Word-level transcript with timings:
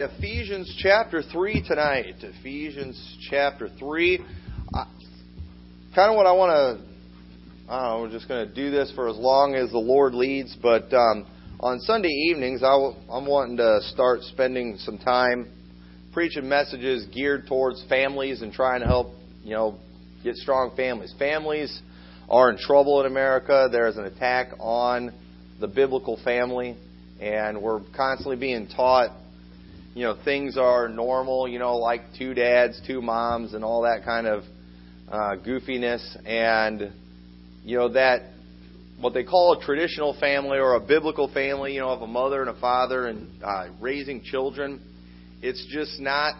Ephesians 0.00 0.74
chapter 0.82 1.22
3 1.22 1.62
tonight. 1.68 2.16
Ephesians 2.18 3.16
chapter 3.30 3.68
3. 3.78 4.18
kind 5.94 6.10
of 6.10 6.16
what 6.16 6.26
I 6.26 6.32
want 6.32 6.50
to, 6.50 7.72
I 7.72 7.80
don't 7.80 7.88
know, 7.88 8.02
we're 8.02 8.10
just 8.10 8.26
going 8.26 8.48
to 8.48 8.52
do 8.52 8.72
this 8.72 8.90
for 8.96 9.08
as 9.08 9.16
long 9.16 9.54
as 9.54 9.70
the 9.70 9.78
Lord 9.78 10.12
leads, 10.12 10.56
but 10.60 10.92
um, 10.92 11.28
on 11.60 11.78
Sunday 11.78 12.08
evenings, 12.08 12.64
I 12.64 12.72
w- 12.72 12.96
I'm 13.08 13.24
wanting 13.24 13.58
to 13.58 13.78
start 13.82 14.22
spending 14.22 14.78
some 14.78 14.98
time 14.98 15.52
preaching 16.12 16.48
messages 16.48 17.06
geared 17.14 17.46
towards 17.46 17.84
families 17.88 18.42
and 18.42 18.52
trying 18.52 18.80
to 18.80 18.86
help, 18.86 19.14
you 19.44 19.54
know, 19.54 19.78
get 20.24 20.34
strong 20.34 20.74
families. 20.74 21.14
Families 21.20 21.80
are 22.28 22.50
in 22.50 22.58
trouble 22.58 22.98
in 22.98 23.06
America. 23.06 23.68
There's 23.70 23.96
an 23.96 24.06
attack 24.06 24.54
on 24.58 25.12
the 25.60 25.68
biblical 25.68 26.18
family, 26.24 26.76
and 27.20 27.62
we're 27.62 27.82
constantly 27.94 28.34
being 28.34 28.66
taught 28.66 29.20
you 29.94 30.02
know 30.02 30.16
things 30.24 30.58
are 30.58 30.88
normal, 30.88 31.46
you 31.46 31.58
know, 31.58 31.76
like 31.76 32.02
two 32.18 32.34
dads, 32.34 32.80
two 32.86 33.00
moms, 33.00 33.54
and 33.54 33.64
all 33.64 33.82
that 33.82 34.04
kind 34.04 34.26
of 34.26 34.42
uh, 35.08 35.36
goofiness, 35.46 36.04
and 36.26 36.92
you 37.62 37.78
know 37.78 37.92
that 37.92 38.22
what 39.00 39.14
they 39.14 39.22
call 39.22 39.58
a 39.58 39.64
traditional 39.64 40.18
family 40.18 40.58
or 40.58 40.74
a 40.74 40.80
biblical 40.80 41.32
family, 41.32 41.74
you 41.74 41.80
know, 41.80 41.90
of 41.90 42.02
a 42.02 42.06
mother 42.06 42.40
and 42.40 42.50
a 42.50 42.60
father 42.60 43.06
and 43.06 43.42
uh, 43.42 43.68
raising 43.80 44.22
children, 44.22 44.80
it's 45.42 45.64
just 45.70 46.00
not 46.00 46.34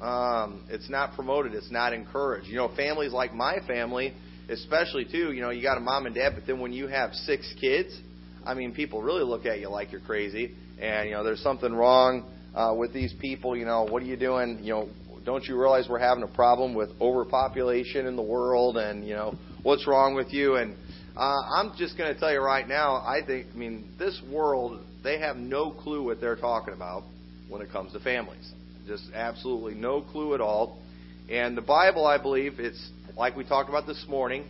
um, 0.00 0.66
it's 0.68 0.90
not 0.90 1.14
promoted, 1.14 1.54
it's 1.54 1.70
not 1.70 1.92
encouraged. 1.92 2.48
You 2.48 2.56
know, 2.56 2.74
families 2.74 3.12
like 3.12 3.32
my 3.32 3.58
family, 3.68 4.12
especially 4.48 5.04
too, 5.04 5.32
you 5.32 5.40
know, 5.40 5.50
you 5.50 5.62
got 5.62 5.76
a 5.76 5.80
mom 5.80 6.06
and 6.06 6.14
dad, 6.16 6.32
but 6.34 6.46
then 6.48 6.58
when 6.58 6.72
you 6.72 6.88
have 6.88 7.12
six 7.12 7.52
kids, 7.60 7.96
I 8.44 8.54
mean, 8.54 8.74
people 8.74 9.02
really 9.02 9.24
look 9.24 9.46
at 9.46 9.60
you 9.60 9.68
like 9.68 9.92
you're 9.92 10.00
crazy, 10.00 10.56
and 10.80 11.08
you 11.08 11.14
know, 11.14 11.22
there's 11.22 11.42
something 11.42 11.72
wrong 11.72 12.34
uh, 12.58 12.74
with 12.74 12.92
these 12.92 13.14
people. 13.20 13.56
You 13.56 13.64
know, 13.64 13.84
what 13.84 14.02
are 14.02 14.06
you 14.06 14.16
doing? 14.16 14.58
You 14.62 14.72
know, 14.72 14.88
don't 15.24 15.44
you 15.44 15.58
realize 15.58 15.86
we're 15.88 15.98
having 15.98 16.24
a 16.24 16.34
problem 16.34 16.74
with 16.74 16.90
overpopulation 17.00 18.06
in 18.06 18.16
the 18.16 18.22
world? 18.22 18.76
And 18.76 19.06
you 19.06 19.14
know, 19.14 19.34
what's 19.62 19.86
wrong 19.86 20.14
with 20.14 20.32
you? 20.32 20.56
And 20.56 20.76
uh, 21.16 21.36
I'm 21.56 21.72
just 21.78 21.96
going 21.96 22.12
to 22.12 22.18
tell 22.18 22.32
you 22.32 22.40
right 22.40 22.66
now. 22.66 22.96
I 22.96 23.20
think, 23.24 23.46
I 23.54 23.56
mean, 23.56 23.88
this 23.98 24.20
world 24.30 24.80
they 25.04 25.20
have 25.20 25.36
no 25.36 25.70
clue 25.70 26.02
what 26.02 26.20
they're 26.20 26.36
talking 26.36 26.74
about 26.74 27.04
when 27.48 27.62
it 27.62 27.70
comes 27.70 27.92
to 27.92 28.00
families. 28.00 28.50
Just 28.86 29.04
absolutely 29.14 29.74
no 29.74 30.02
clue 30.02 30.34
at 30.34 30.40
all. 30.40 30.78
And 31.30 31.56
the 31.56 31.62
Bible, 31.62 32.06
I 32.06 32.20
believe, 32.20 32.58
it's 32.58 32.90
like 33.16 33.36
we 33.36 33.44
talked 33.44 33.68
about 33.68 33.86
this 33.86 34.04
morning. 34.08 34.44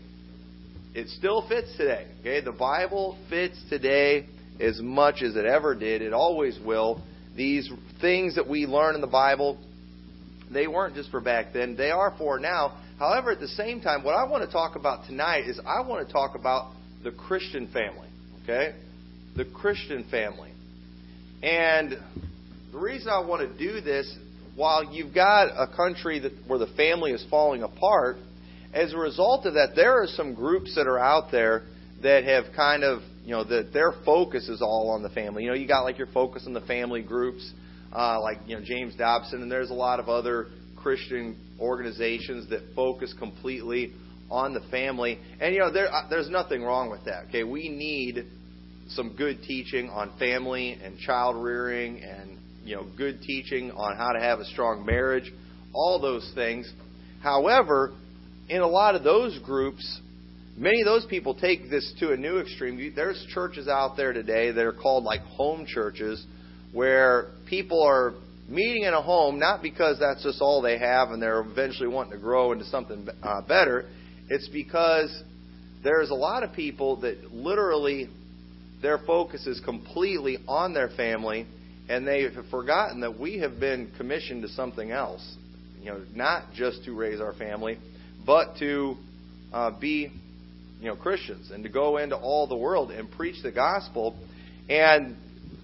It 0.94 1.08
still 1.08 1.46
fits 1.46 1.76
today. 1.76 2.06
Okay, 2.20 2.40
the 2.40 2.52
Bible 2.52 3.18
fits 3.28 3.60
today 3.68 4.26
as 4.58 4.80
much 4.80 5.22
as 5.22 5.36
it 5.36 5.44
ever 5.44 5.74
did. 5.74 6.00
It 6.00 6.12
always 6.14 6.58
will 6.64 7.02
these 7.38 7.70
things 8.00 8.34
that 8.34 8.46
we 8.46 8.66
learn 8.66 8.96
in 8.96 9.00
the 9.00 9.06
Bible, 9.06 9.58
they 10.52 10.66
weren't 10.66 10.94
just 10.94 11.10
for 11.10 11.20
back 11.20 11.52
then, 11.54 11.76
they 11.76 11.90
are 11.90 12.14
for 12.18 12.38
now. 12.38 12.76
However, 12.98 13.30
at 13.30 13.40
the 13.40 13.48
same 13.48 13.80
time, 13.80 14.02
what 14.02 14.14
I 14.14 14.24
want 14.24 14.44
to 14.44 14.50
talk 14.50 14.74
about 14.74 15.06
tonight 15.06 15.48
is 15.48 15.58
I 15.64 15.80
want 15.80 16.06
to 16.06 16.12
talk 16.12 16.34
about 16.34 16.72
the 17.04 17.12
Christian 17.12 17.68
family. 17.72 18.08
Okay? 18.42 18.74
The 19.36 19.44
Christian 19.44 20.04
family. 20.10 20.50
And 21.42 21.96
the 22.72 22.78
reason 22.78 23.08
I 23.08 23.24
want 23.24 23.48
to 23.48 23.56
do 23.56 23.80
this, 23.80 24.12
while 24.56 24.92
you've 24.92 25.14
got 25.14 25.46
a 25.46 25.74
country 25.76 26.18
that, 26.18 26.32
where 26.48 26.58
the 26.58 26.66
family 26.76 27.12
is 27.12 27.24
falling 27.30 27.62
apart, 27.62 28.16
as 28.74 28.92
a 28.92 28.98
result 28.98 29.46
of 29.46 29.54
that, 29.54 29.74
there 29.76 30.02
are 30.02 30.08
some 30.08 30.34
groups 30.34 30.74
that 30.74 30.88
are 30.88 30.98
out 30.98 31.30
there 31.30 31.62
that 32.02 32.24
have 32.24 32.46
kind 32.56 32.82
of 32.82 33.02
you 33.28 33.34
know, 33.34 33.44
that 33.44 33.74
their 33.74 33.92
focus 34.06 34.48
is 34.48 34.62
all 34.62 34.88
on 34.88 35.02
the 35.02 35.10
family. 35.10 35.42
You 35.42 35.50
know, 35.50 35.54
you 35.54 35.68
got 35.68 35.82
like 35.82 35.98
your 35.98 36.06
focus 36.14 36.44
on 36.46 36.54
the 36.54 36.62
family 36.62 37.02
groups, 37.02 37.52
uh, 37.94 38.18
like 38.22 38.38
you 38.46 38.56
know 38.56 38.64
James 38.64 38.94
Dobson, 38.96 39.42
and 39.42 39.52
there's 39.52 39.68
a 39.68 39.74
lot 39.74 40.00
of 40.00 40.08
other 40.08 40.46
Christian 40.76 41.36
organizations 41.60 42.48
that 42.48 42.62
focus 42.74 43.14
completely 43.18 43.92
on 44.30 44.54
the 44.54 44.62
family. 44.70 45.18
And 45.42 45.52
you 45.52 45.60
know, 45.60 45.70
there 45.70 45.92
uh, 45.92 46.08
there's 46.08 46.30
nothing 46.30 46.62
wrong 46.62 46.88
with 46.88 47.04
that. 47.04 47.26
Okay, 47.28 47.44
we 47.44 47.68
need 47.68 48.24
some 48.88 49.14
good 49.14 49.42
teaching 49.42 49.90
on 49.90 50.18
family 50.18 50.78
and 50.82 50.98
child 50.98 51.36
rearing, 51.36 52.02
and 52.02 52.38
you 52.64 52.76
know, 52.76 52.86
good 52.96 53.20
teaching 53.20 53.72
on 53.72 53.94
how 53.98 54.12
to 54.12 54.20
have 54.20 54.38
a 54.38 54.46
strong 54.46 54.86
marriage, 54.86 55.30
all 55.74 56.00
those 56.00 56.32
things. 56.34 56.72
However, 57.22 57.92
in 58.48 58.62
a 58.62 58.66
lot 58.66 58.94
of 58.94 59.04
those 59.04 59.38
groups, 59.40 60.00
Many 60.58 60.80
of 60.80 60.86
those 60.86 61.06
people 61.06 61.36
take 61.36 61.70
this 61.70 61.94
to 62.00 62.10
a 62.10 62.16
new 62.16 62.38
extreme. 62.38 62.92
There's 62.96 63.24
churches 63.32 63.68
out 63.68 63.96
there 63.96 64.12
today 64.12 64.50
that 64.50 64.64
are 64.64 64.72
called 64.72 65.04
like 65.04 65.20
home 65.20 65.66
churches 65.66 66.26
where 66.72 67.28
people 67.48 67.80
are 67.80 68.14
meeting 68.48 68.82
in 68.82 68.92
a 68.92 69.00
home 69.00 69.38
not 69.38 69.62
because 69.62 70.00
that's 70.00 70.24
just 70.24 70.40
all 70.40 70.60
they 70.60 70.76
have 70.76 71.10
and 71.10 71.22
they're 71.22 71.42
eventually 71.42 71.86
wanting 71.86 72.10
to 72.10 72.18
grow 72.18 72.50
into 72.50 72.64
something 72.64 73.06
uh, 73.22 73.40
better. 73.42 73.88
It's 74.30 74.48
because 74.48 75.22
there's 75.84 76.10
a 76.10 76.14
lot 76.14 76.42
of 76.42 76.52
people 76.52 77.02
that 77.02 77.32
literally 77.32 78.08
their 78.82 78.98
focus 78.98 79.46
is 79.46 79.60
completely 79.64 80.38
on 80.48 80.74
their 80.74 80.88
family 80.88 81.46
and 81.88 82.04
they 82.04 82.22
have 82.22 82.46
forgotten 82.50 83.02
that 83.02 83.16
we 83.16 83.38
have 83.38 83.60
been 83.60 83.92
commissioned 83.96 84.42
to 84.42 84.48
something 84.48 84.90
else. 84.90 85.36
You 85.78 85.92
know, 85.92 86.04
not 86.16 86.52
just 86.52 86.84
to 86.86 86.96
raise 86.96 87.20
our 87.20 87.34
family, 87.34 87.78
but 88.26 88.56
to 88.58 88.96
uh, 89.52 89.70
be 89.78 90.10
you 90.80 90.88
know 90.88 90.96
Christians 90.96 91.50
and 91.50 91.62
to 91.64 91.68
go 91.68 91.98
into 91.98 92.16
all 92.16 92.46
the 92.46 92.56
world 92.56 92.90
and 92.90 93.10
preach 93.10 93.42
the 93.42 93.52
gospel. 93.52 94.16
And 94.68 95.16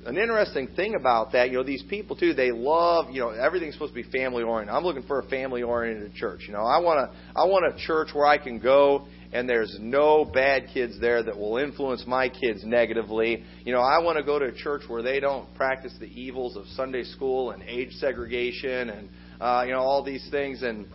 an 0.06 0.18
interesting 0.18 0.68
thing 0.76 0.94
about 0.94 1.32
that, 1.32 1.50
you 1.50 1.56
know, 1.56 1.62
these 1.62 1.82
people 1.88 2.16
too, 2.16 2.34
they 2.34 2.52
love, 2.52 3.10
you 3.10 3.20
know, 3.20 3.30
everything's 3.30 3.74
supposed 3.74 3.94
to 3.94 4.02
be 4.02 4.08
family 4.10 4.42
oriented. 4.42 4.74
I'm 4.74 4.84
looking 4.84 5.02
for 5.04 5.20
a 5.20 5.28
family 5.28 5.62
oriented 5.62 6.14
church. 6.14 6.42
You 6.46 6.52
know, 6.52 6.64
I 6.64 6.78
want 6.78 7.10
to, 7.10 7.18
I 7.34 7.44
want 7.44 7.74
a 7.74 7.86
church 7.86 8.08
where 8.12 8.26
I 8.26 8.38
can 8.38 8.58
go 8.58 9.06
and 9.32 9.48
there's 9.48 9.76
no 9.80 10.24
bad 10.24 10.68
kids 10.72 11.00
there 11.00 11.22
that 11.22 11.36
will 11.36 11.56
influence 11.56 12.04
my 12.06 12.28
kids 12.28 12.64
negatively. 12.64 13.44
You 13.64 13.72
know, 13.72 13.80
I 13.80 13.98
want 13.98 14.18
to 14.18 14.24
go 14.24 14.38
to 14.38 14.46
a 14.46 14.54
church 14.54 14.82
where 14.86 15.02
they 15.02 15.20
don't 15.20 15.52
practice 15.54 15.92
the 15.98 16.06
evils 16.06 16.56
of 16.56 16.66
Sunday 16.76 17.04
school 17.04 17.50
and 17.50 17.62
age 17.64 17.92
segregation 17.94 18.90
and 18.90 19.08
uh, 19.40 19.64
you 19.66 19.72
know 19.72 19.80
all 19.80 20.04
these 20.04 20.26
things 20.30 20.62
and 20.62 20.86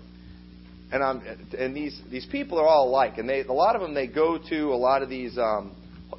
and 0.91 1.03
I'm 1.03 1.21
and 1.57 1.75
these 1.75 1.99
these 2.09 2.25
people 2.25 2.59
are 2.59 2.67
all 2.67 2.89
alike, 2.89 3.17
and 3.17 3.29
they 3.29 3.41
a 3.41 3.53
lot 3.53 3.75
of 3.75 3.81
them 3.81 3.93
they 3.93 4.07
go 4.07 4.37
to 4.49 4.73
a 4.73 4.75
lot 4.75 5.01
of 5.01 5.09
these. 5.09 5.37
Um, 5.37 5.75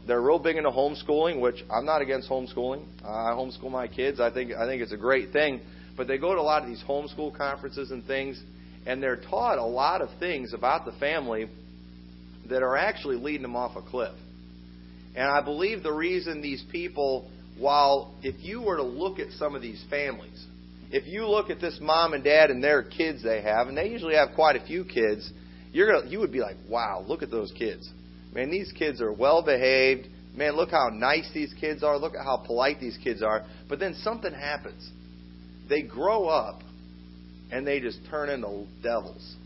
they're 0.06 0.20
real 0.20 0.38
big 0.38 0.56
into 0.56 0.70
homeschooling, 0.70 1.40
which 1.40 1.64
I'm 1.70 1.84
not 1.84 2.00
against 2.00 2.30
homeschooling. 2.30 2.84
I 3.04 3.32
homeschool 3.32 3.70
my 3.70 3.88
kids. 3.88 4.20
I 4.20 4.32
think 4.32 4.52
I 4.52 4.66
think 4.66 4.82
it's 4.82 4.92
a 4.92 4.96
great 4.96 5.32
thing. 5.32 5.60
But 5.96 6.06
they 6.06 6.16
go 6.16 6.34
to 6.34 6.40
a 6.40 6.42
lot 6.42 6.62
of 6.62 6.68
these 6.68 6.82
homeschool 6.86 7.36
conferences 7.36 7.90
and 7.90 8.06
things, 8.06 8.40
and 8.86 9.02
they're 9.02 9.20
taught 9.20 9.58
a 9.58 9.64
lot 9.64 10.00
of 10.00 10.08
things 10.18 10.54
about 10.54 10.84
the 10.84 10.92
family 10.92 11.50
that 12.48 12.62
are 12.62 12.76
actually 12.76 13.16
leading 13.16 13.42
them 13.42 13.56
off 13.56 13.76
a 13.76 13.82
cliff. 13.82 14.14
And 15.14 15.26
I 15.26 15.42
believe 15.42 15.82
the 15.82 15.92
reason 15.92 16.40
these 16.40 16.64
people, 16.70 17.28
while 17.58 18.14
if 18.22 18.36
you 18.38 18.62
were 18.62 18.76
to 18.76 18.82
look 18.82 19.18
at 19.18 19.32
some 19.32 19.54
of 19.54 19.62
these 19.62 19.84
families, 19.90 20.46
if 20.90 21.06
you 21.06 21.26
look 21.26 21.50
at 21.50 21.60
this 21.60 21.78
mom 21.80 22.14
and 22.14 22.24
dad 22.24 22.50
and 22.50 22.62
their 22.62 22.82
kids 22.82 23.22
they 23.22 23.42
have, 23.42 23.68
and 23.68 23.76
they 23.76 23.88
usually 23.88 24.14
have 24.14 24.30
quite 24.34 24.56
a 24.56 24.64
few 24.64 24.84
kids, 24.84 25.30
you're 25.72 25.90
gonna 25.90 26.08
you 26.08 26.18
would 26.18 26.32
be 26.32 26.40
like, 26.40 26.56
wow, 26.68 27.04
look 27.06 27.22
at 27.22 27.30
those 27.30 27.52
kids. 27.56 27.88
Man, 28.34 28.50
these 28.50 28.72
kids 28.72 29.00
are 29.00 29.12
well 29.12 29.42
behaved. 29.42 30.08
Man, 30.34 30.54
look 30.56 30.70
how 30.70 30.90
nice 30.92 31.28
these 31.34 31.52
kids 31.60 31.82
are. 31.82 31.98
Look 31.98 32.14
at 32.14 32.24
how 32.24 32.38
polite 32.38 32.80
these 32.80 32.98
kids 33.02 33.22
are. 33.22 33.44
But 33.68 33.78
then 33.80 33.94
something 34.02 34.32
happens. 34.32 34.88
They 35.68 35.82
grow 35.82 36.26
up 36.26 36.62
and 37.50 37.66
they 37.66 37.80
just 37.80 37.98
turn 38.08 38.28
into 38.28 38.66
devils. 38.82 39.36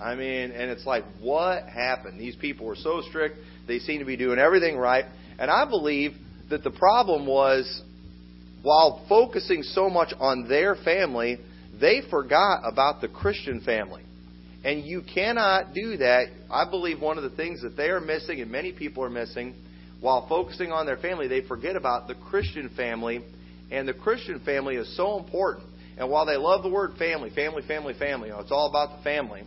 I 0.00 0.16
mean, 0.16 0.50
and 0.50 0.70
it's 0.70 0.84
like, 0.84 1.04
what 1.20 1.64
happened? 1.68 2.20
These 2.20 2.36
people 2.36 2.66
were 2.66 2.76
so 2.76 3.02
strict. 3.08 3.38
They 3.68 3.78
seem 3.78 4.00
to 4.00 4.04
be 4.04 4.16
doing 4.16 4.38
everything 4.38 4.76
right. 4.76 5.04
And 5.38 5.50
I 5.50 5.64
believe 5.68 6.12
that 6.50 6.64
the 6.64 6.70
problem 6.70 7.26
was 7.26 7.82
while 8.62 9.04
focusing 9.08 9.62
so 9.62 9.90
much 9.90 10.12
on 10.18 10.48
their 10.48 10.76
family, 10.76 11.38
they 11.80 12.02
forgot 12.10 12.62
about 12.64 13.00
the 13.00 13.08
Christian 13.08 13.60
family. 13.60 14.02
And 14.64 14.84
you 14.84 15.02
cannot 15.14 15.74
do 15.74 15.96
that. 15.96 16.26
I 16.50 16.70
believe 16.70 17.00
one 17.00 17.18
of 17.18 17.24
the 17.24 17.36
things 17.36 17.62
that 17.62 17.76
they 17.76 17.88
are 17.88 18.00
missing, 18.00 18.40
and 18.40 18.50
many 18.50 18.72
people 18.72 19.02
are 19.02 19.10
missing, 19.10 19.54
while 20.00 20.28
focusing 20.28 20.70
on 20.70 20.86
their 20.86 20.96
family, 20.96 21.26
they 21.26 21.46
forget 21.46 21.74
about 21.74 22.06
the 22.06 22.14
Christian 22.14 22.70
family. 22.76 23.24
And 23.72 23.88
the 23.88 23.94
Christian 23.94 24.40
family 24.44 24.76
is 24.76 24.96
so 24.96 25.18
important. 25.18 25.66
And 25.98 26.08
while 26.08 26.26
they 26.26 26.36
love 26.36 26.62
the 26.62 26.68
word 26.68 26.92
family, 26.98 27.30
family, 27.34 27.62
family, 27.66 27.94
family, 27.98 28.28
you 28.28 28.34
know, 28.34 28.40
it's 28.40 28.52
all 28.52 28.68
about 28.68 28.98
the 28.98 29.04
family. 29.04 29.42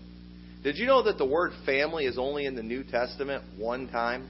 Did 0.63 0.77
you 0.77 0.87
know 0.87 1.03
that 1.03 1.17
the 1.17 1.25
word 1.25 1.51
family 1.65 2.05
is 2.05 2.17
only 2.17 2.45
in 2.45 2.55
the 2.55 2.63
New 2.63 2.83
Testament 2.83 3.43
one 3.57 3.87
time? 3.87 4.27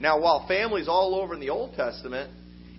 Now, 0.00 0.20
while 0.20 0.46
family 0.48 0.80
is 0.80 0.88
all 0.88 1.14
over 1.14 1.34
in 1.34 1.40
the 1.40 1.50
Old 1.50 1.74
Testament, 1.74 2.30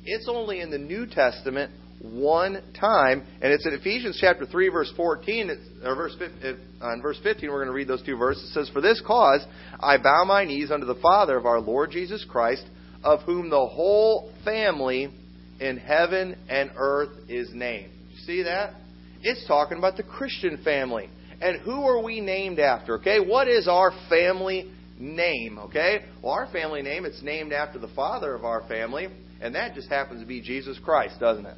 it's 0.05 0.27
only 0.29 0.59
in 0.59 0.69
the 0.69 0.77
New 0.77 1.05
Testament 1.05 1.71
one 2.01 2.61
time, 2.79 3.25
and 3.41 3.53
it's 3.53 3.65
in 3.65 3.73
Ephesians 3.73 4.17
chapter 4.19 4.45
3, 4.45 4.69
verse 4.69 4.91
14, 4.97 5.79
or 5.85 5.95
verse, 5.95 6.15
uh, 6.19 6.95
verse 7.01 7.19
15, 7.23 7.49
we're 7.49 7.57
going 7.63 7.67
to 7.67 7.73
read 7.73 7.87
those 7.87 8.03
two 8.03 8.17
verses. 8.17 8.43
It 8.43 8.53
says, 8.53 8.69
For 8.73 8.81
this 8.81 9.01
cause 9.05 9.45
I 9.79 9.97
bow 9.97 10.25
my 10.25 10.43
knees 10.43 10.69
unto 10.69 10.85
the 10.85 10.95
Father 10.95 11.37
of 11.37 11.45
our 11.45 11.61
Lord 11.61 11.91
Jesus 11.91 12.25
Christ, 12.29 12.65
of 13.03 13.21
whom 13.21 13.49
the 13.49 13.67
whole 13.67 14.33
family 14.43 15.13
in 15.59 15.77
heaven 15.77 16.37
and 16.49 16.71
earth 16.75 17.29
is 17.29 17.49
named. 17.53 17.91
See 18.25 18.43
that? 18.43 18.73
It's 19.21 19.47
talking 19.47 19.77
about 19.77 19.95
the 19.95 20.03
Christian 20.03 20.61
family. 20.63 21.09
And 21.41 21.61
who 21.61 21.87
are 21.87 22.03
we 22.03 22.19
named 22.19 22.59
after? 22.59 22.95
Okay, 22.95 23.19
what 23.19 23.47
is 23.47 23.67
our 23.67 23.91
family 24.09 24.71
name? 24.99 25.57
Okay, 25.57 26.05
well, 26.21 26.33
our 26.33 26.51
family 26.51 26.81
name 26.81 27.05
it's 27.05 27.21
named 27.21 27.53
after 27.53 27.79
the 27.79 27.89
father 27.89 28.33
of 28.35 28.43
our 28.43 28.67
family, 28.67 29.07
and 29.43 29.53
that 29.55 29.75
just 29.75 29.89
happens 29.89 30.21
to 30.21 30.25
be 30.25 30.41
Jesus 30.41 30.79
Christ, 30.83 31.19
doesn't 31.19 31.45
it? 31.45 31.57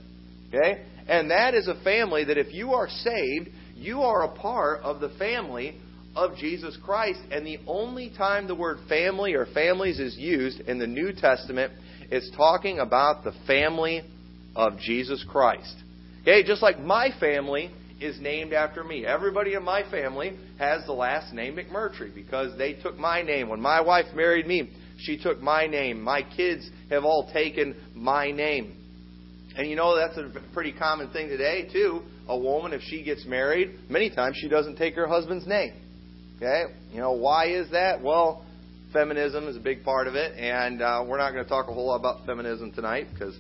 Okay, 0.54 0.86
and 1.08 1.32
that 1.32 1.54
is 1.54 1.68
a 1.68 1.82
family 1.84 2.26
that 2.26 2.38
if 2.38 2.54
you 2.54 2.74
are 2.74 2.90
saved, 2.90 3.50
you 3.76 4.02
are 4.02 4.24
a 4.24 4.36
part 4.36 4.82
of 4.82 5.00
the 5.00 5.10
family 5.18 5.80
of 6.16 6.36
Jesus 6.38 6.78
Christ. 6.84 7.20
And 7.32 7.46
the 7.46 7.60
only 7.68 8.12
time 8.18 8.48
the 8.48 8.56
word 8.56 8.80
family 8.88 9.34
or 9.34 9.46
families 9.54 10.00
is 10.00 10.16
used 10.18 10.62
in 10.62 10.80
the 10.80 10.88
New 10.88 11.12
Testament, 11.14 11.74
it's 12.10 12.30
talking 12.36 12.80
about 12.80 13.24
the 13.24 13.34
family 13.46 14.02
of 14.56 14.80
Jesus 14.80 15.24
Christ. 15.30 15.76
Okay, 16.22 16.44
just 16.44 16.62
like 16.62 16.80
my 16.80 17.10
family 17.20 17.70
is 18.02 18.20
named 18.20 18.54
after 18.54 18.84
me. 18.84 19.06
Everybody 19.06 19.54
in 19.54 19.64
my 19.64 19.90
family 19.90 20.38
has 20.58 20.86
the 20.86 20.94
last 20.94 21.34
name 21.34 21.58
McMurtry 21.58 22.14
because 22.14 22.58
they 22.58 22.74
took 22.74 22.98
my 22.98 23.22
name. 23.22 23.50
When 23.50 23.62
my 23.62 23.82
wife 23.82 24.06
married 24.16 24.48
me, 24.48 24.72
she 24.98 25.18
took 25.18 25.42
my 25.42 25.68
name. 25.68 26.02
My 26.02 26.24
kids 26.36 26.70
have 26.90 27.04
all 27.04 27.30
taken 27.32 27.76
my 27.94 28.32
name. 28.32 28.78
And 29.58 29.70
you 29.70 29.76
know, 29.76 29.96
that's 29.96 30.18
a 30.18 30.32
pretty 30.54 30.74
common 30.74 31.12
thing 31.12 31.30
today, 31.30 31.70
too. 31.72 32.02
A 32.28 32.38
woman, 32.38 32.74
if 32.74 32.82
she 32.82 33.04
gets 33.04 33.26
married, 33.26 33.78
many 33.90 34.10
times 34.10 34.38
she 34.40 34.50
doesn't 34.50 34.78
take 34.78 34.96
her 34.96 35.08
husband's 35.08 35.48
name. 35.48 35.74
Okay? 36.38 36.64
You 36.92 37.00
know, 37.00 37.14
why 37.14 37.48
is 37.48 37.72
that? 37.72 38.02
Well, 38.02 38.46
feminism 38.92 39.48
is 39.48 39.56
a 39.56 39.60
big 39.60 39.84
part 39.84 40.08
of 40.08 40.16
it, 40.16 40.38
and 40.38 40.82
uh, 40.82 41.06
we're 41.08 41.18
not 41.18 41.32
going 41.32 41.44
to 41.44 41.50
talk 41.50 41.68
a 41.70 41.74
whole 41.74 41.88
lot 41.88 41.98
about 41.98 42.26
feminism 42.26 42.72
tonight 42.72 43.08
because 43.14 43.38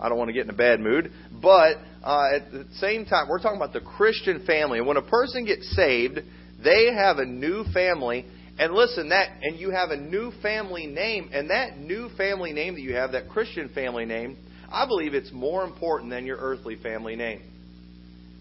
I 0.00 0.08
don't 0.08 0.18
want 0.18 0.28
to 0.28 0.32
get 0.34 0.44
in 0.44 0.50
a 0.50 0.56
bad 0.56 0.80
mood. 0.80 1.10
But 1.42 1.76
uh, 2.04 2.36
at 2.36 2.52
the 2.52 2.66
same 2.74 3.06
time, 3.06 3.28
we're 3.28 3.40
talking 3.40 3.56
about 3.56 3.72
the 3.72 3.80
Christian 3.80 4.44
family. 4.46 4.78
And 4.78 4.86
when 4.86 4.96
a 4.96 5.02
person 5.02 5.44
gets 5.44 5.74
saved, 5.74 6.20
they 6.62 6.92
have 6.94 7.18
a 7.18 7.24
new 7.24 7.64
family. 7.72 8.26
And 8.58 8.72
listen, 8.72 9.10
that 9.10 9.38
and 9.42 9.58
you 9.58 9.70
have 9.70 9.90
a 9.90 9.96
new 9.96 10.32
family 10.42 10.86
name, 10.86 11.30
and 11.32 11.50
that 11.50 11.78
new 11.78 12.08
family 12.16 12.52
name 12.52 12.74
that 12.74 12.80
you 12.80 12.94
have, 12.94 13.12
that 13.12 13.28
Christian 13.28 13.68
family 13.68 14.06
name, 14.06 14.38
I 14.70 14.86
believe 14.86 15.14
it's 15.14 15.32
more 15.32 15.64
important 15.64 16.10
than 16.10 16.24
your 16.24 16.38
earthly 16.38 16.76
family 16.76 17.16
name. 17.16 17.42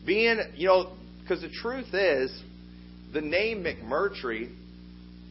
Being, 0.06 0.40
you 0.56 0.68
know, 0.68 0.94
because 1.22 1.42
the 1.42 1.50
truth 1.50 1.94
is, 1.94 2.44
the 3.14 3.22
name 3.22 3.64
McMurtry, 3.64 4.56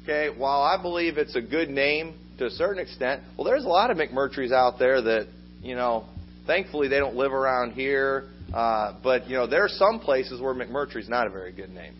okay, 0.02 0.28
while 0.36 0.62
I 0.62 0.80
believe 0.80 1.16
it's 1.16 1.36
a 1.36 1.42
good 1.42 1.70
name 1.70 2.18
to 2.38 2.46
a 2.46 2.50
certain 2.50 2.82
extent, 2.82 3.22
well, 3.36 3.44
there's 3.44 3.64
a 3.64 3.68
lot 3.68 3.90
of 3.90 3.96
McMurtrys 3.96 4.52
out 4.52 4.78
there 4.78 5.00
that, 5.00 5.28
you 5.62 5.76
know, 5.76 6.06
thankfully 6.46 6.88
they 6.88 6.98
don't 6.98 7.16
live 7.16 7.32
around 7.32 7.72
here. 7.72 8.28
Uh, 8.52 8.94
but 9.02 9.28
you 9.28 9.34
know, 9.34 9.46
there 9.46 9.64
are 9.64 9.68
some 9.68 9.98
places 10.00 10.40
where 10.40 10.54
McMurtry's 10.54 11.08
not 11.08 11.26
a 11.26 11.30
very 11.30 11.52
good 11.52 11.70
name. 11.70 11.94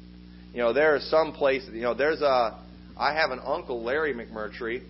You 0.52 0.58
know, 0.58 0.72
there 0.72 0.94
are 0.94 1.00
some 1.00 1.32
places. 1.32 1.70
You 1.72 1.82
know, 1.82 1.94
there's 1.94 2.20
a. 2.20 2.60
I 2.96 3.14
have 3.14 3.30
an 3.30 3.40
uncle 3.44 3.82
Larry 3.82 4.14
McMurtry, 4.14 4.82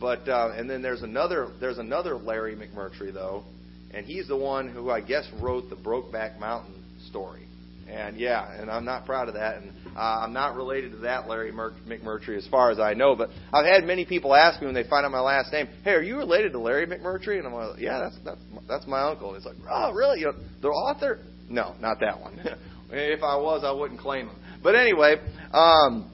but 0.00 0.28
uh, 0.28 0.52
and 0.56 0.68
then 0.68 0.82
there's 0.82 1.02
another 1.02 1.48
there's 1.60 1.78
another 1.78 2.16
Larry 2.16 2.56
McMurtry 2.56 3.12
though, 3.12 3.44
and 3.92 4.04
he's 4.06 4.28
the 4.28 4.36
one 4.36 4.68
who 4.68 4.90
I 4.90 5.00
guess 5.00 5.28
wrote 5.40 5.70
the 5.70 5.76
Brokeback 5.76 6.38
Mountain 6.38 6.84
story. 7.08 7.48
And 7.88 8.18
yeah, 8.18 8.60
and 8.60 8.70
I'm 8.70 8.84
not 8.84 9.06
proud 9.06 9.28
of 9.28 9.34
that. 9.34 9.62
And 9.62 9.72
uh, 9.96 10.00
I'm 10.00 10.34
not 10.34 10.56
related 10.56 10.92
to 10.92 10.98
that 10.98 11.26
Larry 11.26 11.52
McMurtry 11.52 12.36
as 12.36 12.46
far 12.48 12.70
as 12.70 12.78
I 12.78 12.92
know. 12.92 13.16
But 13.16 13.30
I've 13.52 13.64
had 13.64 13.84
many 13.84 14.04
people 14.04 14.34
ask 14.34 14.60
me 14.60 14.66
when 14.66 14.74
they 14.74 14.86
find 14.86 15.06
out 15.06 15.12
my 15.12 15.20
last 15.20 15.52
name, 15.52 15.68
"Hey, 15.84 15.92
are 15.92 16.02
you 16.02 16.18
related 16.18 16.52
to 16.52 16.58
Larry 16.58 16.86
McMurtry?" 16.86 17.38
And 17.38 17.46
I'm 17.46 17.54
like, 17.54 17.80
"Yeah, 17.80 17.98
that's 17.98 18.18
that's 18.24 18.40
that's 18.68 18.86
my 18.86 19.02
uncle." 19.02 19.28
And 19.28 19.36
it's 19.38 19.46
like, 19.46 19.56
"Oh, 19.70 19.92
really? 19.92 20.20
You 20.20 20.26
know, 20.26 20.34
the 20.60 20.68
author?" 20.68 21.20
No, 21.48 21.74
not 21.80 22.00
that 22.00 22.20
one. 22.20 22.38
if 22.90 23.22
I 23.22 23.36
was, 23.36 23.62
I 23.64 23.72
wouldn't 23.72 24.00
claim 24.00 24.28
him. 24.28 24.36
But 24.62 24.74
anyway, 24.74 25.16
um, 25.52 26.10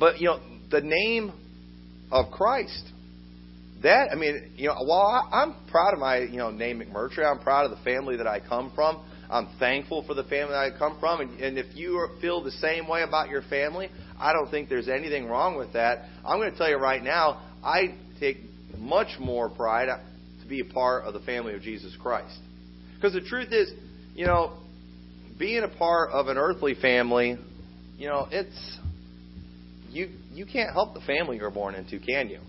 but 0.00 0.20
you 0.20 0.26
know, 0.26 0.40
the 0.70 0.80
name 0.80 1.32
of 2.10 2.32
Christ. 2.32 2.84
That 3.82 4.08
I 4.12 4.14
mean, 4.14 4.52
you 4.56 4.68
know, 4.68 4.74
while 4.84 5.06
I, 5.06 5.42
I'm 5.42 5.54
proud 5.70 5.94
of 5.94 6.00
my 6.00 6.18
you 6.18 6.38
know 6.38 6.50
name 6.50 6.80
McMurtry, 6.80 7.24
I'm 7.24 7.42
proud 7.42 7.70
of 7.70 7.78
the 7.78 7.84
family 7.84 8.16
that 8.16 8.26
I 8.26 8.40
come 8.40 8.72
from. 8.74 9.04
I'm 9.30 9.48
thankful 9.58 10.02
for 10.06 10.14
the 10.14 10.24
family 10.24 10.52
that 10.52 10.74
I 10.74 10.76
come 10.76 10.98
from. 10.98 11.20
And, 11.20 11.40
and 11.40 11.56
if 11.56 11.76
you 11.76 12.08
feel 12.20 12.42
the 12.42 12.50
same 12.50 12.88
way 12.88 13.02
about 13.02 13.28
your 13.28 13.42
family, 13.42 13.88
I 14.18 14.32
don't 14.32 14.50
think 14.50 14.68
there's 14.68 14.88
anything 14.88 15.26
wrong 15.26 15.56
with 15.56 15.74
that. 15.74 16.08
I'm 16.24 16.38
going 16.38 16.50
to 16.50 16.58
tell 16.58 16.68
you 16.68 16.78
right 16.78 17.02
now, 17.02 17.40
I 17.62 17.94
take 18.18 18.38
much 18.76 19.20
more 19.20 19.48
pride 19.48 19.86
to 20.42 20.48
be 20.48 20.60
a 20.60 20.64
part 20.64 21.04
of 21.04 21.14
the 21.14 21.20
family 21.20 21.54
of 21.54 21.62
Jesus 21.62 21.96
Christ. 22.02 22.36
Because 22.96 23.12
the 23.12 23.20
truth 23.20 23.52
is, 23.52 23.72
you 24.14 24.26
know, 24.26 24.58
being 25.38 25.62
a 25.62 25.68
part 25.68 26.10
of 26.10 26.26
an 26.26 26.36
earthly 26.36 26.74
family, 26.74 27.38
you 27.96 28.08
know, 28.08 28.26
it's 28.30 28.78
you 29.90 30.10
you 30.32 30.46
can't 30.46 30.72
help 30.72 30.94
the 30.94 31.00
family 31.00 31.36
you're 31.36 31.50
born 31.50 31.74
into, 31.74 31.98
can 31.98 32.28
you? 32.28 32.40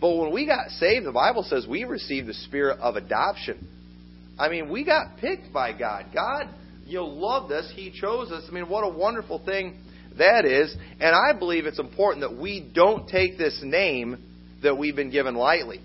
But 0.00 0.16
when 0.16 0.32
we 0.32 0.46
got 0.46 0.68
saved, 0.70 1.06
the 1.06 1.12
Bible 1.12 1.44
says 1.48 1.66
we 1.68 1.84
received 1.84 2.26
the 2.26 2.34
spirit 2.34 2.78
of 2.80 2.96
adoption. 2.96 3.68
I 4.38 4.48
mean, 4.48 4.70
we 4.70 4.84
got 4.84 5.18
picked 5.18 5.52
by 5.52 5.72
God. 5.72 6.06
God, 6.12 6.48
you 6.84 6.98
know, 6.98 7.06
loved 7.06 7.52
us. 7.52 7.72
He 7.74 7.90
chose 7.90 8.30
us. 8.30 8.44
I 8.48 8.52
mean, 8.52 8.68
what 8.68 8.82
a 8.82 8.88
wonderful 8.88 9.42
thing 9.44 9.78
that 10.18 10.44
is. 10.44 10.74
And 11.00 11.14
I 11.14 11.38
believe 11.38 11.66
it's 11.66 11.78
important 11.78 12.28
that 12.28 12.36
we 12.36 12.68
don't 12.74 13.08
take 13.08 13.38
this 13.38 13.60
name 13.62 14.22
that 14.62 14.76
we've 14.76 14.96
been 14.96 15.10
given 15.10 15.34
lightly. 15.36 15.80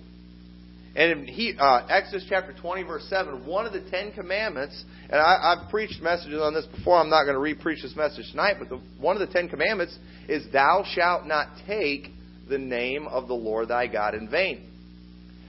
And 0.99 1.29
he, 1.29 1.53
uh, 1.57 1.85
Exodus 1.89 2.25
chapter 2.27 2.51
20, 2.51 2.83
verse 2.83 3.05
7, 3.09 3.45
one 3.45 3.65
of 3.65 3.71
the 3.71 3.89
Ten 3.89 4.11
Commandments, 4.11 4.83
and 5.09 5.15
I, 5.15 5.55
have 5.55 5.69
preached 5.69 6.01
messages 6.01 6.41
on 6.41 6.53
this 6.53 6.65
before, 6.65 6.97
I'm 6.97 7.09
not 7.09 7.23
going 7.23 7.35
to 7.35 7.39
re-preach 7.39 7.81
this 7.81 7.95
message 7.95 8.29
tonight, 8.31 8.55
but 8.59 8.67
the, 8.67 8.81
one 8.99 9.15
of 9.15 9.25
the 9.25 9.33
Ten 9.33 9.47
Commandments 9.47 9.97
is, 10.27 10.45
Thou 10.51 10.83
shalt 10.93 11.25
not 11.25 11.47
take 11.65 12.09
the 12.49 12.57
name 12.57 13.07
of 13.07 13.29
the 13.29 13.33
Lord 13.33 13.69
thy 13.69 13.87
God 13.87 14.13
in 14.13 14.29
vain. 14.29 14.69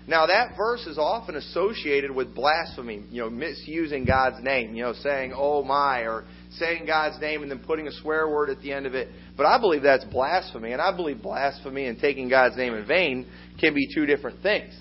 Now 0.07 0.27
that 0.27 0.57
verse 0.57 0.87
is 0.87 0.99
often 0.99 1.35
associated 1.35 2.13
with 2.13 2.33
blasphemy, 2.33 3.03
you 3.11 3.23
know, 3.23 3.31
misusing 3.31 4.05
God's 4.05 4.43
name, 4.45 4.75
you 4.75 4.83
know, 4.83 4.93
saying 4.93 5.33
"oh 5.37 5.63
my" 5.63 6.01
or 6.01 6.25
saying 6.53 6.87
God's 6.87 7.21
name 7.21 7.43
and 7.43 7.51
then 7.51 7.61
putting 7.61 7.87
a 7.87 7.93
swear 8.03 8.29
word 8.29 8.51
at 8.51 8.61
the 8.61 8.73
end 8.73 8.87
of 8.87 8.95
it. 8.95 9.09
But 9.37 9.47
I 9.47 9.61
believe 9.61 9.83
that's 9.83 10.05
blasphemy, 10.05 10.73
and 10.73 10.83
I 10.83 10.95
believe 10.97 11.23
blasphemy 11.23 11.87
and 11.87 11.99
taking 12.01 12.29
God's 12.29 12.57
name 12.57 12.75
in 12.75 12.87
vain 12.87 13.27
can 13.61 13.75
be 13.75 13.89
two 13.95 14.07
different 14.07 14.43
things. 14.43 14.75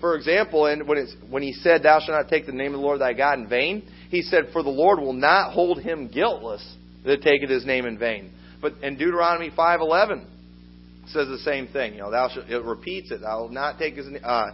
For 0.00 0.16
example, 0.16 0.66
and 0.66 0.88
when 0.88 1.06
when 1.28 1.42
he 1.42 1.52
said, 1.52 1.82
"Thou 1.82 2.00
shalt 2.00 2.18
not 2.18 2.28
take 2.28 2.46
the 2.46 2.52
name 2.52 2.74
of 2.74 2.80
the 2.80 2.86
Lord 2.86 3.00
thy 3.00 3.12
God 3.12 3.38
in 3.38 3.48
vain," 3.48 3.82
he 4.10 4.22
said, 4.22 4.48
"For 4.52 4.62
the 4.62 4.70
Lord 4.70 4.98
will 5.00 5.12
not 5.12 5.52
hold 5.52 5.80
him 5.80 6.08
guiltless 6.08 6.64
that 7.04 7.22
taketh 7.22 7.50
his 7.50 7.66
name 7.66 7.86
in 7.86 7.98
vain." 7.98 8.32
But 8.62 8.74
in 8.82 8.96
Deuteronomy 8.96 9.50
five 9.54 9.80
eleven 9.80 10.26
says 11.08 11.28
the 11.28 11.38
same 11.38 11.68
thing. 11.68 11.94
You 11.94 12.00
know, 12.00 12.10
thou 12.10 12.28
shalt, 12.28 12.48
it 12.48 12.62
repeats 12.62 13.10
it. 13.10 13.20
Thou 13.20 13.40
will 13.42 13.48
not 13.50 13.78
take 13.78 13.94
his 13.94 14.06
uh, 14.22 14.52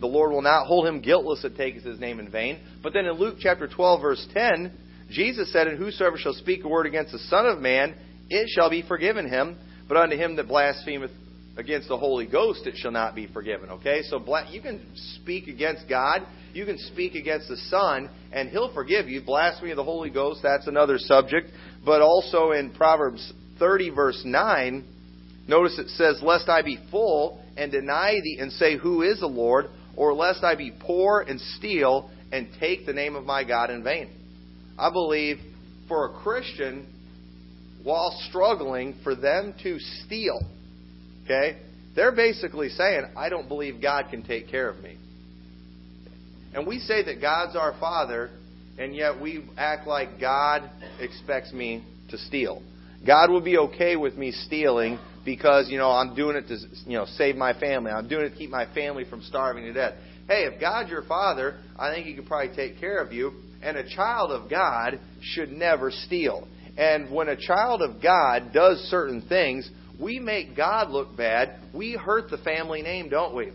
the 0.00 0.06
Lord 0.06 0.32
will 0.32 0.42
not 0.42 0.66
hold 0.66 0.86
him 0.86 1.00
guiltless 1.00 1.42
that 1.42 1.56
taketh 1.56 1.84
his 1.84 2.00
name 2.00 2.18
in 2.18 2.30
vain. 2.30 2.58
But 2.82 2.92
then 2.92 3.06
in 3.06 3.12
Luke 3.12 3.36
chapter 3.40 3.68
12, 3.68 4.00
verse 4.00 4.26
10, 4.34 4.72
Jesus 5.10 5.52
said, 5.52 5.68
And 5.68 5.78
whosoever 5.78 6.18
shall 6.18 6.34
speak 6.34 6.64
a 6.64 6.68
word 6.68 6.86
against 6.86 7.12
the 7.12 7.18
Son 7.20 7.46
of 7.46 7.60
Man, 7.60 7.94
it 8.28 8.48
shall 8.48 8.70
be 8.70 8.82
forgiven 8.86 9.28
him. 9.28 9.56
But 9.86 9.98
unto 9.98 10.16
him 10.16 10.36
that 10.36 10.48
blasphemeth 10.48 11.10
against 11.56 11.88
the 11.88 11.96
Holy 11.96 12.26
Ghost, 12.26 12.66
it 12.66 12.76
shall 12.76 12.90
not 12.90 13.14
be 13.14 13.26
forgiven. 13.26 13.70
Okay? 13.70 14.02
So 14.02 14.18
you 14.50 14.60
can 14.60 14.84
speak 15.20 15.46
against 15.46 15.88
God, 15.88 16.22
you 16.52 16.64
can 16.64 16.78
speak 16.78 17.14
against 17.14 17.48
the 17.48 17.56
Son, 17.68 18.10
and 18.32 18.48
he'll 18.48 18.72
forgive 18.74 19.08
you. 19.08 19.22
Blasphemy 19.22 19.70
of 19.70 19.76
the 19.76 19.84
Holy 19.84 20.10
Ghost, 20.10 20.40
that's 20.42 20.66
another 20.66 20.98
subject. 20.98 21.50
But 21.84 22.00
also 22.02 22.52
in 22.52 22.72
Proverbs 22.72 23.32
30, 23.58 23.90
verse 23.90 24.22
9, 24.24 24.84
notice 25.48 25.78
it 25.78 25.88
says, 25.90 26.20
Lest 26.22 26.48
I 26.48 26.62
be 26.62 26.78
full 26.90 27.44
and 27.56 27.70
deny 27.70 28.18
thee 28.22 28.38
and 28.40 28.52
say, 28.52 28.76
Who 28.76 29.02
is 29.02 29.20
the 29.20 29.26
Lord? 29.26 29.66
or 29.96 30.14
lest 30.14 30.42
I 30.42 30.54
be 30.54 30.72
poor 30.78 31.20
and 31.20 31.40
steal 31.40 32.10
and 32.32 32.48
take 32.58 32.86
the 32.86 32.92
name 32.92 33.14
of 33.16 33.24
my 33.24 33.44
God 33.44 33.70
in 33.70 33.82
vain. 33.82 34.10
I 34.78 34.90
believe 34.90 35.38
for 35.88 36.10
a 36.10 36.22
Christian, 36.22 36.86
while 37.82 38.10
struggling, 38.28 38.96
for 39.04 39.14
them 39.14 39.54
to 39.62 39.78
steal, 39.78 40.40
okay, 41.24 41.58
they're 41.94 42.14
basically 42.14 42.68
saying, 42.70 43.04
I 43.16 43.28
don't 43.28 43.48
believe 43.48 43.80
God 43.80 44.06
can 44.10 44.22
take 44.22 44.48
care 44.48 44.68
of 44.68 44.82
me. 44.82 44.98
And 46.54 46.66
we 46.66 46.78
say 46.78 47.04
that 47.04 47.20
God's 47.20 47.56
our 47.56 47.76
Father, 47.80 48.30
and 48.78 48.94
yet 48.94 49.20
we 49.20 49.44
act 49.56 49.86
like 49.86 50.20
God 50.20 50.70
expects 51.00 51.52
me 51.52 51.84
to 52.10 52.18
steal. 52.18 52.62
God 53.06 53.30
will 53.30 53.40
be 53.40 53.58
okay 53.58 53.96
with 53.96 54.16
me 54.16 54.30
stealing 54.30 54.98
because 55.24 55.68
you 55.68 55.78
know 55.78 55.90
I'm 55.90 56.14
doing 56.14 56.36
it 56.36 56.48
to 56.48 56.58
you 56.86 56.98
know 56.98 57.06
save 57.16 57.36
my 57.36 57.58
family. 57.58 57.90
I'm 57.90 58.08
doing 58.08 58.26
it 58.26 58.30
to 58.30 58.36
keep 58.36 58.50
my 58.50 58.72
family 58.72 59.04
from 59.08 59.22
starving 59.22 59.64
to 59.64 59.72
death. 59.72 59.94
Hey, 60.26 60.44
if 60.44 60.60
God's 60.60 60.90
your 60.90 61.02
father, 61.02 61.56
I 61.78 61.92
think 61.92 62.06
He 62.06 62.14
could 62.14 62.26
probably 62.26 62.54
take 62.54 62.80
care 62.80 62.98
of 62.98 63.12
you. 63.12 63.32
And 63.62 63.76
a 63.76 63.88
child 63.94 64.30
of 64.30 64.50
God 64.50 65.00
should 65.22 65.50
never 65.50 65.90
steal. 65.90 66.46
And 66.76 67.10
when 67.14 67.28
a 67.28 67.36
child 67.36 67.82
of 67.82 68.02
God 68.02 68.52
does 68.52 68.78
certain 68.90 69.22
things, 69.22 69.70
we 70.00 70.18
make 70.18 70.56
God 70.56 70.90
look 70.90 71.16
bad. 71.16 71.60
We 71.72 71.92
hurt 71.92 72.30
the 72.30 72.38
family 72.38 72.82
name, 72.82 73.08
don't 73.08 73.34
we? 73.34 73.52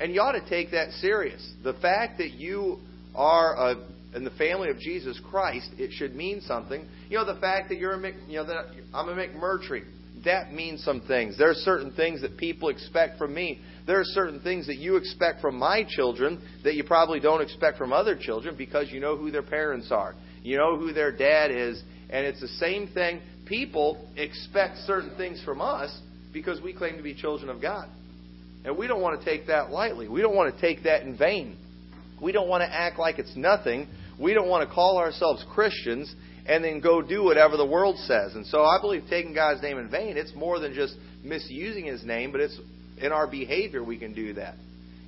And 0.00 0.14
you 0.14 0.20
ought 0.20 0.32
to 0.32 0.48
take 0.48 0.70
that 0.72 0.90
serious. 0.92 1.46
The 1.62 1.74
fact 1.74 2.18
that 2.18 2.32
you 2.32 2.78
are 3.14 3.54
a, 3.54 3.86
in 4.14 4.24
the 4.24 4.30
family 4.32 4.70
of 4.70 4.78
Jesus 4.78 5.20
Christ, 5.30 5.70
it 5.78 5.92
should 5.92 6.14
mean 6.14 6.40
something. 6.40 6.86
You 7.08 7.18
know, 7.18 7.26
the 7.32 7.40
fact 7.40 7.68
that 7.68 7.78
you're 7.78 7.92
a 7.92 7.98
Mc, 7.98 8.14
you 8.26 8.36
know 8.36 8.46
that 8.46 8.66
I'm 8.94 9.08
a 9.08 9.14
McMurtry, 9.14 9.84
that 10.24 10.52
means 10.52 10.82
some 10.84 11.02
things. 11.02 11.38
There 11.38 11.50
are 11.50 11.54
certain 11.54 11.92
things 11.92 12.22
that 12.22 12.36
people 12.36 12.68
expect 12.68 13.18
from 13.18 13.34
me. 13.34 13.60
There 13.86 13.98
are 13.98 14.04
certain 14.04 14.40
things 14.40 14.66
that 14.66 14.76
you 14.76 14.96
expect 14.96 15.40
from 15.40 15.58
my 15.58 15.84
children 15.88 16.42
that 16.64 16.74
you 16.74 16.84
probably 16.84 17.20
don't 17.20 17.40
expect 17.40 17.78
from 17.78 17.92
other 17.92 18.16
children 18.16 18.54
because 18.56 18.90
you 18.90 19.00
know 19.00 19.16
who 19.16 19.30
their 19.30 19.42
parents 19.42 19.90
are. 19.90 20.14
You 20.42 20.56
know 20.58 20.76
who 20.76 20.92
their 20.92 21.12
dad 21.12 21.50
is. 21.50 21.82
And 22.10 22.26
it's 22.26 22.40
the 22.40 22.48
same 22.48 22.88
thing. 22.88 23.20
People 23.50 24.08
expect 24.16 24.76
certain 24.86 25.16
things 25.16 25.42
from 25.44 25.60
us 25.60 25.90
because 26.32 26.62
we 26.62 26.72
claim 26.72 26.96
to 26.96 27.02
be 27.02 27.14
children 27.14 27.50
of 27.50 27.60
God. 27.60 27.88
And 28.64 28.78
we 28.78 28.86
don't 28.86 29.02
want 29.02 29.18
to 29.18 29.24
take 29.24 29.48
that 29.48 29.72
lightly. 29.72 30.06
We 30.06 30.22
don't 30.22 30.36
want 30.36 30.54
to 30.54 30.60
take 30.60 30.84
that 30.84 31.02
in 31.02 31.18
vain. 31.18 31.58
We 32.22 32.30
don't 32.30 32.48
want 32.48 32.62
to 32.62 32.72
act 32.72 33.00
like 33.00 33.18
it's 33.18 33.34
nothing. 33.34 33.88
We 34.20 34.34
don't 34.34 34.48
want 34.48 34.68
to 34.68 34.72
call 34.72 34.98
ourselves 34.98 35.44
Christians 35.52 36.14
and 36.46 36.62
then 36.62 36.80
go 36.80 37.02
do 37.02 37.24
whatever 37.24 37.56
the 37.56 37.66
world 37.66 37.96
says. 38.06 38.36
And 38.36 38.46
so 38.46 38.62
I 38.62 38.80
believe 38.80 39.02
taking 39.10 39.34
God's 39.34 39.60
name 39.62 39.78
in 39.78 39.90
vain, 39.90 40.16
it's 40.16 40.32
more 40.36 40.60
than 40.60 40.72
just 40.72 40.94
misusing 41.24 41.86
his 41.86 42.04
name, 42.04 42.30
but 42.30 42.40
it's 42.40 42.56
in 42.98 43.10
our 43.10 43.26
behavior 43.26 43.82
we 43.82 43.98
can 43.98 44.14
do 44.14 44.34
that. 44.34 44.54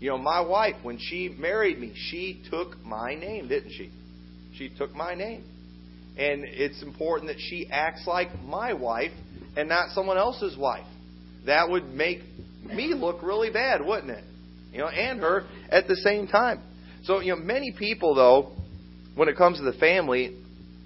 You 0.01 0.11
know, 0.11 0.19
my 0.19 0.41
wife, 0.41 0.75
when 0.83 0.99
she 0.99 1.29
married 1.29 1.79
me, 1.79 1.93
she 1.95 2.43
took 2.51 2.77
my 2.85 3.15
name, 3.15 3.47
didn't 3.47 3.71
she? 3.71 3.93
She 4.57 4.69
took 4.77 4.93
my 4.97 5.15
name. 5.15 5.45
And 6.17 6.45
it's 6.45 6.83
important 6.83 7.29
that 7.29 7.41
she 7.41 7.69
acts 7.71 8.07
like 8.07 8.29
my 8.45 8.75
wife 8.75 9.13
and 9.57 9.69
not 9.69 9.91
someone 9.91 10.19
else's 10.19 10.57
wife. 10.57 10.87
That 11.47 11.69
would 11.69 11.87
make 11.89 12.21
me 12.65 12.95
look 12.95 13.23
really 13.23 13.51
bad, 13.51 13.85
wouldn't 13.85 14.11
it? 14.11 14.25
You 14.73 14.79
know, 14.79 14.89
and 14.89 15.21
her 15.21 15.45
at 15.71 15.89
the 15.89 15.97
same 15.97 16.27
time. 16.27 16.61
So, 17.05 17.21
you 17.21 17.35
know, 17.35 17.41
many 17.41 17.73
people 17.77 18.15
though, 18.15 18.53
when 19.15 19.29
it 19.29 19.37
comes 19.37 19.59
to 19.59 19.65
the 19.65 19.73
family, 19.75 20.37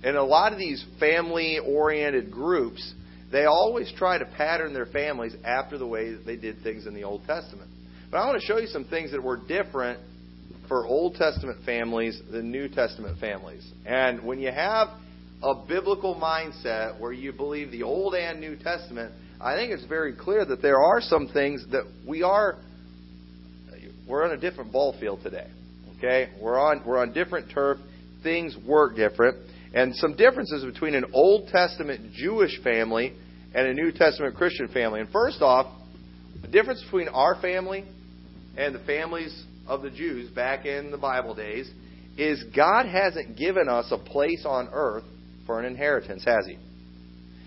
and 0.03 0.17
a 0.17 0.23
lot 0.23 0.53
of 0.53 0.59
these 0.59 0.85
family 0.99 1.59
oriented 1.59 2.31
groups, 2.31 2.95
they 3.33 3.45
always 3.45 3.93
try 3.97 4.19
to 4.19 4.25
pattern 4.25 4.73
their 4.73 4.87
families 4.87 5.35
after 5.45 5.79
the 5.79 5.87
way 5.87 6.13
that 6.13 6.25
they 6.25 6.37
did 6.37 6.63
things 6.63 6.87
in 6.87 6.95
the 6.95 7.05
Old 7.05 7.25
Testament. 7.27 7.71
But 8.11 8.19
I 8.19 8.27
want 8.27 8.41
to 8.41 8.47
show 8.47 8.59
you 8.59 8.69
some 8.69 8.85
things 8.85 9.11
that 9.13 9.23
were 9.23 9.37
different 9.37 10.01
for 10.69 10.87
Old 10.87 11.15
Testament 11.15 11.65
families 11.65 12.21
than 12.31 12.51
New 12.51 12.69
Testament 12.69 13.19
families. 13.19 13.69
And 13.85 14.25
when 14.25 14.41
you 14.41 14.51
have 14.51 14.89
a 15.43 15.55
biblical 15.67 16.15
mindset 16.15 16.99
where 16.99 17.13
you 17.13 17.33
believe 17.33 17.71
the 17.71 17.83
Old 17.83 18.15
and 18.15 18.41
New 18.41 18.57
Testament, 18.57 19.13
I 19.41 19.55
think 19.55 19.73
it's 19.73 19.85
very 19.85 20.15
clear 20.15 20.45
that 20.45 20.63
there 20.63 20.81
are 20.81 21.01
some 21.01 21.29
things 21.29 21.65
that 21.71 21.85
we 22.07 22.23
are 22.23 22.59
we're 24.09 24.25
on 24.25 24.31
a 24.31 24.37
different 24.37 24.73
ball 24.73 24.97
field 25.01 25.21
today. 25.23 25.49
Okay? 25.99 26.31
We're 26.41 26.59
on 26.59 26.83
we're 26.87 26.99
on 26.99 27.13
different 27.13 27.51
turf. 27.53 27.79
Things 28.23 28.57
work 28.67 28.97
different. 28.97 29.37
And 29.75 29.95
some 29.97 30.17
differences 30.17 30.65
between 30.65 30.95
an 30.95 31.07
Old 31.13 31.49
Testament 31.49 32.13
Jewish 32.13 32.63
family 32.63 33.15
and 33.55 33.67
a 33.67 33.75
New 33.75 33.93
Testament 33.93 34.37
Christian 34.37 34.69
family. 34.69 35.01
And 35.01 35.11
first 35.11 35.43
off, 35.43 35.67
the 36.41 36.49
difference 36.49 36.83
between 36.85 37.09
our 37.09 37.41
family 37.41 37.85
and 38.57 38.75
the 38.75 38.79
families 38.81 39.45
of 39.67 39.83
the 39.83 39.91
Jews 39.91 40.31
back 40.31 40.65
in 40.65 40.91
the 40.91 40.99
Bible 40.99 41.35
days 41.35 41.71
is 42.17 42.43
God 42.55 42.87
hasn't 42.87 43.37
given 43.37 43.69
us 43.69 43.87
a 43.91 43.99
place 43.99 44.45
on 44.47 44.71
earth 44.73 45.05
for 45.47 45.61
an 45.61 45.65
inheritance, 45.65 46.25
has 46.25 46.47
He? 46.47 46.59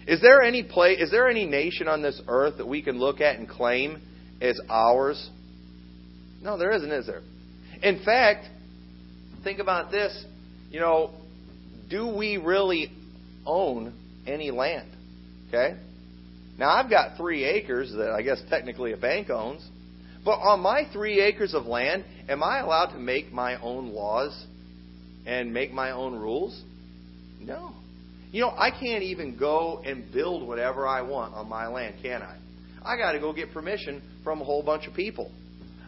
Is 0.10 0.22
there 0.22 0.41
any 0.41 0.63
place, 0.63 1.00
is 1.00 1.12
there 1.12 1.29
any 1.29 1.46
nation 1.46 1.88
on 1.88 2.01
this 2.01 2.20
earth 2.27 2.58
that 2.58 2.68
we 2.68 2.82
can 2.82 2.98
look 2.98 3.22
at 3.22 3.38
and 3.38 3.48
claim 3.48 4.01
as 4.41 4.60
ours? 4.70 5.29
No, 6.41 6.58
there 6.58 6.72
isn't, 6.72 6.91
is 6.91 7.06
there? 7.06 7.22
In 7.84 8.03
fact, 8.03 8.48
think 9.44 9.60
about 9.60 9.91
this. 9.91 10.25
You 10.72 10.79
know, 10.79 11.12
do 11.89 12.08
we 12.08 12.38
really 12.38 12.91
own 13.46 13.94
any 14.25 14.51
land? 14.51 14.89
Okay? 15.50 15.77
Now, 16.58 16.70
I've 16.70 16.89
got 16.89 17.18
three 17.18 17.44
acres 17.46 17.91
that 17.91 18.12
I 18.12 18.22
guess 18.22 18.41
technically 18.50 18.94
a 18.94 18.98
bank 18.98 19.29
owns. 19.29 19.65
But 20.25 20.39
on 20.39 20.60
my 20.60 20.84
three 20.91 21.22
acres 21.22 21.53
of 21.53 21.65
land, 21.65 22.03
am 22.27 22.44
I 22.44 22.60
allowed 22.60 22.88
to 22.88 23.00
make 23.00 23.32
my 23.32 23.60
own 23.62 23.89
laws 23.89 24.46
and 25.25 25.53
make 25.53 25.72
my 25.72 25.91
own 25.91 26.15
rules? 26.15 26.62
No. 27.39 27.74
You 28.31 28.41
know, 28.41 28.50
I 28.50 28.69
can't 28.71 29.03
even 29.03 29.38
go 29.38 29.81
and 29.83 30.12
build 30.12 30.48
whatever 30.48 30.88
I 30.88 31.01
want 31.01 31.33
on 31.33 31.50
my 31.50 31.67
land, 31.67 31.95
can 32.01 32.21
I? 32.21 32.38
I 32.83 32.95
got 32.95 33.13
to 33.13 33.19
go 33.19 33.33
get 33.33 33.51
permission 33.51 34.01
from 34.24 34.41
a 34.41 34.43
whole 34.43 34.63
bunch 34.63 34.88
of 34.88 34.93
people. 34.93 35.31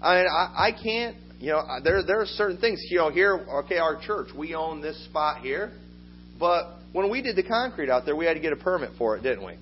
I 0.02 0.16
mean, 0.16 0.28
I, 0.28 0.68
I 0.68 0.72
can't. 0.84 1.18
You 1.40 1.52
know, 1.52 1.64
there 1.84 2.04
there 2.06 2.22
are 2.22 2.26
certain 2.26 2.58
things. 2.58 2.82
You 2.90 2.98
know, 2.98 3.10
here, 3.10 3.34
okay, 3.66 3.78
our 3.78 4.00
church, 4.02 4.30
we 4.36 4.56
own 4.56 4.82
this 4.82 5.04
spot 5.06 5.42
here, 5.42 5.72
but 6.40 6.78
when 6.92 7.10
we 7.10 7.22
did 7.22 7.36
the 7.36 7.44
concrete 7.44 7.90
out 7.90 8.06
there, 8.06 8.16
we 8.16 8.26
had 8.26 8.34
to 8.34 8.40
get 8.40 8.54
a 8.54 8.58
permit 8.58 8.92
for 8.98 9.16
it, 9.16 9.24
didn't 9.24 9.46
we? 9.46 9.54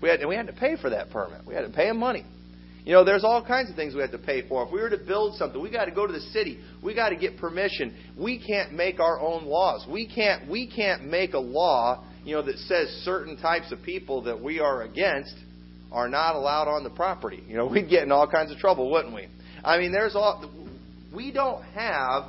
We 0.00 0.08
had 0.08 0.20
and 0.20 0.28
we 0.28 0.36
had 0.36 0.46
to 0.46 0.52
pay 0.52 0.76
for 0.80 0.90
that 0.90 1.10
permit. 1.10 1.46
We 1.46 1.54
had 1.54 1.62
to 1.62 1.70
pay 1.70 1.86
them 1.86 1.98
money. 1.98 2.24
You 2.84 2.92
know, 2.92 3.04
there's 3.04 3.22
all 3.22 3.44
kinds 3.44 3.70
of 3.70 3.76
things 3.76 3.94
we 3.94 4.00
have 4.00 4.10
to 4.10 4.18
pay 4.18 4.46
for. 4.48 4.64
If 4.64 4.72
we 4.72 4.80
were 4.80 4.90
to 4.90 4.98
build 4.98 5.36
something, 5.36 5.60
we 5.62 5.70
got 5.70 5.84
to 5.84 5.92
go 5.92 6.06
to 6.06 6.12
the 6.12 6.20
city. 6.20 6.58
We 6.82 6.94
got 6.94 7.10
to 7.10 7.16
get 7.16 7.38
permission. 7.38 7.96
We 8.18 8.44
can't 8.44 8.72
make 8.72 8.98
our 8.98 9.20
own 9.20 9.44
laws. 9.44 9.86
We 9.88 10.12
can't 10.12 10.50
we 10.50 10.68
can't 10.68 11.04
make 11.04 11.34
a 11.34 11.38
law, 11.38 12.04
you 12.24 12.34
know, 12.34 12.42
that 12.42 12.58
says 12.58 12.88
certain 13.04 13.36
types 13.36 13.70
of 13.70 13.82
people 13.82 14.22
that 14.22 14.42
we 14.42 14.58
are 14.58 14.82
against 14.82 15.34
are 15.92 16.08
not 16.08 16.34
allowed 16.34 16.66
on 16.66 16.82
the 16.82 16.90
property. 16.90 17.42
You 17.46 17.56
know, 17.56 17.66
we'd 17.70 17.88
get 17.88 18.02
in 18.02 18.10
all 18.10 18.26
kinds 18.26 18.50
of 18.50 18.58
trouble, 18.58 18.90
wouldn't 18.90 19.14
we? 19.14 19.28
I 19.64 19.78
mean, 19.78 19.92
there's 19.92 20.16
all 20.16 20.50
we 21.14 21.30
don't 21.30 21.62
have 21.62 22.24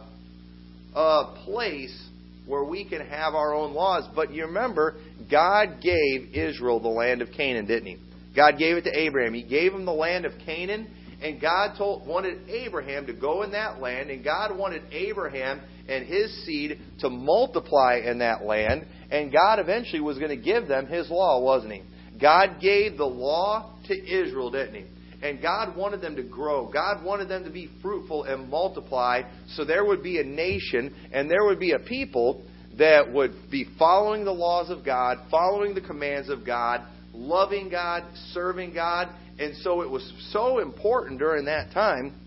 a 0.94 1.34
place 1.46 2.10
where 2.46 2.64
we 2.64 2.88
can 2.88 3.08
have 3.08 3.34
our 3.34 3.56
own 3.56 3.74
laws, 3.74 4.08
but 4.14 4.32
you 4.32 4.46
remember 4.46 4.96
God 5.32 5.82
gave 5.82 6.36
Israel 6.36 6.80
the 6.80 6.90
land 6.90 7.24
of 7.24 7.30
Canaan, 7.32 7.66
didn't 7.66 7.88
he? 7.88 7.98
God 8.36 8.58
gave 8.58 8.78
it 8.78 8.84
to 8.84 8.98
Abraham. 8.98 9.34
He 9.34 9.44
gave 9.44 9.74
him 9.74 9.86
the 9.86 9.94
land 9.94 10.26
of 10.26 10.34
Canaan, 10.46 10.88
and 11.22 11.40
God 11.40 11.76
told, 11.78 12.08
wanted 12.08 12.50
Abraham 12.50 13.08
to 13.08 13.14
go 13.14 13.44
in 13.44 13.52
that 13.52 13.80
land, 13.80 14.10
and 14.10 14.24
God 14.24 14.58
wanted 14.58 14.82
Abraham 14.92 15.62
and 15.88 16.06
his 16.06 16.46
seed 16.46 16.80
to 17.00 17.10
multiply 17.10 18.02
in 18.06 18.20
that 18.20 18.44
land, 18.44 18.86
and 19.12 19.32
God 19.32 19.60
eventually 19.60 20.02
was 20.02 20.18
going 20.18 20.30
to 20.30 20.44
give 20.44 20.68
them 20.68 20.88
his 20.88 21.10
law, 21.10 21.42
wasn't 21.42 21.74
he? 21.74 21.84
God 22.20 22.62
gave 22.62 22.98
the 22.98 23.06
law 23.06 23.76
to 23.88 23.94
Israel, 23.94 24.52
didn't 24.52 24.76
he? 24.76 24.86
And 25.22 25.42
God 25.42 25.78
wanted 25.78 26.02
them 26.02 26.18
to 26.18 26.24
grow. 26.24 26.70
God 26.70 27.04
wanted 27.04 27.30
them 27.30 27.46
to 27.46 27.50
be 27.50 27.70
fruitful 27.82 28.26
and 28.26 28.50
multiply 28.50 29.22
so 29.56 29.64
there 29.64 29.86
would 29.86 30.04
be 30.04 30.20
a 30.20 30.24
nation 30.24 30.94
and 31.14 31.32
there 31.32 31.46
would 31.46 31.60
be 31.60 31.72
a 31.72 31.80
people 31.80 32.44
that 32.78 33.12
would 33.12 33.34
be 33.50 33.66
following 33.80 34.26
the 34.26 34.34
laws 34.34 34.70
of 34.70 34.84
God, 34.84 35.20
following 35.32 35.76
the 35.76 35.82
commands 35.82 36.30
of 36.30 36.46
God, 36.46 36.82
loving 37.14 37.70
God, 37.70 38.04
serving 38.32 38.74
God. 38.74 39.10
And 39.40 39.56
so 39.58 39.82
it 39.82 39.90
was 39.90 40.12
so 40.32 40.60
important 40.60 41.20
during 41.20 41.46
that 41.46 41.72
time 41.74 42.20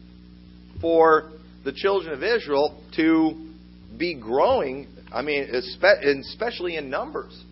for 0.80 1.32
the 1.64 1.72
children 1.72 2.12
of 2.12 2.22
Israel 2.22 2.80
to 2.96 3.50
be 3.98 4.14
growing, 4.14 4.88
I 5.12 5.22
mean, 5.22 5.44
especially 5.52 6.76
in 6.76 6.90
numbers. 6.90 7.42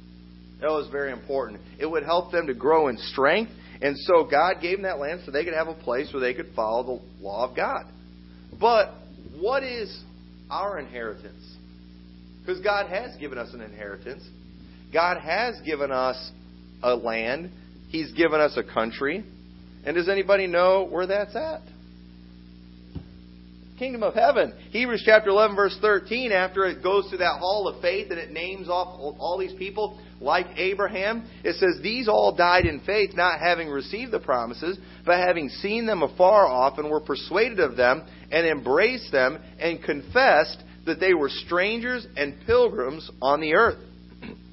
That 0.61 0.69
was 0.69 0.89
very 0.91 1.13
important. 1.13 1.61
It 1.79 1.87
would 1.87 2.05
help 2.05 2.33
them 2.33 2.47
to 2.47 2.55
grow 2.55 2.89
in 2.89 2.97
strength. 2.97 3.53
And 3.83 3.97
so 3.99 4.25
God 4.25 4.63
gave 4.63 4.79
them 4.79 4.85
that 4.85 4.99
land 4.99 5.23
so 5.25 5.31
they 5.31 5.45
could 5.45 5.55
have 5.55 5.69
a 5.69 5.75
place 5.75 6.13
where 6.13 6.21
they 6.21 6.33
could 6.35 6.55
follow 6.55 7.01
the 7.19 7.23
law 7.23 7.49
of 7.49 7.57
God. 7.57 7.85
But 8.59 8.95
what 9.39 9.63
is 9.63 10.03
our 10.51 10.79
inheritance? 10.79 11.45
Because 12.41 12.61
God 12.61 12.89
has 12.89 13.17
given 13.17 13.37
us 13.37 13.53
an 13.53 13.61
inheritance. 13.61 14.23
God 14.93 15.21
has 15.21 15.61
given 15.63 15.91
us 15.91 16.31
a 16.85 16.95
land. 16.95 17.51
He's 17.89 18.13
given 18.13 18.41
us 18.41 18.57
a 18.57 18.63
country. 18.63 19.25
And 19.85 19.97
does 19.97 20.09
anybody 20.09 20.47
know 20.47 20.87
where 20.89 21.07
that's 21.07 21.35
at? 21.35 21.63
Kingdom 23.79 24.05
of 24.05 24.15
heaven. 24.15 24.55
Hebrews 24.71 25.03
chapter 25.05 25.31
11, 25.31 25.57
verse 25.57 25.77
13, 25.81 26.31
after 26.31 26.65
it 26.65 26.83
goes 26.83 27.09
through 27.09 27.19
that 27.19 27.41
hall 27.41 27.67
of 27.67 27.83
faith 27.83 28.11
and 28.11 28.21
it 28.21 28.31
names 28.31 28.69
off 28.69 29.01
all 29.19 29.37
these 29.37 29.55
people, 29.55 30.01
like 30.21 30.47
Abraham, 30.57 31.29
it 31.43 31.57
says, 31.57 31.83
These 31.83 32.09
all 32.09 32.37
died 32.37 32.67
in 32.67 32.81
faith, 32.81 33.11
not 33.15 33.41
having 33.41 33.69
received 33.69 34.13
the 34.13 34.21
promises, 34.21 34.79
but 35.05 35.19
having 35.19 35.49
seen 35.49 35.87
them 35.87 36.03
afar 36.03 36.47
off, 36.47 36.79
and 36.79 36.89
were 36.89 37.01
persuaded 37.01 37.59
of 37.59 37.77
them, 37.77 38.07
and 38.31 38.47
embraced 38.47 39.11
them, 39.11 39.39
and 39.59 39.83
confessed 39.83 40.63
that 40.87 41.01
they 41.01 41.13
were 41.13 41.29
strangers 41.29 42.07
and 42.17 42.37
pilgrims 42.47 43.11
on 43.21 43.41
the 43.41 43.55
earth. 43.55 43.79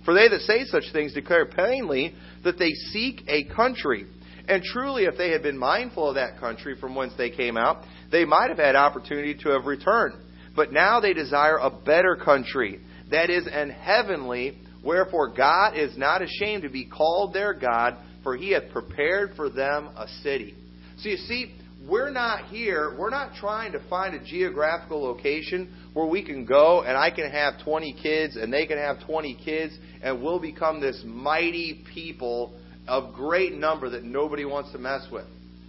For 0.05 0.13
they 0.13 0.27
that 0.27 0.41
say 0.41 0.65
such 0.65 0.85
things 0.91 1.13
declare 1.13 1.45
plainly 1.45 2.15
that 2.43 2.57
they 2.57 2.71
seek 2.71 3.23
a 3.27 3.45
country. 3.45 4.05
And 4.47 4.63
truly, 4.63 5.05
if 5.05 5.17
they 5.17 5.29
had 5.29 5.43
been 5.43 5.57
mindful 5.57 6.09
of 6.09 6.15
that 6.15 6.39
country 6.39 6.75
from 6.79 6.95
whence 6.95 7.13
they 7.17 7.29
came 7.29 7.57
out, 7.57 7.83
they 8.11 8.25
might 8.25 8.49
have 8.49 8.57
had 8.57 8.75
opportunity 8.75 9.35
to 9.43 9.49
have 9.49 9.65
returned. 9.65 10.15
But 10.55 10.73
now 10.73 10.99
they 10.99 11.13
desire 11.13 11.57
a 11.57 11.69
better 11.69 12.15
country, 12.15 12.81
that 13.11 13.29
is, 13.29 13.47
an 13.49 13.69
heavenly, 13.69 14.57
wherefore 14.83 15.33
God 15.33 15.77
is 15.77 15.97
not 15.97 16.21
ashamed 16.21 16.63
to 16.63 16.69
be 16.69 16.85
called 16.85 17.33
their 17.33 17.53
God, 17.53 17.97
for 18.23 18.35
he 18.35 18.51
hath 18.51 18.71
prepared 18.71 19.33
for 19.35 19.49
them 19.49 19.89
a 19.95 20.07
city. 20.23 20.55
So 20.97 21.09
you 21.09 21.17
see, 21.17 21.55
we're 21.87 22.11
not 22.11 22.45
here, 22.45 22.95
we're 22.97 23.09
not 23.09 23.33
trying 23.35 23.71
to 23.71 23.79
find 23.89 24.13
a 24.13 24.23
geographical 24.23 25.01
location 25.01 25.73
where 25.93 26.05
we 26.05 26.23
can 26.23 26.45
go 26.45 26.83
and 26.83 26.95
I 26.95 27.09
can 27.11 27.29
have 27.31 27.55
20 27.63 27.95
kids 28.01 28.35
and 28.35 28.53
they 28.53 28.65
can 28.65 28.77
have 28.77 28.97
20 29.05 29.39
kids 29.43 29.73
and 30.03 30.21
we'll 30.21 30.39
become 30.39 30.79
this 30.79 31.01
mighty 31.05 31.83
people 31.93 32.53
of 32.87 33.13
great 33.13 33.53
number 33.53 33.89
that 33.89 34.03
nobody 34.03 34.45
wants 34.45 34.71
to 34.73 34.77
mess 34.77 35.07
with. 35.11 35.25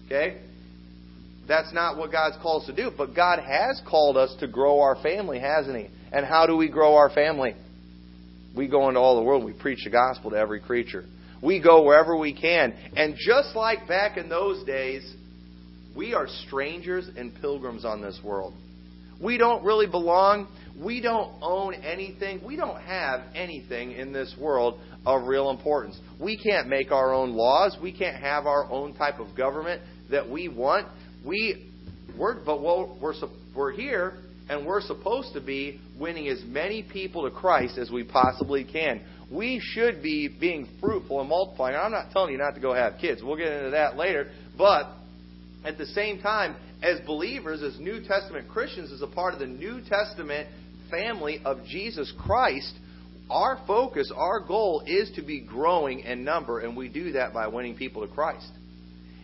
Okay? 0.07 0.41
That's 1.49 1.73
not 1.73 1.97
what 1.97 2.13
God's 2.13 2.37
called 2.43 2.63
us 2.63 2.69
to 2.69 2.77
do. 2.77 2.91
But 2.97 3.15
God 3.15 3.39
has 3.39 3.81
called 3.89 4.17
us 4.17 4.35
to 4.41 4.49
grow 4.49 4.81
our 4.81 4.97
family, 5.03 5.39
hasn't 5.39 5.77
He? 5.77 5.89
And 6.13 6.27
how 6.27 6.47
do 6.47 6.57
we 6.57 6.69
grow 6.69 6.95
our 6.95 7.11
family? 7.11 7.55
We 8.55 8.69
go 8.69 8.89
into 8.89 9.01
all 9.01 9.17
the 9.17 9.23
world, 9.23 9.45
we 9.45 9.55
preach 9.55 9.85
the 9.85 9.91
gospel 9.91 10.31
to 10.31 10.37
every 10.37 10.61
creature. 10.61 11.05
We 11.43 11.61
go 11.61 11.85
wherever 11.85 12.17
we 12.17 12.35
can. 12.35 12.75
And 12.97 13.15
just 13.19 13.57
like 13.57 13.89
back 13.89 14.19
in 14.19 14.29
those 14.29 14.63
days, 14.65 15.17
we 15.95 16.15
are 16.15 16.27
strangers 16.47 17.09
and 17.17 17.35
pilgrims 17.41 17.85
on 17.85 18.01
this 18.01 18.19
world. 18.25 18.55
We 19.21 19.39
don't 19.39 19.65
really 19.65 19.87
belong. 19.87 20.49
We 20.83 21.01
don't 21.01 21.33
own 21.43 21.75
anything. 21.75 22.41
We 22.45 22.57
don't 22.57 22.81
have 22.81 23.21
anything 23.35 23.93
in 23.93 24.13
this 24.13 24.35
world 24.41 24.81
of 25.07 25.29
real 25.29 25.51
importance. 25.51 25.99
We 26.21 26.37
can't 26.37 26.69
make 26.69 26.91
our 26.91 27.13
own 27.13 27.33
laws. 27.33 27.77
We 27.81 27.97
can't 27.97 28.17
have 28.17 28.47
our 28.47 28.71
own 28.71 28.95
type 28.95 29.21
of 29.21 29.37
government 29.37 29.83
that 30.11 30.29
we 30.29 30.49
want. 30.49 30.89
We, 31.25 31.71
we're, 32.19 32.45
but 32.45 32.63
we're, 32.63 33.15
we're 33.55 33.73
here 33.73 34.15
and 34.49 34.67
we're 34.67 34.81
supposed 34.81 35.35
to 35.35 35.41
be 35.41 35.81
winning 35.99 36.29
as 36.29 36.43
many 36.47 36.83
people 36.83 37.29
to 37.29 37.31
Christ 37.31 37.79
as 37.79 37.91
we 37.91 38.03
possibly 38.03 38.65
can. 38.65 39.03
We 39.31 39.61
should 39.63 40.03
be 40.03 40.29
being 40.29 40.69
fruitful 40.81 41.21
and 41.21 41.29
multiplying. 41.29 41.77
I'm 41.77 41.93
not 41.93 42.11
telling 42.11 42.33
you 42.33 42.39
not 42.39 42.55
to 42.55 42.61
go 42.61 42.75
have 42.75 42.95
kids. 43.01 43.23
We'll 43.23 43.37
get 43.37 43.53
into 43.53 43.71
that 43.71 43.97
later. 43.97 44.31
But 44.59 44.89
at 45.65 45.79
the 45.79 45.87
same 45.87 46.21
time, 46.21 46.57
as 46.83 47.01
believers, 47.07 47.63
as 47.63 47.79
New 47.79 48.03
Testament 48.05 48.49
Christians, 48.49 48.93
as 48.93 49.03
a 49.03 49.07
part 49.07 49.35
of 49.35 49.41
the 49.41 49.47
New 49.47 49.81
Testament 49.81 50.49
family 50.91 51.41
of 51.45 51.65
Jesus 51.65 52.13
Christ, 52.19 52.75
our 53.31 53.61
focus, 53.67 54.13
our 54.15 54.41
goal 54.41 54.83
is 54.87 55.11
to 55.17 55.23
be 55.23 55.41
growing 55.41 56.01
in 56.01 56.25
number, 56.25 56.61
and 56.61 56.77
we 56.77 56.89
do 56.89 57.13
that 57.13 57.33
by 57.33 57.47
winning 57.47 57.77
people 57.77 58.07
to 58.07 58.13
Christ. 58.13 58.51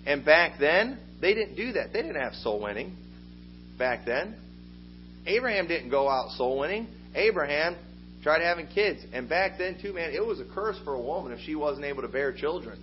And 0.06 0.24
back 0.24 0.58
then, 0.58 0.98
they 1.20 1.34
didn't 1.34 1.56
do 1.56 1.72
that. 1.72 1.92
They 1.92 2.02
didn't 2.02 2.20
have 2.20 2.34
soul 2.34 2.62
winning 2.62 2.96
back 3.78 4.06
then. 4.06 4.36
Abraham 5.26 5.68
didn't 5.68 5.90
go 5.90 6.08
out 6.08 6.30
soul 6.32 6.58
winning. 6.58 6.86
Abraham 7.14 7.76
tried 8.22 8.42
having 8.42 8.66
kids. 8.68 9.00
And 9.12 9.28
back 9.28 9.58
then, 9.58 9.78
too, 9.80 9.92
man, 9.92 10.12
it 10.12 10.24
was 10.24 10.40
a 10.40 10.44
curse 10.44 10.76
for 10.84 10.94
a 10.94 11.00
woman 11.00 11.32
if 11.32 11.40
she 11.40 11.54
wasn't 11.54 11.84
able 11.84 12.02
to 12.02 12.08
bear 12.08 12.32
children. 12.32 12.82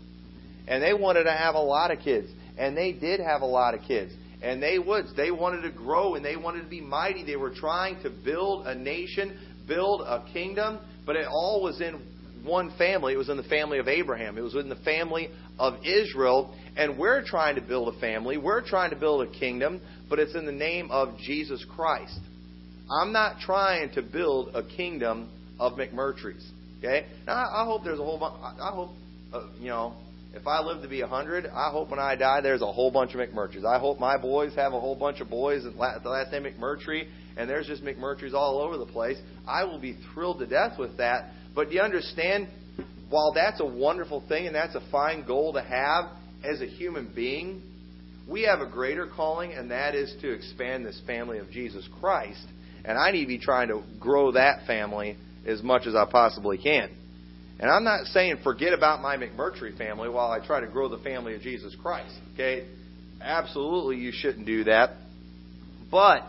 And 0.68 0.84
they 0.84 0.94
wanted 0.94 1.24
to 1.24 1.32
have 1.32 1.56
a 1.56 1.62
lot 1.62 1.92
of 1.92 2.00
kids. 2.00 2.30
And 2.58 2.76
they 2.76 2.92
did 2.92 3.20
have 3.20 3.42
a 3.42 3.46
lot 3.46 3.74
of 3.74 3.82
kids. 3.82 4.14
And 4.42 4.62
they 4.62 4.80
would. 4.80 5.06
They 5.16 5.32
wanted 5.32 5.62
to 5.64 5.72
grow 5.72 6.16
and 6.16 6.24
they 6.24 6.36
wanted 6.36 6.64
to 6.64 6.70
be 6.70 6.82
mighty. 6.82 7.24
They 7.24 7.36
were 7.36 7.54
trying 7.54 8.02
to 8.04 8.10
build 8.10 8.68
a 8.68 8.76
nation, 8.76 9.40
build 9.68 10.02
a 10.02 10.26
kingdom, 10.32 10.80
but 11.06 11.16
it 11.16 11.28
all 11.28 11.62
was 11.64 11.82
in 11.82 12.00
one 12.44 12.76
family. 12.78 13.14
It 13.14 13.18
was 13.18 13.30
in 13.30 13.38
the 13.38 13.44
family 13.44 13.80
of 13.80 13.88
Abraham. 13.88 14.38
It 14.38 14.42
was 14.42 14.56
in 14.56 14.70
the 14.70 14.76
family 14.78 15.30
of 15.58 15.76
Israel. 15.86 16.56
And 16.78 16.98
we're 16.98 17.24
trying 17.26 17.56
to 17.56 17.62
build 17.62 17.94
a 17.96 18.00
family. 18.00 18.38
We're 18.38 18.66
trying 18.66 18.92
to 18.92 18.96
build 18.96 19.28
a 19.28 19.32
kingdom, 19.32 19.82
but 20.10 20.20
it's 20.20 20.36
in 20.36 20.46
the 20.46 20.52
name 20.52 20.92
of 20.92 21.18
Jesus 21.18 21.66
Christ. 21.76 22.20
I'm 23.02 23.12
not 23.12 23.40
trying 23.40 23.92
to 23.94 24.02
build 24.02 24.56
a 24.56 24.64
kingdom 24.64 25.30
of 25.60 25.74
McMurtry's. 25.74 26.52
Okay? 26.80 27.08
Now, 27.26 27.34
I 27.34 27.66
hope 27.66 27.84
there's 27.84 28.00
a 28.00 28.04
whole 28.04 28.20
bunch. 28.20 28.36
I 28.42 28.72
hope, 28.72 28.92
uh, 29.34 29.48
you 29.60 29.70
know, 29.70 29.96
if 30.36 30.46
I 30.46 30.62
live 30.62 30.82
to 30.82 30.88
be 30.88 31.02
100, 31.02 31.48
I 31.48 31.72
hope 31.72 31.90
when 31.90 32.00
I 32.00 32.16
die 32.16 32.42
there's 32.42 32.62
a 32.62 32.72
whole 32.72 32.92
bunch 32.92 33.16
of 33.16 33.20
McMurtry's. 33.22 33.64
I 33.64 33.80
hope 33.80 34.00
my 34.00 34.18
boys 34.18 34.54
have 34.56 34.74
a 34.74 34.80
whole 34.80 34.96
bunch 34.96 35.22
of 35.22 35.30
boys 35.30 35.64
and 35.64 35.76
the 35.76 36.10
last 36.10 36.32
name 36.32 36.44
McMurtry, 36.44 37.08
and 37.38 37.50
there's 37.50 37.68
just 37.68 37.84
McMurtry's 37.84 38.34
all 38.34 38.60
over 38.60 38.78
the 38.78 38.86
place. 38.86 39.18
I 39.48 39.64
will 39.64 39.80
be 39.80 39.98
thrilled 40.14 40.40
to 40.40 40.46
death 40.46 40.78
with 40.78 40.98
that. 40.98 41.32
But 41.56 41.70
do 41.70 41.76
you 41.76 41.82
understand? 41.82 42.50
While 43.10 43.34
that's 43.34 43.62
a 43.62 43.66
wonderful 43.66 44.24
thing 44.28 44.48
and 44.48 44.56
that's 44.56 44.76
a 44.76 44.82
fine 44.92 45.26
goal 45.26 45.54
to 45.54 45.62
have 45.62 46.06
as 46.44 46.62
a 46.62 46.66
human 46.66 47.12
being, 47.16 47.62
we 48.28 48.44
have 48.44 48.60
a 48.60 48.70
greater 48.70 49.08
calling, 49.08 49.54
and 49.54 49.72
that 49.72 49.96
is 49.96 50.14
to 50.22 50.32
expand 50.32 50.86
this 50.86 51.00
family 51.06 51.38
of 51.38 51.50
Jesus 51.50 51.88
Christ. 52.00 52.46
And 52.84 52.98
I 52.98 53.12
need 53.12 53.22
to 53.22 53.28
be 53.28 53.40
trying 53.40 53.70
to 53.70 53.84
grow 54.00 54.32
that 54.34 54.66
family 54.68 55.18
as 55.46 55.62
much 55.62 55.86
as 55.86 55.96
I 55.96 56.06
possibly 56.12 56.58
can. 56.58 56.90
And 57.60 57.72
I'm 57.72 57.84
not 57.84 58.08
saying 58.08 58.38
forget 58.44 58.74
about 58.74 59.02
my 59.02 59.16
McMurtry 59.18 59.78
family 59.78 60.10
while 60.10 60.32
I 60.32 60.46
try 60.46 60.60
to 60.60 60.68
grow 60.68 60.90
the 60.90 60.98
family 60.98 61.36
of 61.36 61.42
Jesus 61.42 61.76
Christ. 61.82 62.14
Okay? 62.34 62.68
Absolutely 63.22 63.98
you 63.98 64.12
shouldn't 64.14 64.46
do 64.46 64.66
that. 64.66 64.92
But 65.90 66.28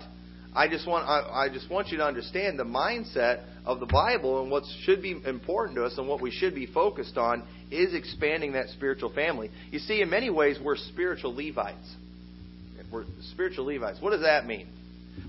I 0.54 0.68
just 0.68 0.86
want 0.86 1.06
I, 1.06 1.46
I 1.46 1.48
just 1.48 1.70
want 1.70 1.88
you 1.88 1.98
to 1.98 2.04
understand 2.04 2.58
the 2.58 2.64
mindset 2.64 3.44
of 3.64 3.80
the 3.80 3.86
Bible 3.86 4.42
and 4.42 4.50
what 4.50 4.62
should 4.84 5.02
be 5.02 5.20
important 5.26 5.76
to 5.76 5.84
us 5.84 5.98
and 5.98 6.06
what 6.06 6.22
we 6.22 6.30
should 6.30 6.54
be 6.54 6.66
focused 6.66 7.16
on 7.16 7.42
is 7.70 7.92
expanding 7.94 8.52
that 8.52 8.68
spiritual 8.68 9.12
family. 9.12 9.50
You 9.70 9.80
see, 9.80 10.00
in 10.00 10.08
many 10.08 10.30
ways 10.30 10.58
we're 10.62 10.76
spiritual 10.76 11.34
Levites. 11.34 11.96
We're 12.92 13.04
spiritual 13.32 13.66
Levites. 13.66 13.98
What 14.00 14.10
does 14.10 14.22
that 14.22 14.46
mean? 14.46 14.68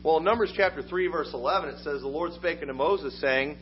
Well, 0.04 0.18
in 0.18 0.24
Numbers 0.24 0.54
chapter 0.56 0.84
3, 0.84 1.08
verse 1.08 1.32
11, 1.34 1.70
it 1.70 1.78
says, 1.84 2.02
The 2.02 2.08
Lord 2.08 2.34
spake 2.34 2.60
unto 2.62 2.74
Moses, 2.74 3.20
saying, 3.20 3.58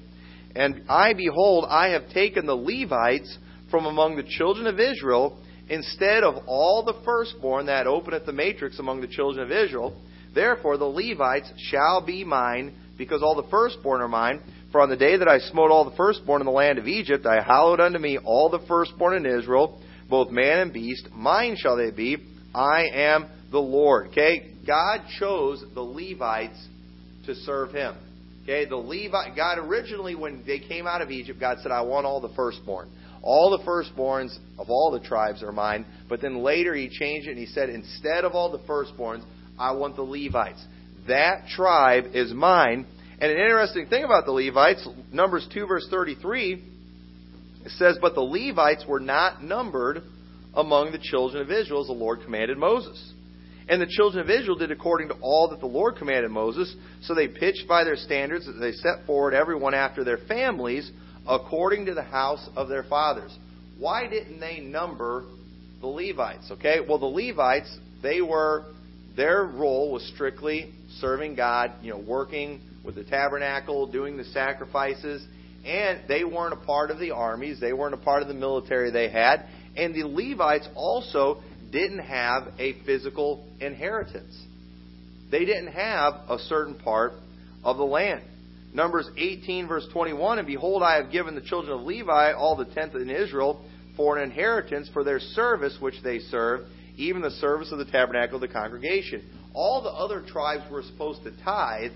and 0.56 0.84
I, 0.90 1.14
behold, 1.14 1.66
I 1.70 1.90
have 1.90 2.10
taken 2.10 2.46
the 2.46 2.56
Levites 2.56 3.38
from 3.70 3.86
among 3.86 4.16
the 4.16 4.24
children 4.24 4.68
of 4.68 4.80
Israel 4.80 5.38
instead 5.70 6.24
of 6.24 6.44
all 6.48 6.84
the 6.84 7.02
firstborn 7.04 7.66
that 7.66 7.88
openeth 7.88 8.26
the 8.26 8.32
matrix 8.32 8.80
among 8.80 9.02
the 9.02 9.08
children 9.08 9.46
of 9.46 9.52
Israel. 9.52 10.00
Therefore 10.34 10.78
the 10.78 10.86
Levites 10.86 11.52
shall 11.58 12.06
be 12.06 12.24
mine, 12.24 12.76
because 12.98 13.22
all 13.22 13.36
the 13.36 13.50
firstborn 13.50 14.02
are 14.02 14.08
mine. 14.08 14.42
For 14.72 14.82
on 14.82 14.90
the 14.90 14.98
day 14.98 15.18
that 15.18 15.28
I 15.28 15.40
smote 15.40 15.72
all 15.72 15.90
the 15.90 15.96
firstborn 15.96 16.42
in 16.42 16.46
the 16.46 16.52
land 16.52 16.78
of 16.78 16.88
Egypt, 16.88 17.26
I 17.26 17.42
hallowed 17.42 17.80
unto 17.80 18.00
me 18.00 18.18
all 18.18 18.50
the 18.50 18.66
firstborn 18.68 19.16
in 19.16 19.40
Israel, 19.40 19.82
both 20.10 20.32
man 20.32 20.60
and 20.60 20.74
beast. 20.74 21.08
Mine 21.14 21.56
shall 21.58 21.78
they 21.78 21.92
be. 21.92 22.18
I 22.54 22.86
am 22.94 23.28
the 23.52 23.60
Lord. 23.60 24.08
Okay? 24.08 24.54
God 24.66 25.02
chose 25.20 25.64
the 25.74 25.82
Levites 25.82 26.68
to 27.26 27.36
serve 27.36 27.72
him. 27.72 27.96
Okay, 28.46 28.66
the 28.66 28.76
Levi 28.76 29.36
God 29.36 29.58
originally 29.58 30.14
when 30.14 30.44
they 30.46 30.60
came 30.60 30.86
out 30.86 31.02
of 31.02 31.10
Egypt, 31.10 31.40
God 31.40 31.58
said, 31.64 31.72
I 31.72 31.82
want 31.82 32.06
all 32.06 32.22
the 32.22 32.34
firstborn. 32.36 32.92
All 33.24 33.50
the 33.58 33.64
firstborns 33.64 34.38
of 34.60 34.70
all 34.70 34.92
the 34.92 35.00
tribes 35.00 35.42
are 35.42 35.52
mine. 35.52 35.84
But 36.08 36.22
then 36.22 36.44
later 36.44 36.76
he 36.76 36.88
changed 36.88 37.28
it 37.28 37.32
and 37.32 37.40
he 37.40 37.48
said, 37.48 37.70
instead 37.70 38.24
of 38.24 38.34
all 38.34 38.52
the 38.52 38.60
firstborns, 38.60 39.24
I 39.58 39.72
want 39.72 39.96
the 39.96 40.04
Levites. 40.04 40.64
That 41.08 41.48
tribe 41.48 42.12
is 42.14 42.32
mine. 42.34 42.86
And 43.20 43.32
an 43.32 43.38
interesting 43.38 43.88
thing 43.88 44.04
about 44.04 44.26
the 44.26 44.32
Levites, 44.32 44.88
Numbers 45.12 45.48
2 45.52 45.66
verse 45.66 45.88
33, 45.90 46.64
it 47.66 47.72
says, 47.72 47.98
But 48.00 48.14
the 48.14 48.22
Levites 48.22 48.86
were 48.88 49.00
not 49.00 49.44
numbered 49.44 50.04
among 50.54 50.92
the 50.92 51.00
children 51.00 51.42
of 51.42 51.50
Israel 51.50 51.82
as 51.82 51.88
the 51.88 51.94
Lord 51.94 52.20
commanded 52.24 52.60
Moses. 52.60 53.14
And 53.68 53.82
the 53.82 53.88
children 53.88 54.24
of 54.24 54.30
Israel 54.30 54.58
did 54.58 54.72
according 54.72 55.08
to 55.08 55.16
all 55.22 55.50
that 55.50 55.60
the 55.60 55.66
Lord 55.66 55.96
commanded 55.96 56.30
Moses. 56.30 56.74
So 57.02 57.16
they 57.16 57.28
pitched 57.28 57.68
by 57.68 57.84
their 57.84 57.96
standards 57.96 58.46
that 58.46 58.54
they 58.54 58.74
set 58.74 59.06
forward 59.08 59.34
everyone 59.34 59.74
after 59.74 60.04
their 60.04 60.20
families, 60.28 60.92
according 61.28 61.88
to 61.88 61.94
the 61.94 62.04
house 62.04 62.48
of 62.56 62.70
their 62.70 62.84
fathers. 62.84 63.36
Why 63.80 64.08
didn't 64.08 64.40
they 64.40 64.60
number 64.60 65.26
the 65.82 65.88
Levites? 65.88 66.52
Okay, 66.52 66.78
well, 66.88 67.00
the 67.00 67.06
Levites, 67.06 67.76
they 68.04 68.22
were, 68.22 68.66
their 69.18 69.44
role 69.44 69.92
was 69.92 70.08
strictly 70.14 70.72
serving 71.00 71.36
God, 71.36 71.74
you 71.82 71.92
know, 71.92 72.00
working 72.00 72.62
with 72.84 72.96
the 72.96 73.04
tabernacle, 73.04 73.88
doing 73.88 74.16
the 74.16 74.24
sacrifices, 74.26 75.26
and 75.66 76.02
they 76.08 76.24
weren't 76.24 76.54
a 76.54 76.66
part 76.66 76.92
of 76.92 77.00
the 77.00 77.12
armies, 77.12 77.60
they 77.60 77.74
weren't 77.74 77.96
a 77.96 77.98
part 77.98 78.22
of 78.22 78.28
the 78.28 78.34
military 78.34 78.92
they 78.92 79.10
had. 79.10 79.48
And 79.76 79.94
the 79.94 80.04
Levites 80.04 80.70
also 80.76 81.42
didn't 81.76 82.00
have 82.00 82.54
a 82.58 82.74
physical 82.86 83.46
inheritance. 83.60 84.34
They 85.30 85.44
didn't 85.44 85.74
have 85.74 86.14
a 86.30 86.40
certain 86.48 86.76
part 86.76 87.14
of 87.66 87.76
the 87.76 87.84
land. 87.84 88.22
Numbers 88.74 89.10
18, 89.18 89.68
verse 89.68 89.86
21 89.92 90.40
And 90.40 90.48
behold, 90.48 90.82
I 90.82 90.96
have 90.96 91.12
given 91.12 91.36
the 91.36 91.42
children 91.42 91.78
of 91.78 91.86
Levi 91.86 92.32
all 92.32 92.56
the 92.56 92.74
tenth 92.74 92.96
in 92.96 93.10
Israel 93.10 93.62
for 93.98 94.18
an 94.18 94.24
inheritance 94.24 94.90
for 94.94 95.04
their 95.04 95.20
service 95.20 95.78
which 95.82 95.96
they 96.02 96.20
serve, 96.20 96.62
even 96.96 97.22
the 97.22 97.32
service 97.32 97.74
of 97.74 97.78
the 97.78 97.92
tabernacle 97.92 98.36
of 98.36 98.42
the 98.42 98.48
congregation. 98.48 99.30
All 99.54 99.82
the 99.84 99.90
other 99.90 100.24
tribes 100.26 100.64
were 100.72 100.84
supposed 100.84 101.24
to 101.24 101.32
tithe, 101.44 101.92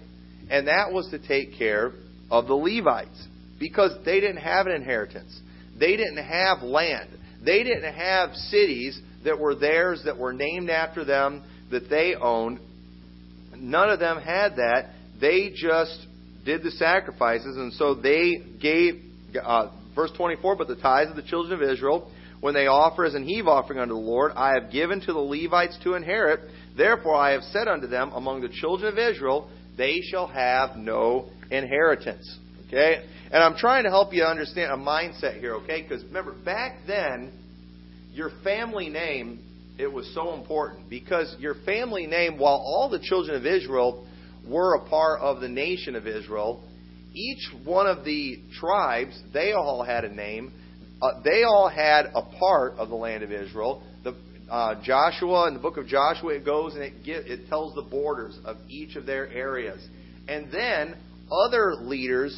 and 0.49 0.67
that 0.67 0.91
was 0.91 1.09
to 1.11 1.25
take 1.25 1.57
care 1.57 1.93
of 2.29 2.47
the 2.47 2.53
Levites 2.53 3.27
because 3.59 3.91
they 4.03 4.19
didn't 4.19 4.37
have 4.37 4.67
an 4.67 4.73
inheritance. 4.73 5.39
They 5.79 5.95
didn't 5.95 6.23
have 6.23 6.63
land. 6.63 7.09
They 7.45 7.63
didn't 7.63 7.93
have 7.93 8.33
cities 8.33 8.99
that 9.23 9.39
were 9.39 9.55
theirs, 9.55 10.01
that 10.05 10.17
were 10.17 10.33
named 10.33 10.69
after 10.69 11.03
them, 11.03 11.43
that 11.71 11.89
they 11.89 12.15
owned. 12.15 12.59
None 13.55 13.89
of 13.89 13.99
them 13.99 14.21
had 14.21 14.55
that. 14.55 14.91
They 15.19 15.51
just 15.55 16.05
did 16.45 16.63
the 16.63 16.71
sacrifices, 16.71 17.57
and 17.57 17.73
so 17.73 17.95
they 17.95 18.37
gave, 18.61 19.01
uh, 19.41 19.69
verse 19.93 20.11
24, 20.15 20.55
but 20.55 20.67
the 20.67 20.75
tithes 20.75 21.09
of 21.09 21.17
the 21.17 21.23
children 21.23 21.61
of 21.61 21.69
Israel 21.69 22.11
when 22.41 22.53
they 22.53 22.67
offer 22.67 23.05
as 23.05 23.15
an 23.15 23.25
heave 23.25 23.47
offering 23.47 23.79
unto 23.79 23.93
the 23.93 23.99
Lord, 23.99 24.31
I 24.35 24.53
have 24.53 24.71
given 24.71 25.01
to 25.01 25.13
the 25.13 25.19
Levites 25.19 25.77
to 25.83 25.95
inherit. 25.95 26.39
Therefore 26.77 27.15
I 27.15 27.31
have 27.31 27.43
said 27.43 27.67
unto 27.67 27.87
them, 27.87 28.11
among 28.13 28.41
the 28.41 28.49
children 28.49 28.93
of 28.93 28.97
Israel, 28.97 29.49
they 29.77 30.01
shall 30.01 30.27
have 30.27 30.77
no 30.77 31.29
inheritance. 31.51 32.39
Okay? 32.67 33.05
And 33.31 33.43
I'm 33.43 33.55
trying 33.55 33.83
to 33.83 33.89
help 33.89 34.13
you 34.13 34.23
understand 34.23 34.71
a 34.71 34.77
mindset 34.77 35.39
here, 35.39 35.55
okay? 35.55 35.81
Because 35.81 36.03
remember, 36.05 36.33
back 36.33 36.79
then, 36.87 37.31
your 38.19 38.31
family 38.43 38.89
name, 38.89 39.39
it 39.79 39.87
was 39.87 40.13
so 40.13 40.33
important. 40.33 40.89
Because 40.89 41.33
your 41.39 41.55
family 41.65 42.05
name, 42.05 42.37
while 42.37 42.57
all 42.57 42.89
the 42.89 42.99
children 42.99 43.37
of 43.37 43.45
Israel 43.45 44.05
were 44.45 44.75
a 44.75 44.89
part 44.89 45.21
of 45.21 45.39
the 45.39 45.47
nation 45.47 45.95
of 45.95 46.05
Israel, 46.05 46.61
each 47.13 47.49
one 47.63 47.87
of 47.87 48.03
the 48.03 48.43
tribes, 48.59 49.17
they 49.33 49.53
all 49.53 49.83
had 49.83 50.03
a 50.03 50.13
name. 50.13 50.51
Uh, 51.01 51.21
they 51.23 51.43
all 51.43 51.69
had 51.69 52.07
a 52.13 52.21
part 52.37 52.73
of 52.73 52.89
the 52.89 52.95
land 52.95 53.23
of 53.23 53.31
Israel. 53.31 53.81
The, 54.03 54.13
uh, 54.51 54.83
Joshua, 54.83 55.47
in 55.47 55.53
the 55.53 55.61
book 55.61 55.77
of 55.77 55.87
Joshua, 55.87 56.33
it 56.33 56.45
goes 56.45 56.75
and 56.75 56.83
it, 56.83 57.05
get, 57.05 57.25
it 57.25 57.47
tells 57.47 57.73
the 57.73 57.83
borders 57.83 58.37
of 58.43 58.57
each 58.67 58.97
of 58.97 59.05
their 59.05 59.29
areas. 59.29 59.79
And 60.27 60.51
then 60.51 60.97
other 61.31 61.75
leaders, 61.75 62.37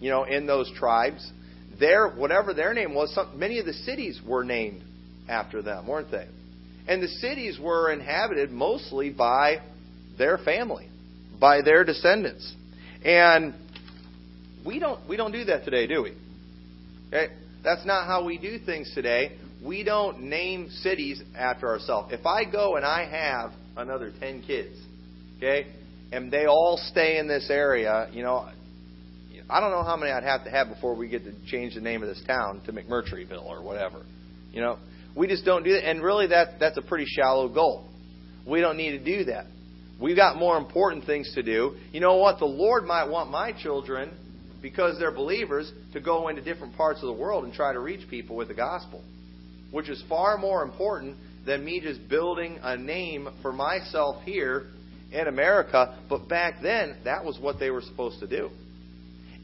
you 0.00 0.08
know, 0.08 0.24
in 0.24 0.46
those 0.46 0.72
tribes, 0.76 1.30
their 1.78 2.08
whatever 2.08 2.54
their 2.54 2.74
name 2.74 2.94
was, 2.94 3.14
some, 3.14 3.38
many 3.38 3.58
of 3.58 3.66
the 3.66 3.72
cities 3.72 4.20
were 4.26 4.44
named 4.44 4.82
after 5.28 5.62
them, 5.62 5.86
weren't 5.86 6.10
they? 6.10 6.26
And 6.86 7.02
the 7.02 7.08
cities 7.08 7.58
were 7.60 7.92
inhabited 7.92 8.50
mostly 8.50 9.10
by 9.10 9.58
their 10.16 10.38
family, 10.38 10.88
by 11.38 11.62
their 11.62 11.84
descendants. 11.84 12.54
And 13.04 13.54
we 14.64 14.78
don't 14.78 15.06
we 15.08 15.16
don't 15.16 15.32
do 15.32 15.44
that 15.44 15.64
today, 15.64 15.86
do 15.86 16.02
we? 16.02 16.14
Okay? 17.08 17.32
That's 17.62 17.84
not 17.84 18.06
how 18.06 18.24
we 18.24 18.38
do 18.38 18.58
things 18.58 18.90
today. 18.94 19.36
We 19.64 19.82
don't 19.82 20.22
name 20.22 20.70
cities 20.70 21.20
after 21.36 21.68
ourselves. 21.68 22.12
If 22.12 22.26
I 22.26 22.44
go 22.50 22.76
and 22.76 22.84
I 22.84 23.08
have 23.08 23.52
another 23.76 24.12
10 24.20 24.42
kids, 24.42 24.76
okay, 25.36 25.66
and 26.12 26.30
they 26.30 26.46
all 26.46 26.78
stay 26.90 27.18
in 27.18 27.26
this 27.26 27.48
area, 27.50 28.08
you 28.12 28.22
know, 28.22 28.48
I 29.50 29.60
don't 29.60 29.70
know 29.70 29.82
how 29.82 29.96
many 29.96 30.12
I'd 30.12 30.24
have 30.24 30.44
to 30.44 30.50
have 30.50 30.68
before 30.68 30.94
we 30.94 31.08
get 31.08 31.24
to 31.24 31.32
change 31.46 31.74
the 31.74 31.80
name 31.80 32.02
of 32.02 32.08
this 32.08 32.22
town 32.26 32.62
to 32.66 32.72
McMurtryville 32.72 33.46
or 33.46 33.62
whatever. 33.62 34.02
You 34.50 34.60
know, 34.60 34.78
we 35.16 35.26
just 35.26 35.44
don't 35.44 35.62
do 35.62 35.72
that. 35.72 35.88
And 35.88 36.02
really, 36.02 36.26
that 36.28 36.58
that's 36.60 36.76
a 36.76 36.82
pretty 36.82 37.06
shallow 37.06 37.48
goal. 37.48 37.88
We 38.46 38.60
don't 38.60 38.76
need 38.76 38.92
to 38.92 39.04
do 39.04 39.24
that. 39.24 39.46
We've 40.00 40.16
got 40.16 40.36
more 40.36 40.56
important 40.58 41.06
things 41.06 41.32
to 41.34 41.42
do. 41.42 41.76
You 41.92 42.00
know 42.00 42.16
what? 42.16 42.38
The 42.38 42.44
Lord 42.44 42.84
might 42.84 43.08
want 43.08 43.30
my 43.30 43.52
children 43.52 44.12
because 44.62 44.98
they're 44.98 45.12
believers, 45.12 45.70
to 45.92 46.00
go 46.00 46.28
into 46.28 46.42
different 46.42 46.76
parts 46.76 47.00
of 47.00 47.06
the 47.06 47.12
world 47.12 47.44
and 47.44 47.52
try 47.52 47.72
to 47.72 47.80
reach 47.80 48.08
people 48.10 48.36
with 48.36 48.48
the 48.48 48.54
gospel, 48.54 49.02
which 49.70 49.88
is 49.88 50.02
far 50.08 50.36
more 50.36 50.62
important 50.62 51.16
than 51.46 51.64
me 51.64 51.80
just 51.80 52.08
building 52.08 52.58
a 52.62 52.76
name 52.76 53.28
for 53.40 53.52
myself 53.52 54.22
here 54.24 54.66
in 55.12 55.28
America. 55.28 55.98
But 56.08 56.28
back 56.28 56.54
then, 56.62 56.98
that 57.04 57.24
was 57.24 57.38
what 57.40 57.58
they 57.58 57.70
were 57.70 57.82
supposed 57.82 58.20
to 58.20 58.26
do. 58.26 58.50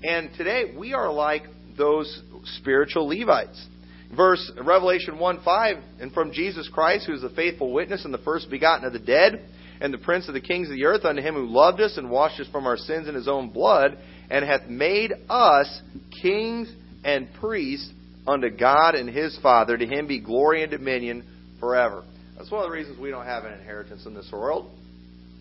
And 0.05 0.29
today, 0.37 0.75
we 0.77 0.93
are 0.93 1.11
like 1.11 1.45
those 1.79 2.23
spiritual 2.59 3.09
Levites. 3.09 3.67
Verse 4.15 4.53
Revelation 4.63 5.19
1 5.19 5.43
5, 5.43 5.77
and 5.99 6.13
from 6.13 6.31
Jesus 6.31 6.69
Christ, 6.73 7.07
who 7.07 7.15
is 7.15 7.23
the 7.23 7.31
faithful 7.31 7.73
witness 7.73 8.05
and 8.05 8.13
the 8.13 8.19
first 8.19 8.51
begotten 8.51 8.87
of 8.87 8.93
the 8.93 8.99
dead, 8.99 9.49
and 9.81 9.95
the 9.95 9.99
prince 9.99 10.29
of 10.29 10.35
the 10.35 10.43
kings 10.43 10.69
of 10.69 10.75
the 10.75 10.85
earth, 10.85 11.07
unto 11.07 11.23
him 11.23 11.35
who 11.35 11.47
loved 11.47 11.81
us 11.81 11.97
and 11.97 12.11
washed 12.11 12.39
us 12.39 12.47
from 12.53 12.67
our 12.67 12.77
sins 12.77 13.09
in 13.09 13.15
his 13.15 13.29
own 13.29 13.49
blood, 13.49 13.97
and 14.29 14.45
hath 14.45 14.69
made 14.69 15.13
us 15.31 15.81
kings 16.21 16.71
and 17.03 17.33
priests 17.41 17.91
unto 18.27 18.51
God 18.51 18.95
and 18.95 19.09
his 19.09 19.39
Father. 19.43 19.79
To 19.79 19.87
him 19.87 20.07
be 20.07 20.21
glory 20.21 20.63
and 20.63 20.71
dominion 20.71 21.25
forever. 21.61 22.05
That's 22.37 22.51
one 22.51 22.63
of 22.63 22.69
the 22.69 22.77
reasons 22.77 22.99
we 22.99 23.11
don't 23.11 23.25
have 23.25 23.45
an 23.45 23.55
inheritance 23.55 24.05
in 24.05 24.15
this 24.15 24.29
world. 24.31 24.71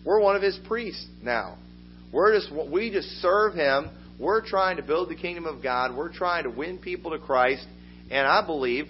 We're 0.06 0.20
one 0.20 0.36
of 0.36 0.42
his 0.42 0.58
priests 0.66 1.06
now. 1.22 1.58
We're 2.12 2.32
just 2.38 2.50
we 2.70 2.90
just 2.90 3.08
serve 3.20 3.54
him. 3.54 3.90
We're 4.18 4.46
trying 4.46 4.76
to 4.76 4.82
build 4.82 5.08
the 5.08 5.16
kingdom 5.16 5.46
of 5.46 5.62
God. 5.62 5.96
We're 5.96 6.12
trying 6.12 6.44
to 6.44 6.50
win 6.50 6.78
people 6.78 7.10
to 7.10 7.18
Christ, 7.18 7.66
and 8.10 8.26
I 8.26 8.44
believe 8.46 8.86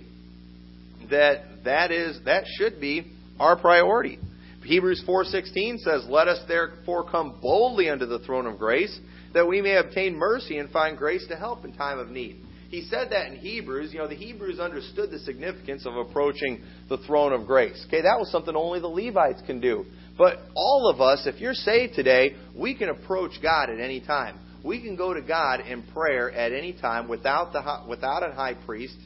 that 1.10 1.64
that 1.64 1.90
is 1.90 2.20
that 2.24 2.44
should 2.58 2.80
be 2.80 3.12
our 3.40 3.56
priority. 3.56 4.18
Hebrews 4.64 5.02
4:16 5.06 5.78
says, 5.78 6.06
"Let 6.08 6.28
us 6.28 6.42
therefore 6.46 7.04
come 7.04 7.38
boldly 7.40 7.90
unto 7.90 8.06
the 8.06 8.18
throne 8.20 8.46
of 8.46 8.58
grace, 8.58 8.98
that 9.34 9.46
we 9.46 9.60
may 9.60 9.76
obtain 9.76 10.16
mercy 10.16 10.58
and 10.58 10.70
find 10.70 10.96
grace 10.96 11.26
to 11.26 11.36
help 11.36 11.64
in 11.64 11.72
time 11.72 11.98
of 11.98 12.10
need. 12.10 12.36
He 12.70 12.82
said 12.82 13.10
that 13.10 13.28
in 13.28 13.36
Hebrews. 13.36 13.92
You 13.92 14.00
know, 14.00 14.08
the 14.08 14.14
Hebrews 14.14 14.58
understood 14.58 15.10
the 15.10 15.18
significance 15.20 15.86
of 15.86 15.96
approaching 15.96 16.62
the 16.88 16.98
throne 16.98 17.32
of 17.32 17.46
grace. 17.46 17.84
Okay, 17.86 18.00
that 18.00 18.18
was 18.18 18.30
something 18.30 18.56
only 18.56 18.80
the 18.80 18.88
Levites 18.88 19.42
can 19.42 19.60
do. 19.60 19.84
But 20.16 20.40
all 20.56 20.88
of 20.88 21.00
us, 21.00 21.26
if 21.26 21.40
you're 21.40 21.54
saved 21.54 21.94
today, 21.94 22.34
we 22.54 22.74
can 22.74 22.88
approach 22.88 23.32
God 23.42 23.70
at 23.70 23.80
any 23.80 24.00
time. 24.00 24.38
We 24.64 24.80
can 24.80 24.96
go 24.96 25.12
to 25.12 25.20
God 25.20 25.60
in 25.60 25.82
prayer 25.92 26.30
at 26.30 26.52
any 26.52 26.72
time 26.72 27.06
without 27.06 27.52
the 27.52 27.88
without 27.88 28.28
a 28.28 28.32
high 28.32 28.54
priest, 28.54 28.96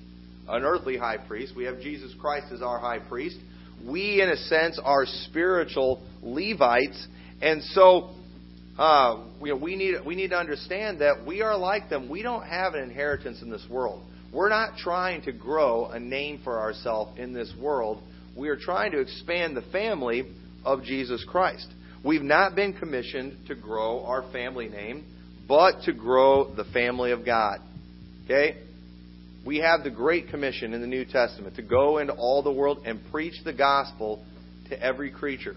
an 0.49 0.63
earthly 0.63 0.97
high 0.97 1.19
priest. 1.19 1.55
We 1.57 1.65
have 1.65 1.81
Jesus 1.81 2.15
Christ 2.21 2.47
as 2.53 2.63
our 2.63 2.79
high 2.79 3.01
priest. 3.01 3.37
We, 3.85 4.23
in 4.23 4.29
a 4.29 4.37
sense, 4.37 4.81
are 4.83 5.05
spiritual 5.07 6.03
Levites, 6.23 7.07
and 7.41 7.63
so 7.63 8.11
uh, 8.79 9.25
we, 9.41 9.53
we, 9.53 9.77
need, 9.77 9.97
we 10.07 10.15
need 10.15 10.31
to 10.31 10.37
understand 10.37 11.01
that 11.01 11.27
we 11.27 11.43
are 11.43 11.57
like 11.57 11.89
them. 11.89 12.09
We 12.09 12.23
don't 12.23 12.45
have 12.45 12.75
an 12.75 12.83
inheritance 12.83 13.43
in 13.43 13.51
this 13.51 13.65
world. 13.69 14.05
We're 14.33 14.49
not 14.49 14.79
trying 14.79 15.23
to 15.23 15.33
grow 15.33 15.87
a 15.87 15.99
name 15.99 16.41
for 16.45 16.59
ourselves 16.59 17.19
in 17.19 17.33
this 17.33 17.53
world. 17.61 18.03
We 18.37 18.49
are 18.49 18.57
trying 18.57 18.93
to 18.93 19.01
expand 19.01 19.57
the 19.57 19.63
family 19.73 20.33
of 20.65 20.85
Jesus 20.85 21.25
Christ. 21.29 21.67
We've 22.05 22.23
not 22.23 22.55
been 22.55 22.73
commissioned 22.73 23.49
to 23.49 23.57
grow 23.57 24.05
our 24.05 24.31
family 24.33 24.69
name, 24.69 25.05
but 25.49 25.83
to 25.87 25.93
grow 25.93 26.55
the 26.55 26.65
family 26.65 27.11
of 27.11 27.25
God. 27.25 27.61
Okay? 28.25 28.59
We 29.45 29.59
have 29.59 29.83
the 29.83 29.91
Great 29.91 30.29
Commission 30.29 30.75
in 30.75 30.81
the 30.81 30.87
New 30.87 31.05
Testament 31.05 31.57
to 31.57 31.63
go 31.63 31.99
into 31.99 32.13
all 32.13 32.43
the 32.43 32.53
world 32.53 32.83
and 32.85 33.01
preach 33.11 33.35
the 33.45 33.53
gospel 33.55 34.25
to 34.69 34.81
every 34.81 35.11
creature. 35.11 35.57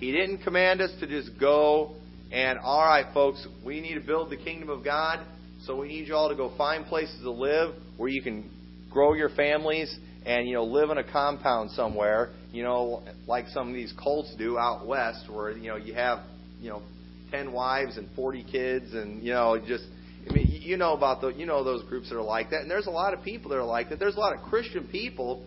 He 0.00 0.10
didn't 0.10 0.38
command 0.38 0.80
us 0.80 0.90
to 1.00 1.06
just 1.06 1.38
go 1.38 1.94
and 2.32 2.60
all 2.60 2.84
right, 2.84 3.06
folks, 3.12 3.44
we 3.64 3.80
need 3.80 3.94
to 3.94 4.00
build 4.00 4.30
the 4.30 4.36
kingdom 4.36 4.70
of 4.70 4.84
God, 4.84 5.18
so 5.64 5.76
we 5.76 5.88
need 5.88 6.06
you 6.06 6.14
all 6.14 6.28
to 6.28 6.36
go 6.36 6.52
find 6.56 6.86
places 6.86 7.20
to 7.22 7.30
live 7.30 7.74
where 7.96 8.08
you 8.08 8.22
can 8.22 8.48
grow 8.88 9.14
your 9.14 9.30
families 9.30 9.92
and 10.24 10.46
you 10.46 10.54
know 10.54 10.64
live 10.64 10.90
in 10.90 10.98
a 10.98 11.04
compound 11.04 11.72
somewhere, 11.72 12.30
you 12.52 12.62
know, 12.62 13.02
like 13.26 13.46
some 13.48 13.68
of 13.68 13.74
these 13.74 13.92
cults 14.00 14.32
do 14.38 14.56
out 14.58 14.86
west, 14.86 15.28
where 15.28 15.50
you 15.50 15.68
know 15.68 15.76
you 15.76 15.92
have 15.94 16.20
you 16.60 16.70
know 16.70 16.82
ten 17.30 17.52
wives 17.52 17.96
and 17.96 18.08
forty 18.14 18.44
kids, 18.44 18.94
and 18.94 19.22
you 19.22 19.32
know 19.32 19.60
just. 19.66 19.84
I 20.28 20.34
mean, 20.34 20.48
you 20.50 20.76
know 20.76 20.92
about 20.92 21.22
the, 21.22 21.28
you 21.28 21.46
know 21.46 21.64
those 21.64 21.82
groups 21.84 22.10
that 22.10 22.16
are 22.16 22.22
like 22.22 22.50
that, 22.50 22.60
and 22.60 22.70
there's 22.70 22.86
a 22.86 22.90
lot 22.90 23.14
of 23.14 23.22
people 23.22 23.50
that 23.50 23.56
are 23.56 23.64
like 23.64 23.88
that. 23.88 23.98
There's 23.98 24.16
a 24.16 24.20
lot 24.20 24.36
of 24.36 24.42
Christian 24.42 24.86
people 24.86 25.42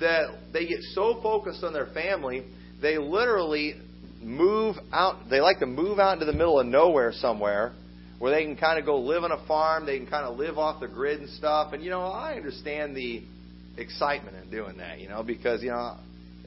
that 0.00 0.26
they 0.52 0.66
get 0.66 0.80
so 0.92 1.20
focused 1.22 1.62
on 1.64 1.72
their 1.72 1.86
family, 1.86 2.44
they 2.80 2.98
literally 2.98 3.74
move 4.20 4.76
out. 4.92 5.28
They 5.30 5.40
like 5.40 5.58
to 5.60 5.66
move 5.66 5.98
out 5.98 6.14
into 6.14 6.26
the 6.26 6.32
middle 6.32 6.58
of 6.60 6.66
nowhere 6.66 7.12
somewhere 7.12 7.72
where 8.18 8.32
they 8.32 8.44
can 8.44 8.56
kind 8.56 8.78
of 8.78 8.84
go 8.84 8.98
live 8.98 9.22
on 9.24 9.32
a 9.32 9.46
farm. 9.46 9.86
They 9.86 9.96
can 9.98 10.06
kind 10.06 10.26
of 10.26 10.36
live 10.36 10.58
off 10.58 10.80
the 10.80 10.88
grid 10.88 11.20
and 11.20 11.30
stuff. 11.30 11.72
And 11.72 11.82
you 11.82 11.90
know, 11.90 12.02
I 12.02 12.34
understand 12.34 12.96
the 12.96 13.22
excitement 13.76 14.36
in 14.42 14.50
doing 14.50 14.78
that. 14.78 15.00
You 15.00 15.08
know, 15.08 15.22
because 15.22 15.62
you 15.62 15.70
know, 15.70 15.96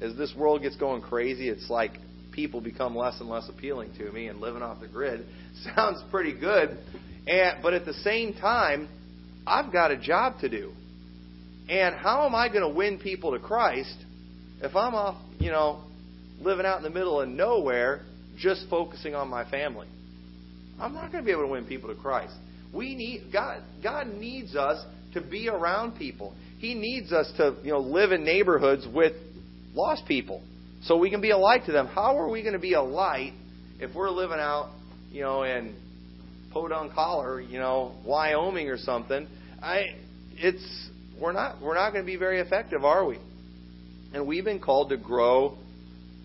as 0.01 0.15
this 0.15 0.33
world 0.35 0.61
gets 0.61 0.75
going 0.75 1.01
crazy, 1.01 1.49
it's 1.49 1.69
like 1.69 1.93
people 2.31 2.61
become 2.61 2.95
less 2.95 3.19
and 3.19 3.29
less 3.29 3.47
appealing 3.49 3.93
to 3.97 4.11
me, 4.11 4.27
and 4.27 4.39
living 4.39 4.61
off 4.61 4.79
the 4.79 4.87
grid 4.87 5.25
sounds 5.75 6.03
pretty 6.09 6.37
good. 6.37 6.77
And 7.27 7.61
but 7.61 7.73
at 7.73 7.85
the 7.85 7.93
same 7.95 8.33
time, 8.33 8.89
I've 9.45 9.71
got 9.71 9.91
a 9.91 9.97
job 9.97 10.39
to 10.39 10.49
do. 10.49 10.71
And 11.69 11.95
how 11.95 12.25
am 12.25 12.35
I 12.35 12.49
going 12.49 12.61
to 12.61 12.69
win 12.69 12.99
people 12.99 13.31
to 13.31 13.39
Christ 13.39 13.95
if 14.61 14.75
I'm 14.75 14.93
off, 14.93 15.15
you 15.39 15.51
know, 15.51 15.83
living 16.39 16.65
out 16.65 16.77
in 16.77 16.83
the 16.83 16.89
middle 16.89 17.21
of 17.21 17.29
nowhere 17.29 18.01
just 18.37 18.65
focusing 18.69 19.15
on 19.15 19.27
my 19.27 19.49
family. 19.49 19.87
I'm 20.79 20.93
not 20.93 21.11
going 21.11 21.23
to 21.23 21.25
be 21.25 21.31
able 21.31 21.43
to 21.43 21.47
win 21.47 21.65
people 21.65 21.93
to 21.93 21.99
Christ. 21.99 22.33
We 22.73 22.95
need 22.95 23.31
God 23.31 23.61
God 23.83 24.07
needs 24.07 24.55
us 24.55 24.83
to 25.13 25.21
be 25.21 25.49
around 25.49 25.97
people. 25.97 26.35
He 26.57 26.73
needs 26.73 27.11
us 27.11 27.31
to, 27.37 27.55
you 27.63 27.71
know, 27.71 27.79
live 27.79 28.11
in 28.11 28.23
neighborhoods 28.23 28.87
with 28.91 29.13
lost 29.73 30.05
people 30.07 30.43
so 30.83 30.97
we 30.97 31.09
can 31.09 31.21
be 31.21 31.31
a 31.31 31.37
light 31.37 31.65
to 31.65 31.71
them. 31.71 31.87
How 31.87 32.17
are 32.17 32.29
we 32.29 32.41
going 32.41 32.53
to 32.53 32.59
be 32.59 32.73
a 32.73 32.81
light 32.81 33.33
if 33.79 33.93
we're 33.95 34.09
living 34.09 34.39
out, 34.39 34.71
you 35.11 35.21
know, 35.21 35.43
in 35.43 35.75
Podunk 36.51 36.93
Collar, 36.93 37.39
you 37.39 37.59
know, 37.59 37.95
Wyoming 38.05 38.69
or 38.69 38.77
something? 38.77 39.27
I 39.61 39.95
it's 40.33 40.89
we're 41.19 41.33
not 41.33 41.61
we're 41.61 41.75
not 41.75 41.91
going 41.91 42.03
to 42.03 42.11
be 42.11 42.17
very 42.17 42.39
effective, 42.39 42.83
are 42.83 43.05
we? 43.05 43.19
And 44.13 44.27
we've 44.27 44.43
been 44.43 44.59
called 44.59 44.89
to 44.89 44.97
grow 44.97 45.57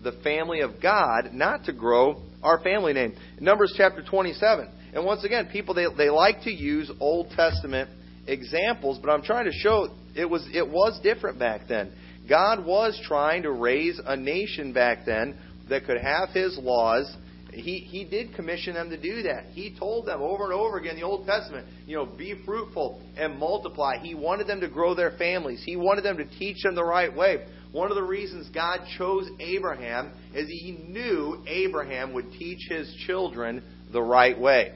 the 0.03 0.11
family 0.23 0.61
of 0.61 0.81
God, 0.81 1.33
not 1.33 1.65
to 1.65 1.73
grow 1.73 2.21
our 2.43 2.59
family 2.61 2.93
name. 2.93 3.15
Numbers 3.39 3.73
chapter 3.77 4.03
27. 4.03 4.69
And 4.93 5.05
once 5.05 5.23
again, 5.23 5.49
people, 5.51 5.73
they, 5.73 5.85
they 5.97 6.09
like 6.09 6.41
to 6.43 6.51
use 6.51 6.91
Old 6.99 7.29
Testament 7.31 7.89
examples, 8.25 8.99
but 9.01 9.09
I'm 9.09 9.21
trying 9.21 9.45
to 9.45 9.51
show 9.51 9.89
it 10.15 10.25
was 10.25 10.47
it 10.53 10.67
was 10.67 10.99
different 11.01 11.39
back 11.39 11.61
then. 11.67 11.93
God 12.27 12.65
was 12.65 12.99
trying 13.07 13.43
to 13.43 13.51
raise 13.51 13.99
a 14.05 14.15
nation 14.15 14.73
back 14.73 15.05
then 15.05 15.37
that 15.69 15.85
could 15.85 15.99
have 15.99 16.29
his 16.29 16.57
laws. 16.57 17.15
He, 17.51 17.79
he 17.79 18.03
did 18.03 18.35
commission 18.35 18.75
them 18.75 18.89
to 18.89 19.01
do 19.01 19.23
that. 19.23 19.45
He 19.53 19.75
told 19.77 20.05
them 20.05 20.21
over 20.21 20.43
and 20.43 20.53
over 20.53 20.77
again 20.77 20.91
in 20.91 21.01
the 21.01 21.05
Old 21.05 21.25
Testament, 21.25 21.67
you 21.85 21.95
know, 21.95 22.05
be 22.05 22.35
fruitful 22.45 23.01
and 23.17 23.39
multiply. 23.39 23.97
He 23.97 24.13
wanted 24.13 24.47
them 24.47 24.61
to 24.61 24.69
grow 24.69 24.93
their 24.93 25.11
families. 25.11 25.63
He 25.65 25.75
wanted 25.75 26.03
them 26.03 26.17
to 26.17 26.25
teach 26.25 26.61
them 26.63 26.75
the 26.75 26.83
right 26.83 27.15
way. 27.15 27.47
One 27.71 27.89
of 27.89 27.95
the 27.95 28.03
reasons 28.03 28.49
God 28.53 28.81
chose 28.97 29.27
Abraham 29.39 30.11
is 30.33 30.47
he 30.47 30.77
knew 30.87 31.43
Abraham 31.47 32.13
would 32.13 32.31
teach 32.33 32.67
his 32.69 32.93
children 33.05 33.63
the 33.91 34.01
right 34.01 34.39
way. 34.39 34.73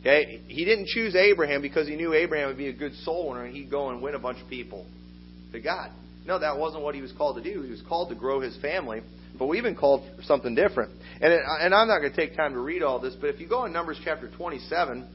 Okay? 0.00 0.42
He 0.46 0.64
didn't 0.64 0.86
choose 0.86 1.16
Abraham 1.16 1.62
because 1.62 1.88
he 1.88 1.96
knew 1.96 2.14
Abraham 2.14 2.48
would 2.48 2.58
be 2.58 2.68
a 2.68 2.72
good 2.72 2.94
soul 2.96 3.30
winner 3.30 3.44
and 3.44 3.54
he'd 3.54 3.70
go 3.70 3.90
and 3.90 4.00
win 4.00 4.14
a 4.14 4.18
bunch 4.18 4.40
of 4.40 4.48
people 4.48 4.86
to 5.52 5.60
God. 5.60 5.90
No, 6.26 6.38
that 6.38 6.58
wasn't 6.58 6.82
what 6.82 6.94
he 6.94 7.00
was 7.00 7.12
called 7.12 7.36
to 7.36 7.42
do. 7.42 7.62
He 7.62 7.70
was 7.70 7.82
called 7.88 8.08
to 8.08 8.14
grow 8.14 8.40
his 8.40 8.56
family, 8.58 9.00
but 9.38 9.46
we've 9.46 9.62
been 9.62 9.76
called 9.76 10.04
for 10.16 10.22
something 10.22 10.54
different. 10.54 10.92
And, 11.20 11.32
it, 11.32 11.40
and 11.60 11.74
I'm 11.74 11.88
not 11.88 12.00
going 12.00 12.12
to 12.12 12.16
take 12.16 12.36
time 12.36 12.52
to 12.52 12.58
read 12.58 12.82
all 12.82 12.98
this, 12.98 13.14
but 13.14 13.28
if 13.28 13.40
you 13.40 13.48
go 13.48 13.64
in 13.64 13.72
Numbers 13.72 14.00
chapter 14.04 14.28
27, 14.28 15.08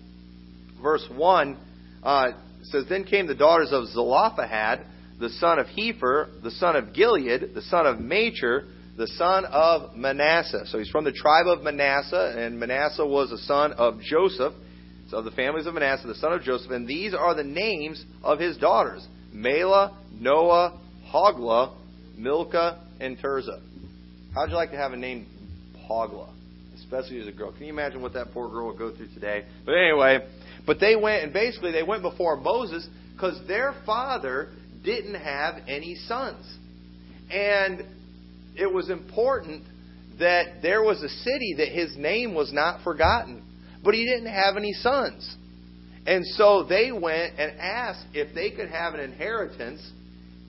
verse 0.81 1.05
1, 1.13 1.57
uh, 2.03 2.31
says, 2.63 2.85
Then 2.87 3.03
came 3.03 3.27
the 3.27 3.35
daughters 3.35 3.69
of 3.71 3.87
Zelophehad, 3.87 4.85
the 5.19 5.29
son 5.29 5.59
of 5.59 5.67
Hepher, 5.67 6.41
the 6.41 6.51
son 6.51 6.75
of 6.75 6.93
Gilead, 6.93 7.53
the 7.53 7.61
son 7.63 7.85
of 7.85 7.99
Machir, 7.99 8.67
the 8.97 9.07
son 9.07 9.45
of 9.45 9.95
Manasseh. 9.95 10.65
So 10.67 10.79
he's 10.79 10.89
from 10.89 11.03
the 11.03 11.11
tribe 11.11 11.47
of 11.47 11.61
Manasseh, 11.61 12.35
and 12.37 12.59
Manasseh 12.59 13.05
was 13.05 13.31
a 13.31 13.37
son 13.37 13.73
of 13.73 13.99
Joseph 14.01 14.53
of 15.13 15.25
the 15.25 15.31
families 15.31 15.65
of 15.65 15.73
Manasseh, 15.73 16.07
the 16.07 16.15
son 16.15 16.33
of 16.33 16.41
Joseph, 16.41 16.71
and 16.71 16.87
these 16.87 17.13
are 17.13 17.35
the 17.35 17.43
names 17.43 18.03
of 18.23 18.39
his 18.39 18.57
daughters 18.57 19.05
Mahlah, 19.33 19.93
Noah, 20.13 20.79
Hoglah, 21.13 21.73
Milcah, 22.17 22.83
and 22.99 23.17
Tirzah. 23.17 23.61
How'd 24.33 24.49
you 24.49 24.55
like 24.55 24.71
to 24.71 24.77
have 24.77 24.93
a 24.93 24.97
name 24.97 25.27
Hoglah? 25.89 26.29
Especially 26.75 27.19
as 27.19 27.27
a 27.27 27.31
girl. 27.31 27.51
Can 27.51 27.63
you 27.63 27.73
imagine 27.73 28.01
what 28.01 28.13
that 28.13 28.31
poor 28.33 28.49
girl 28.49 28.67
would 28.67 28.77
go 28.77 28.95
through 28.95 29.09
today? 29.13 29.45
But 29.65 29.73
anyway, 29.73 30.27
but 30.65 30.79
they 30.79 30.95
went, 30.95 31.23
and 31.23 31.33
basically 31.33 31.71
they 31.71 31.83
went 31.83 32.01
before 32.01 32.37
Moses 32.37 32.87
because 33.13 33.39
their 33.47 33.75
father 33.85 34.49
didn't 34.83 35.15
have 35.15 35.55
any 35.67 35.95
sons. 36.07 36.45
And 37.29 37.83
it 38.55 38.71
was 38.71 38.89
important 38.89 39.63
that 40.19 40.61
there 40.61 40.83
was 40.83 41.01
a 41.01 41.09
city 41.09 41.55
that 41.57 41.69
his 41.69 41.95
name 41.97 42.33
was 42.33 42.51
not 42.53 42.83
forgotten 42.83 43.43
but 43.83 43.93
he 43.93 44.05
didn't 44.05 44.31
have 44.31 44.57
any 44.57 44.73
sons. 44.73 45.35
And 46.05 46.25
so 46.25 46.63
they 46.63 46.91
went 46.91 47.39
and 47.39 47.59
asked 47.59 48.05
if 48.13 48.33
they 48.33 48.51
could 48.51 48.69
have 48.69 48.93
an 48.93 48.99
inheritance 48.99 49.81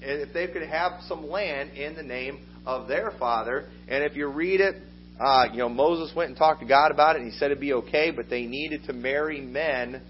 if 0.02 0.32
they 0.32 0.48
could 0.48 0.62
have 0.62 1.00
some 1.06 1.28
land 1.28 1.70
in 1.70 1.94
the 1.94 2.02
name 2.02 2.46
of 2.66 2.88
their 2.88 3.12
father. 3.18 3.68
And 3.88 4.04
if 4.04 4.16
you 4.16 4.28
read 4.28 4.60
it, 4.60 4.76
uh, 5.20 5.46
you 5.52 5.58
know, 5.58 5.68
Moses 5.68 6.14
went 6.16 6.30
and 6.30 6.36
talked 6.36 6.60
to 6.60 6.66
God 6.66 6.90
about 6.90 7.16
it, 7.16 7.22
and 7.22 7.30
he 7.30 7.38
said 7.38 7.46
it'd 7.46 7.60
be 7.60 7.74
okay, 7.74 8.10
but 8.10 8.28
they 8.28 8.44
needed 8.46 8.84
to 8.84 8.92
marry 8.92 9.40
men 9.40 10.02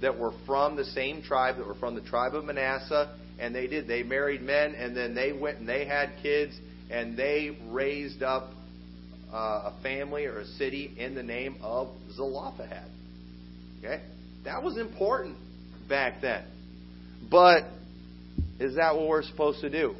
that 0.00 0.18
were 0.18 0.32
from 0.46 0.76
the 0.76 0.84
same 0.84 1.22
tribe, 1.22 1.56
that 1.56 1.66
were 1.66 1.74
from 1.74 1.94
the 1.94 2.00
tribe 2.02 2.34
of 2.34 2.44
Manasseh, 2.44 3.16
and 3.38 3.54
they 3.54 3.66
did. 3.66 3.88
They 3.88 4.02
married 4.02 4.42
men, 4.42 4.74
and 4.74 4.96
then 4.96 5.14
they 5.14 5.32
went 5.32 5.58
and 5.58 5.68
they 5.68 5.86
had 5.86 6.10
kids, 6.22 6.54
and 6.90 7.16
they 7.16 7.56
raised 7.68 8.22
up 8.22 8.52
uh, 9.32 9.72
a 9.72 9.74
family 9.82 10.26
or 10.26 10.40
a 10.40 10.46
city 10.46 10.94
in 10.96 11.14
the 11.14 11.22
name 11.22 11.56
of 11.62 11.88
Zelophehad. 12.14 12.88
Okay? 13.78 14.02
That 14.44 14.62
was 14.62 14.76
important 14.76 15.36
back 15.88 16.20
then. 16.20 16.44
But 17.30 17.64
is 18.60 18.76
that 18.76 18.94
what 18.94 19.08
we're 19.08 19.22
supposed 19.22 19.60
to 19.60 19.70
do? 19.70 19.94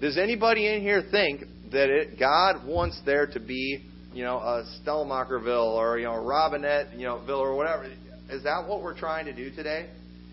Does 0.00 0.18
anybody 0.18 0.66
in 0.66 0.82
here 0.82 1.02
think 1.10 1.42
that 1.72 1.88
it, 1.88 2.18
God 2.18 2.66
wants 2.66 3.00
there 3.06 3.26
to 3.28 3.40
be, 3.40 3.84
you 4.12 4.24
know, 4.24 4.38
a 4.38 4.64
Stellmacherville 4.84 5.74
or 5.74 5.98
you 5.98 6.04
know, 6.04 6.22
Robinette, 6.22 6.94
you 6.94 7.06
know, 7.06 7.24
Ville 7.24 7.40
or 7.40 7.54
whatever? 7.54 7.84
Is 8.30 8.42
that 8.44 8.66
what 8.66 8.82
we're 8.82 8.98
trying 8.98 9.26
to 9.26 9.32
do 9.32 9.54
today? 9.54 9.88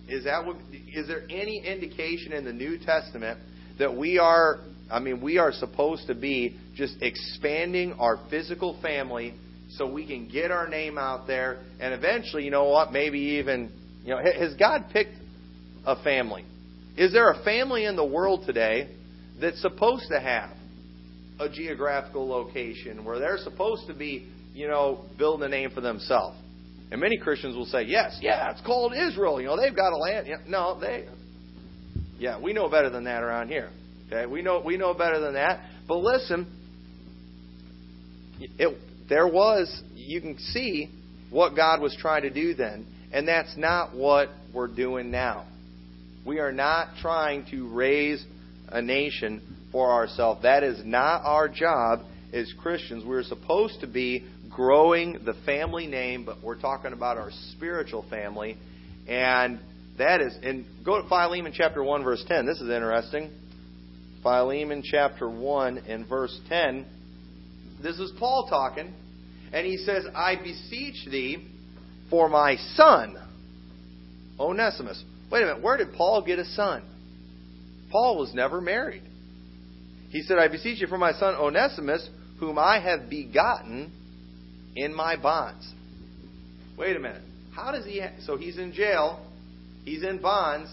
Is 0.08 0.24
that 0.26 0.46
what, 0.46 0.58
is 0.72 1.08
there 1.08 1.24
any 1.30 1.64
indication 1.66 2.34
in 2.34 2.44
the 2.44 2.54
New 2.54 2.80
Testament 2.80 3.40
that 3.78 3.96
we 3.96 4.18
are 4.18 4.60
I 4.92 5.00
mean, 5.00 5.22
we 5.22 5.38
are 5.38 5.52
supposed 5.52 6.08
to 6.08 6.16
be 6.16 6.58
just 6.76 6.96
expanding 7.02 7.94
our 7.94 8.20
physical 8.30 8.80
family 8.82 9.36
so 9.72 9.92
we 9.92 10.06
can 10.08 10.28
get 10.28 10.50
our 10.50 10.68
name 10.68 10.98
out 10.98 11.28
there 11.28 11.60
and 11.80 11.94
eventually, 11.94 12.44
you 12.44 12.52
know 12.52 12.66
what, 12.66 12.92
maybe 12.92 13.20
even, 13.20 13.72
you 14.04 14.10
know, 14.10 14.20
has 14.20 14.56
God 14.56 14.86
picked 14.92 15.14
a 15.86 16.02
family? 16.04 16.44
Is 16.98 17.14
there 17.14 17.32
a 17.32 17.44
family 17.44 17.86
in 17.86 17.96
the 17.96 18.06
world 18.06 18.44
today 18.46 18.90
that's 19.40 19.62
supposed 19.62 20.10
to 20.10 20.20
have 20.20 20.52
a 21.40 21.50
geographical 21.50 22.28
location 22.28 23.06
where 23.06 23.20
they're 23.20 23.38
supposed 23.38 23.88
to 23.88 23.94
be, 23.94 24.28
you 24.54 24.68
know, 24.68 25.06
building 25.18 25.46
a 25.46 25.50
name 25.50 25.72
for 25.72 25.82
themselves? 25.82 26.38
And 26.92 27.00
many 27.00 27.18
Christians 27.18 27.56
will 27.56 27.66
say, 27.66 27.84
yes, 27.84 28.18
yeah, 28.22 28.52
it's 28.52 28.62
called 28.62 28.94
Israel. 28.94 29.40
You 29.40 29.48
know, 29.48 29.58
they've 29.58 29.76
got 29.76 29.94
a 29.94 29.98
land. 29.98 30.28
No, 30.48 30.80
they, 30.80 31.08
yeah, 32.18 32.40
we 32.42 32.52
know 32.52 32.68
better 32.70 32.90
than 32.90 33.04
that 33.06 33.24
around 33.24 33.50
here. 33.50 33.70
Okay, 34.08 34.26
we 34.26 34.42
know 34.42 34.62
we 34.66 34.76
know 34.76 34.96
better 34.96 35.20
than 35.20 35.36
that. 35.36 35.64
But 35.88 35.98
listen, 35.98 36.52
it, 38.40 38.76
there 39.08 39.28
was 39.28 39.84
you 39.94 40.20
can 40.20 40.38
see 40.40 40.90
what 41.30 41.56
God 41.56 41.80
was 41.80 41.96
trying 42.00 42.24
to 42.24 42.32
do 42.32 42.56
then, 42.56 42.88
and 43.14 43.28
that's 43.28 43.56
not 43.56 43.96
what 43.96 44.30
we're 44.54 44.68
doing 44.68 45.12
now. 45.12 45.46
We 46.26 46.40
are 46.40 46.52
not 46.52 46.98
trying 47.02 47.46
to 47.52 47.68
raise 47.74 48.24
a 48.68 48.82
nation 48.82 49.42
for 49.72 49.92
ourselves. 49.92 50.44
That 50.44 50.64
is 50.64 50.84
not 50.86 51.22
our 51.24 51.48
job 51.48 52.02
as 52.34 52.52
Christians. 52.62 53.04
We're 53.06 53.24
supposed 53.24 53.82
to 53.82 53.88
be 53.88 54.28
growing 54.50 55.20
the 55.26 55.34
family 55.46 55.88
name, 55.88 56.26
but 56.26 56.44
we're 56.44 56.60
talking 56.60 56.94
about 56.94 57.18
our 57.18 57.32
spiritual 57.52 58.06
family. 58.10 58.58
And 59.08 59.60
that 59.98 60.22
is, 60.22 60.38
and 60.44 60.66
go 60.86 61.02
to 61.02 61.08
Philemon 61.08 61.54
chapter 61.56 61.84
1, 61.84 62.04
verse 62.04 62.24
10. 62.28 62.46
This 62.46 62.62
is 62.62 62.70
interesting. 62.70 63.32
Philemon 64.22 64.84
chapter 64.84 65.30
1 65.30 65.78
and 65.88 66.08
verse 66.08 66.38
10. 66.50 66.86
This 67.82 67.98
is 68.00 68.12
Paul 68.20 68.48
talking, 68.50 68.94
and 69.54 69.66
he 69.66 69.78
says, 69.78 70.06
I 70.14 70.36
beseech 70.36 71.08
thee 71.10 71.48
for 72.10 72.28
my 72.28 72.58
son, 72.76 73.16
Onesimus. 74.38 75.02
Wait 75.32 75.44
a 75.44 75.46
minute, 75.46 75.62
where 75.62 75.78
did 75.78 75.94
Paul 75.94 76.24
get 76.26 76.40
a 76.40 76.46
son? 76.46 76.84
Paul 77.92 78.18
was 78.18 78.34
never 78.34 78.62
married. 78.62 79.04
He 80.10 80.22
said, 80.24 80.38
I 80.40 80.48
beseech 80.48 80.82
you 80.82 80.88
for 80.88 80.98
my 80.98 81.14
son 81.14 81.36
Onesimus, 81.36 82.08
whom 82.40 82.58
I 82.58 82.80
have 82.80 83.10
begotten 83.10 83.92
in 84.76 84.94
my 84.94 85.16
bonds. 85.16 85.72
Wait 86.78 86.96
a 86.96 87.00
minute. 87.00 87.22
How 87.56 87.72
does 87.72 87.86
he? 87.86 88.00
Ha- 88.00 88.22
so 88.26 88.38
he's 88.38 88.58
in 88.58 88.74
jail. 88.74 89.26
He's 89.84 90.04
in 90.04 90.22
bonds. 90.22 90.70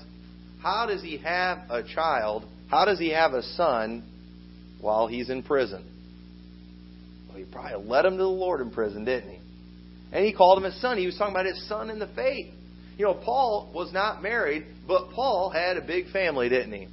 How 0.63 0.87
does 0.87 1.03
he 1.03 1.19
have 1.19 1.59
a 1.71 1.83
child 1.83 2.45
how 2.69 2.85
does 2.85 2.99
he 2.99 3.11
have 3.11 3.33
a 3.33 3.43
son 3.43 4.03
while 4.81 5.07
he's 5.07 5.31
in 5.31 5.43
prison? 5.43 5.85
Well, 7.29 7.39
he 7.39 7.45
probably 7.45 7.87
led 7.87 8.05
him 8.05 8.13
to 8.13 8.19
the 8.19 8.29
Lord 8.29 8.61
in 8.61 8.71
prison, 8.71 9.05
didn't 9.05 9.31
he? 9.31 9.39
And 10.13 10.25
he 10.25 10.33
called 10.33 10.59
him 10.59 10.65
his 10.65 10.81
son. 10.81 10.99
He 10.99 11.07
was 11.07 11.17
talking 11.17 11.35
about 11.35 11.47
his 11.47 11.69
son 11.69 11.91
in 11.91 11.99
the 11.99 12.09
faith. 12.09 12.53
You 12.97 13.05
know, 13.05 13.15
Paul 13.15 13.71
was 13.75 13.93
not 13.93 14.23
married, 14.23 14.67
but 14.87 15.11
Paul 15.11 15.51
had 15.51 15.77
a 15.77 15.83
big 15.83 16.11
family, 16.11 16.49
didn't 16.49 16.73
he? 16.73 16.89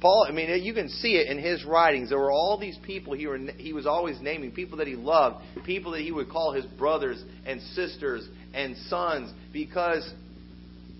Paul, 0.00 0.26
I 0.28 0.32
mean, 0.32 0.62
you 0.62 0.74
can 0.74 0.88
see 0.88 1.16
it 1.16 1.28
in 1.30 1.38
his 1.38 1.64
writings. 1.64 2.10
There 2.10 2.18
were 2.18 2.32
all 2.32 2.58
these 2.60 2.76
people 2.84 3.14
he, 3.14 3.26
were, 3.26 3.38
he 3.38 3.72
was 3.72 3.86
always 3.86 4.20
naming, 4.20 4.50
people 4.50 4.78
that 4.78 4.86
he 4.86 4.96
loved, 4.96 5.36
people 5.64 5.92
that 5.92 6.02
he 6.02 6.12
would 6.12 6.28
call 6.28 6.52
his 6.52 6.66
brothers 6.66 7.22
and 7.46 7.62
sisters 7.74 8.28
and 8.52 8.76
sons, 8.88 9.32
because 9.52 10.12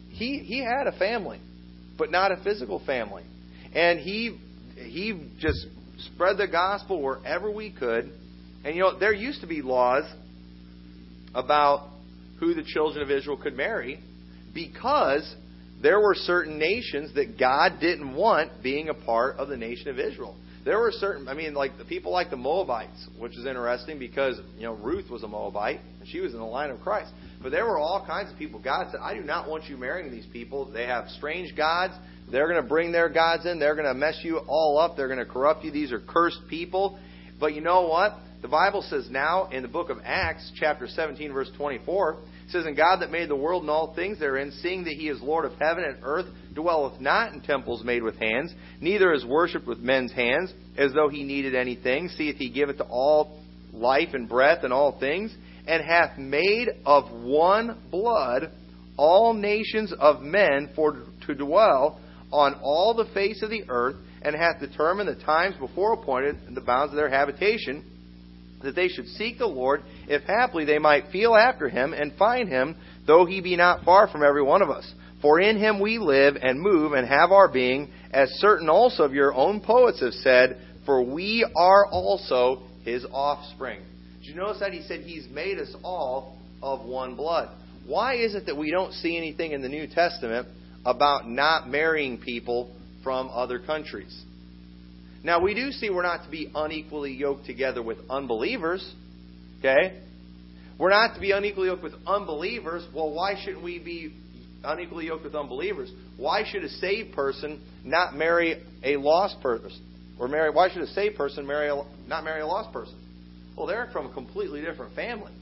he, 0.09 0.39
he 0.39 0.63
had 0.65 0.87
a 0.87 0.97
family, 0.99 1.41
but 1.99 2.11
not 2.11 2.33
a 2.33 2.43
physical 2.43 2.83
family. 2.87 3.25
And 3.75 3.99
he 3.99 4.39
he 4.77 5.29
just 5.39 5.67
spread 6.15 6.37
the 6.39 6.49
gospel 6.49 7.03
wherever 7.03 7.51
we 7.51 7.71
could. 7.71 8.11
And 8.65 8.75
you 8.75 8.83
know, 8.83 8.99
there 8.99 9.13
used 9.13 9.41
to 9.43 9.47
be 9.47 9.63
laws 9.63 10.05
about 11.35 11.91
who 12.41 12.55
the 12.55 12.63
children 12.65 13.03
of 13.03 13.11
Israel 13.11 13.37
could 13.37 13.57
marry 13.57 14.01
because 14.55 15.35
there 15.83 16.01
were 16.01 16.15
certain 16.15 16.59
nations 16.59 17.15
that 17.15 17.39
God 17.39 17.81
didn't 17.81 18.15
want 18.15 18.63
being 18.63 18.89
a 18.89 18.95
part 18.95 19.37
of 19.37 19.49
the 19.49 19.57
nation 19.57 19.89
of 19.89 19.99
Israel. 19.99 20.37
There 20.65 20.79
were 20.79 20.93
certain, 20.93 21.29
I 21.29 21.35
mean, 21.35 21.53
like 21.53 21.77
the 21.77 21.85
people 21.85 22.11
like 22.11 22.31
the 22.31 22.39
Moabites, 22.39 23.07
which 23.19 23.37
is 23.37 23.45
interesting 23.45 23.99
because 23.99 24.41
you 24.57 24.63
know 24.63 24.73
Ruth 24.73 25.11
was 25.11 25.23
a 25.23 25.29
Moabite 25.29 25.81
and 26.01 26.09
she 26.09 26.21
was 26.21 26.33
in 26.33 26.39
the 26.39 26.47
line 26.47 26.71
of 26.71 26.81
Christ. 26.81 27.13
But 27.43 27.51
there 27.51 27.67
were 27.67 27.79
all 27.79 28.03
kinds 28.07 28.33
of 28.33 28.39
people. 28.39 28.61
God 28.61 28.87
said, 28.91 29.01
"I 29.03 29.13
do 29.13 29.21
not 29.21 29.47
want 29.47 29.65
you 29.69 29.77
marrying 29.77 30.11
these 30.11 30.25
people. 30.33 30.65
They 30.65 30.87
have 30.87 31.11
strange 31.11 31.55
gods. 31.55 31.93
They're 32.31 32.49
going 32.49 32.63
to 32.63 32.67
bring 32.67 32.93
their 32.93 33.11
gods 33.11 33.45
in. 33.45 33.59
They're 33.59 33.75
going 33.75 33.87
to 33.87 33.93
mess 33.93 34.19
you 34.23 34.39
all 34.39 34.79
up. 34.79 34.97
They're 34.97 35.09
going 35.09 35.19
to 35.19 35.31
corrupt 35.31 35.65
you. 35.65 35.71
These 35.71 35.93
are 35.93 36.01
cursed 36.01 36.41
people. 36.49 36.99
But 37.41 37.55
you 37.55 37.61
know 37.61 37.89
what? 37.89 38.15
The 38.43 38.49
Bible 38.49 38.83
says 38.83 39.09
now 39.11 39.49
in 39.49 39.63
the 39.63 39.69
book 39.69 39.89
of 39.89 39.99
Acts, 40.05 40.53
chapter 40.55 40.87
17, 40.87 41.33
verse 41.33 41.51
24, 41.57 42.19
says, 42.49 42.67
And 42.67 42.77
God 42.77 43.01
that 43.01 43.11
made 43.11 43.31
the 43.31 43.37
world 43.37 43.63
and 43.63 43.71
all 43.71 43.95
things 43.95 44.19
therein, 44.19 44.53
seeing 44.61 44.85
that 44.85 44.93
he 44.93 45.09
is 45.09 45.21
Lord 45.23 45.47
of 45.47 45.53
heaven 45.59 45.83
and 45.83 45.99
earth, 46.03 46.27
dwelleth 46.53 47.01
not 47.01 47.33
in 47.33 47.41
temples 47.41 47.83
made 47.85 48.03
with 48.03 48.17
hands, 48.17 48.53
neither 48.81 49.15
is 49.15 49.25
worshipped 49.25 49.67
with 49.67 49.79
men's 49.79 50.13
hands, 50.13 50.53
as 50.77 50.93
though 50.93 51.09
he 51.09 51.25
needed 51.25 51.55
anything, 51.55 52.09
seeth 52.09 52.37
he 52.37 52.51
giveth 52.51 52.77
to 52.77 52.85
all 52.85 53.43
life 53.73 54.11
and 54.13 54.29
breath 54.29 54.63
and 54.63 54.73
all 54.73 54.99
things, 55.01 55.35
and 55.67 55.83
hath 55.83 56.19
made 56.19 56.69
of 56.85 57.11
one 57.23 57.81
blood 57.91 58.51
all 58.97 59.33
nations 59.33 59.93
of 59.99 60.21
men 60.21 60.71
for 60.77 61.03
to 61.27 61.35
dwell 61.35 61.99
on 62.31 62.55
all 62.63 62.95
the 62.95 63.13
face 63.15 63.43
of 63.43 63.51
the 63.51 63.65
earth, 63.69 63.97
and 64.25 64.35
hath 64.35 64.61
determined 64.61 65.09
the 65.09 65.23
times 65.23 65.57
before 65.57 65.93
appointed 65.93 66.37
and 66.47 66.57
the 66.57 66.61
bounds 66.61 66.93
of 66.93 66.97
their 66.97 67.11
habitation, 67.11 67.85
that 68.63 68.75
they 68.75 68.89
should 68.89 69.07
seek 69.09 69.39
the 69.39 69.47
Lord, 69.47 69.83
if 70.09 70.23
haply 70.23 70.65
they 70.65 70.79
might 70.79 71.13
feel 71.13 71.35
after 71.35 71.69
him 71.69 71.93
and 71.93 72.17
find 72.17 72.49
him, 72.49 72.77
though 73.07 73.27
he 73.27 73.41
be 73.41 73.57
not 73.57 73.85
far 73.85 74.09
from 74.09 74.23
every 74.23 74.43
one 74.43 74.63
of 74.63 74.71
us. 74.71 74.91
For 75.21 75.41
in 75.41 75.59
him 75.59 75.81
we 75.81 75.99
live 75.99 76.37
and 76.41 76.61
move 76.61 76.93
and 76.93 77.07
have 77.07 77.31
our 77.31 77.49
being, 77.49 77.91
as 78.11 78.29
certain 78.39 78.69
also 78.69 79.05
of 79.05 79.15
your 79.15 79.35
own 79.35 79.61
poets 79.61 80.01
have 80.01 80.15
said, 80.15 80.61
for 80.87 81.03
we 81.03 81.47
are 81.57 81.87
also 81.87 82.63
his 82.85 83.07
offspring. 83.11 83.81
Did 84.21 84.29
you 84.31 84.35
notice 84.37 84.61
that 84.61 84.73
he 84.73 84.83
said 84.83 85.01
he's 85.01 85.29
made 85.29 85.59
us 85.59 85.75
all 85.83 86.39
of 86.63 86.85
one 86.85 87.17
blood? 87.17 87.51
Why 87.87 88.17
is 88.17 88.35
it 88.35 88.47
that 88.47 88.57
we 88.57 88.71
don't 88.71 88.93
see 88.93 89.17
anything 89.17 89.53
in 89.53 89.61
the 89.61 89.69
New 89.69 89.87
Testament 89.87 90.49
about 90.85 91.29
not 91.29 91.69
marrying 91.69 92.19
people 92.19 92.75
from 93.05 93.29
other 93.29 93.61
countries? 93.61 94.21
Now, 95.23 95.41
we 95.41 95.55
do 95.55 95.71
see 95.71 95.89
we're 95.89 96.03
not 96.03 96.25
to 96.25 96.31
be 96.31 96.51
unequally 96.55 97.13
yoked 97.13 97.47
together 97.47 97.83
with 97.83 97.99
unbelievers. 98.11 98.85
Okay? 99.61 100.01
We're 100.79 100.91
not 100.91 101.15
to 101.15 101.21
be 101.21 101.31
unequally 101.31 101.69
yoked 101.69 101.83
with 101.83 101.95
unbelievers. 102.07 102.87
Well, 102.95 103.13
why 103.13 103.35
shouldn't 103.43 103.63
we 103.63 103.79
be 103.79 104.13
unequally 104.65 105.07
yoked 105.07 105.25
with 105.25 105.35
unbelievers? 105.35 105.91
Why 106.17 106.43
should 106.51 106.65
a 106.65 106.69
saved 106.69 107.15
person 107.15 107.63
not 107.85 108.15
marry 108.15 108.63
a 108.83 108.97
lost 108.97 109.41
person? 109.41 109.81
Or 110.19 110.29
marry? 110.29 110.51
Why 110.51 110.71
should 110.73 110.83
a 110.83 110.93
saved 110.93 111.17
person 111.17 111.47
marry 111.47 111.69
a, 111.69 111.83
not 112.09 112.25
marry 112.25 112.41
a 112.41 112.47
lost 112.47 112.73
person? 112.73 112.99
Well, 113.57 113.67
they're 113.67 113.89
from 113.93 114.07
a 114.07 114.13
completely 114.13 114.61
different 114.61 114.95
family. 114.95 115.33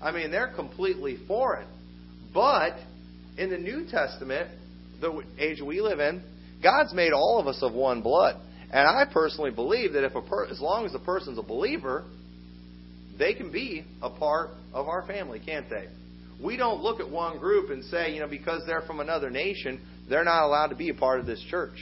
I 0.00 0.12
mean, 0.12 0.30
they're 0.30 0.52
completely 0.54 1.18
foreign. 1.26 1.66
But 2.34 2.76
in 3.38 3.50
the 3.50 3.58
New 3.58 3.86
Testament, 3.90 4.50
the 5.00 5.22
age 5.38 5.60
we 5.60 5.80
live 5.80 6.00
in, 6.00 6.22
God's 6.62 6.94
made 6.94 7.12
all 7.12 7.38
of 7.38 7.46
us 7.46 7.58
of 7.62 7.72
one 7.72 8.02
blood. 8.02 8.36
And 8.70 8.88
I 8.88 9.04
personally 9.12 9.50
believe 9.50 9.92
that 9.92 10.04
if 10.04 10.14
a 10.14 10.22
per- 10.22 10.46
as 10.46 10.60
long 10.60 10.86
as 10.86 10.94
a 10.94 10.98
person's 10.98 11.38
a 11.38 11.42
believer, 11.42 12.04
they 13.18 13.34
can 13.34 13.52
be 13.52 13.84
a 14.00 14.08
part 14.08 14.50
of 14.72 14.88
our 14.88 15.06
family, 15.06 15.40
can't 15.44 15.68
they? 15.68 15.88
We 16.42 16.56
don't 16.56 16.82
look 16.82 16.98
at 16.98 17.08
one 17.08 17.38
group 17.38 17.70
and 17.70 17.84
say, 17.84 18.14
you 18.14 18.20
know, 18.20 18.28
because 18.28 18.62
they're 18.66 18.82
from 18.82 19.00
another 19.00 19.30
nation, 19.30 19.80
they're 20.08 20.24
not 20.24 20.44
allowed 20.46 20.68
to 20.68 20.74
be 20.74 20.88
a 20.88 20.94
part 20.94 21.20
of 21.20 21.26
this 21.26 21.44
church. 21.50 21.76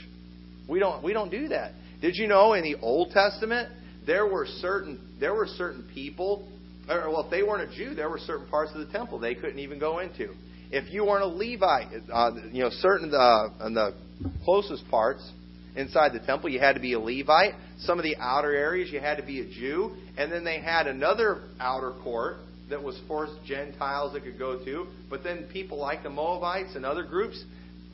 We 0.67 0.79
don't 0.79 1.03
we 1.03 1.13
don't 1.13 1.31
do 1.31 1.47
that. 1.49 1.71
Did 2.01 2.15
you 2.15 2.27
know 2.27 2.53
in 2.53 2.63
the 2.63 2.75
Old 2.81 3.11
Testament 3.11 3.69
there 4.05 4.27
were 4.27 4.45
certain 4.59 5.15
there 5.19 5.33
were 5.33 5.47
certain 5.47 5.89
people 5.93 6.47
or 6.89 7.09
well 7.09 7.25
if 7.25 7.31
they 7.31 7.43
weren't 7.43 7.71
a 7.71 7.75
Jew, 7.75 7.95
there 7.95 8.09
were 8.09 8.19
certain 8.19 8.47
parts 8.47 8.71
of 8.75 8.85
the 8.85 8.91
temple 8.91 9.17
they 9.17 9.35
couldn't 9.35 9.59
even 9.59 9.79
go 9.79 9.99
into. 9.99 10.33
If 10.71 10.91
you 10.93 11.05
weren't 11.05 11.23
a 11.23 11.27
Levite, 11.27 11.87
uh, 12.11 12.31
you 12.51 12.63
know, 12.63 12.69
certain 12.69 13.13
uh, 13.13 13.49
the 13.69 13.95
closest 14.43 14.87
parts, 14.89 15.29
inside 15.75 16.13
the 16.13 16.19
temple. 16.19 16.49
You 16.49 16.59
had 16.59 16.73
to 16.73 16.79
be 16.79 16.93
a 16.93 16.99
Levite. 16.99 17.53
Some 17.79 17.97
of 17.97 18.03
the 18.03 18.15
outer 18.17 18.53
areas, 18.53 18.91
you 18.91 18.99
had 18.99 19.17
to 19.17 19.23
be 19.23 19.41
a 19.41 19.45
Jew. 19.45 19.95
And 20.17 20.31
then 20.31 20.43
they 20.43 20.59
had 20.59 20.87
another 20.87 21.43
outer 21.59 21.91
court 22.03 22.37
that 22.69 22.81
was 22.81 22.99
for 23.07 23.27
Gentiles 23.45 24.13
that 24.13 24.23
could 24.23 24.39
go 24.39 24.63
to. 24.63 24.87
But 25.09 25.23
then 25.23 25.47
people 25.51 25.77
like 25.77 26.03
the 26.03 26.09
Moabites 26.09 26.75
and 26.75 26.85
other 26.85 27.03
groups, 27.03 27.43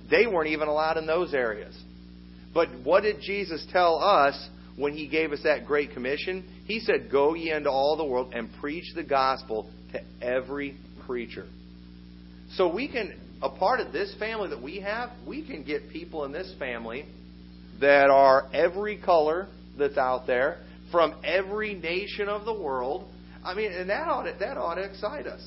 they 0.09 0.27
weren't 0.27 0.49
even 0.49 0.67
allowed 0.67 0.97
in 0.97 1.05
those 1.05 1.33
areas. 1.33 1.75
But 2.53 2.69
what 2.83 3.01
did 3.01 3.21
Jesus 3.21 3.65
tell 3.71 3.99
us 3.99 4.49
when 4.75 4.93
he 4.93 5.07
gave 5.07 5.31
us 5.31 5.39
that 5.43 5.65
great 5.65 5.93
commission? 5.93 6.47
He 6.65 6.79
said, 6.79 7.09
Go 7.11 7.33
ye 7.33 7.51
into 7.51 7.69
all 7.69 7.97
the 7.97 8.05
world 8.05 8.33
and 8.33 8.49
preach 8.59 8.85
the 8.95 9.03
gospel 9.03 9.69
to 9.91 10.01
every 10.25 10.77
creature. 11.05 11.47
So 12.53 12.73
we 12.73 12.87
can, 12.87 13.19
a 13.41 13.49
part 13.49 13.79
of 13.79 13.91
this 13.91 14.13
family 14.19 14.49
that 14.49 14.61
we 14.61 14.79
have, 14.79 15.11
we 15.25 15.45
can 15.45 15.63
get 15.63 15.89
people 15.89 16.25
in 16.25 16.31
this 16.31 16.53
family 16.57 17.05
that 17.79 18.09
are 18.09 18.49
every 18.53 18.97
color 18.97 19.47
that's 19.77 19.97
out 19.97 20.25
there 20.25 20.63
from 20.91 21.15
every 21.23 21.75
nation 21.75 22.27
of 22.27 22.45
the 22.45 22.53
world. 22.53 23.07
I 23.43 23.53
mean, 23.53 23.71
and 23.71 23.89
that 23.89 24.07
ought 24.07 24.23
to, 24.23 24.35
that 24.39 24.57
ought 24.57 24.75
to 24.75 24.83
excite 24.83 25.27
us. 25.27 25.41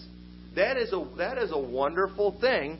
That 0.57 0.76
is 0.76 0.92
a 0.92 1.05
that 1.18 1.38
is 1.38 1.53
a 1.53 1.59
wonderful 1.59 2.38
thing, 2.40 2.79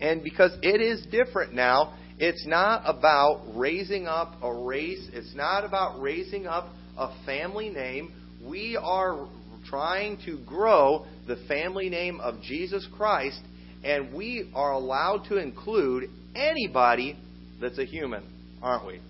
and 0.00 0.22
because 0.22 0.52
it 0.62 0.80
is 0.80 1.04
different 1.10 1.52
now, 1.52 1.96
it's 2.18 2.46
not 2.46 2.82
about 2.86 3.42
raising 3.54 4.06
up 4.06 4.34
a 4.42 4.52
race. 4.52 5.08
It's 5.12 5.34
not 5.34 5.64
about 5.64 6.00
raising 6.00 6.46
up 6.46 6.68
a 6.96 7.12
family 7.24 7.70
name. 7.70 8.12
We 8.44 8.78
are 8.80 9.28
trying 9.68 10.18
to 10.26 10.38
grow 10.46 11.06
the 11.26 11.36
family 11.48 11.88
name 11.88 12.20
of 12.20 12.40
Jesus 12.40 12.86
Christ, 12.96 13.40
and 13.86 14.12
we 14.12 14.50
are 14.54 14.72
allowed 14.72 15.24
to 15.28 15.36
include 15.36 16.10
anybody 16.34 17.16
that's 17.60 17.78
a 17.78 17.84
human 17.84 18.22
aren't 18.62 18.86
we? 18.86 19.00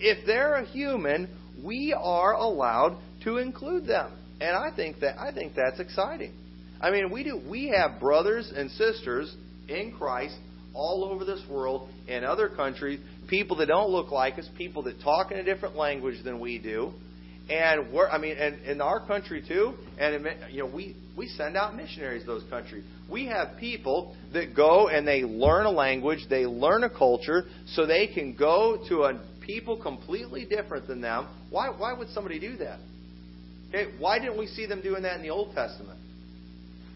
If 0.00 0.26
they're 0.26 0.56
a 0.56 0.66
human, 0.66 1.28
we 1.62 1.94
are 1.96 2.34
allowed 2.34 2.98
to 3.24 3.38
include 3.38 3.86
them. 3.86 4.12
And 4.40 4.56
I 4.56 4.74
think 4.74 5.00
that 5.00 5.18
I 5.20 5.32
think 5.32 5.54
that's 5.54 5.78
exciting. 5.78 6.34
I 6.80 6.90
mean, 6.90 7.10
we 7.12 7.22
do 7.22 7.40
we 7.48 7.68
have 7.76 8.00
brothers 8.00 8.52
and 8.54 8.70
sisters 8.72 9.34
in 9.68 9.94
Christ 9.96 10.36
all 10.74 11.04
over 11.04 11.24
this 11.24 11.40
world 11.48 11.88
in 12.08 12.24
other 12.24 12.48
countries, 12.48 12.98
people 13.28 13.56
that 13.58 13.66
don't 13.66 13.90
look 13.90 14.10
like 14.10 14.38
us, 14.38 14.48
people 14.56 14.82
that 14.84 15.00
talk 15.02 15.30
in 15.30 15.38
a 15.38 15.44
different 15.44 15.76
language 15.76 16.24
than 16.24 16.40
we 16.40 16.58
do. 16.58 16.92
And 17.50 17.92
we're, 17.92 18.08
I 18.08 18.18
mean, 18.18 18.36
and 18.36 18.62
in 18.64 18.80
our 18.80 19.04
country 19.06 19.44
too, 19.46 19.74
and 19.98 20.26
you 20.50 20.62
know, 20.62 20.66
we 20.72 20.96
we 21.16 21.26
send 21.28 21.56
out 21.56 21.74
missionaries 21.76 22.22
to 22.22 22.26
those 22.26 22.44
countries. 22.48 22.84
We 23.10 23.26
have 23.26 23.58
people 23.58 24.16
that 24.32 24.54
go 24.54 24.88
and 24.88 25.06
they 25.06 25.22
learn 25.22 25.66
a 25.66 25.70
language, 25.70 26.26
they 26.30 26.46
learn 26.46 26.84
a 26.84 26.90
culture, 26.90 27.44
so 27.66 27.84
they 27.84 28.06
can 28.06 28.34
go 28.36 28.84
to 28.88 29.02
a 29.04 29.20
people 29.44 29.76
completely 29.76 30.44
different 30.44 30.86
than 30.86 31.00
them. 31.00 31.26
Why 31.50 31.68
why 31.70 31.92
would 31.92 32.10
somebody 32.10 32.38
do 32.38 32.56
that? 32.58 32.78
Okay, 33.68 33.90
why 33.98 34.18
didn't 34.18 34.38
we 34.38 34.46
see 34.46 34.66
them 34.66 34.80
doing 34.80 35.02
that 35.02 35.16
in 35.16 35.22
the 35.22 35.30
Old 35.30 35.54
Testament? 35.54 35.98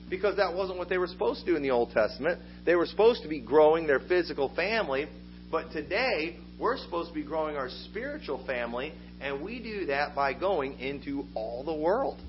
Because 0.09 0.37
that 0.37 0.55
wasn't 0.55 0.79
what 0.79 0.89
they 0.89 0.99
were 0.99 1.09
supposed 1.09 1.41
to 1.41 1.47
do 1.47 1.57
in 1.57 1.63
the 1.63 1.71
Old 1.73 1.91
Testament. 1.91 2.41
They 2.65 2.77
were 2.77 2.87
supposed 2.87 3.23
to 3.23 3.29
be 3.29 3.41
growing 3.41 3.87
their 3.87 3.99
physical 3.99 4.55
family, 4.55 5.09
but 5.51 5.73
today 5.73 6.37
we're 6.61 6.77
supposed 6.79 7.09
to 7.09 7.15
be 7.15 7.25
growing 7.25 7.57
our 7.57 7.69
spiritual 7.89 8.45
family 8.47 8.93
and 9.21 9.43
we 9.43 9.61
do 9.61 9.87
that 9.87 10.15
by 10.15 10.35
going 10.35 10.79
into 10.79 11.25
all 11.35 11.65
the 11.65 11.75
world. 11.75 12.21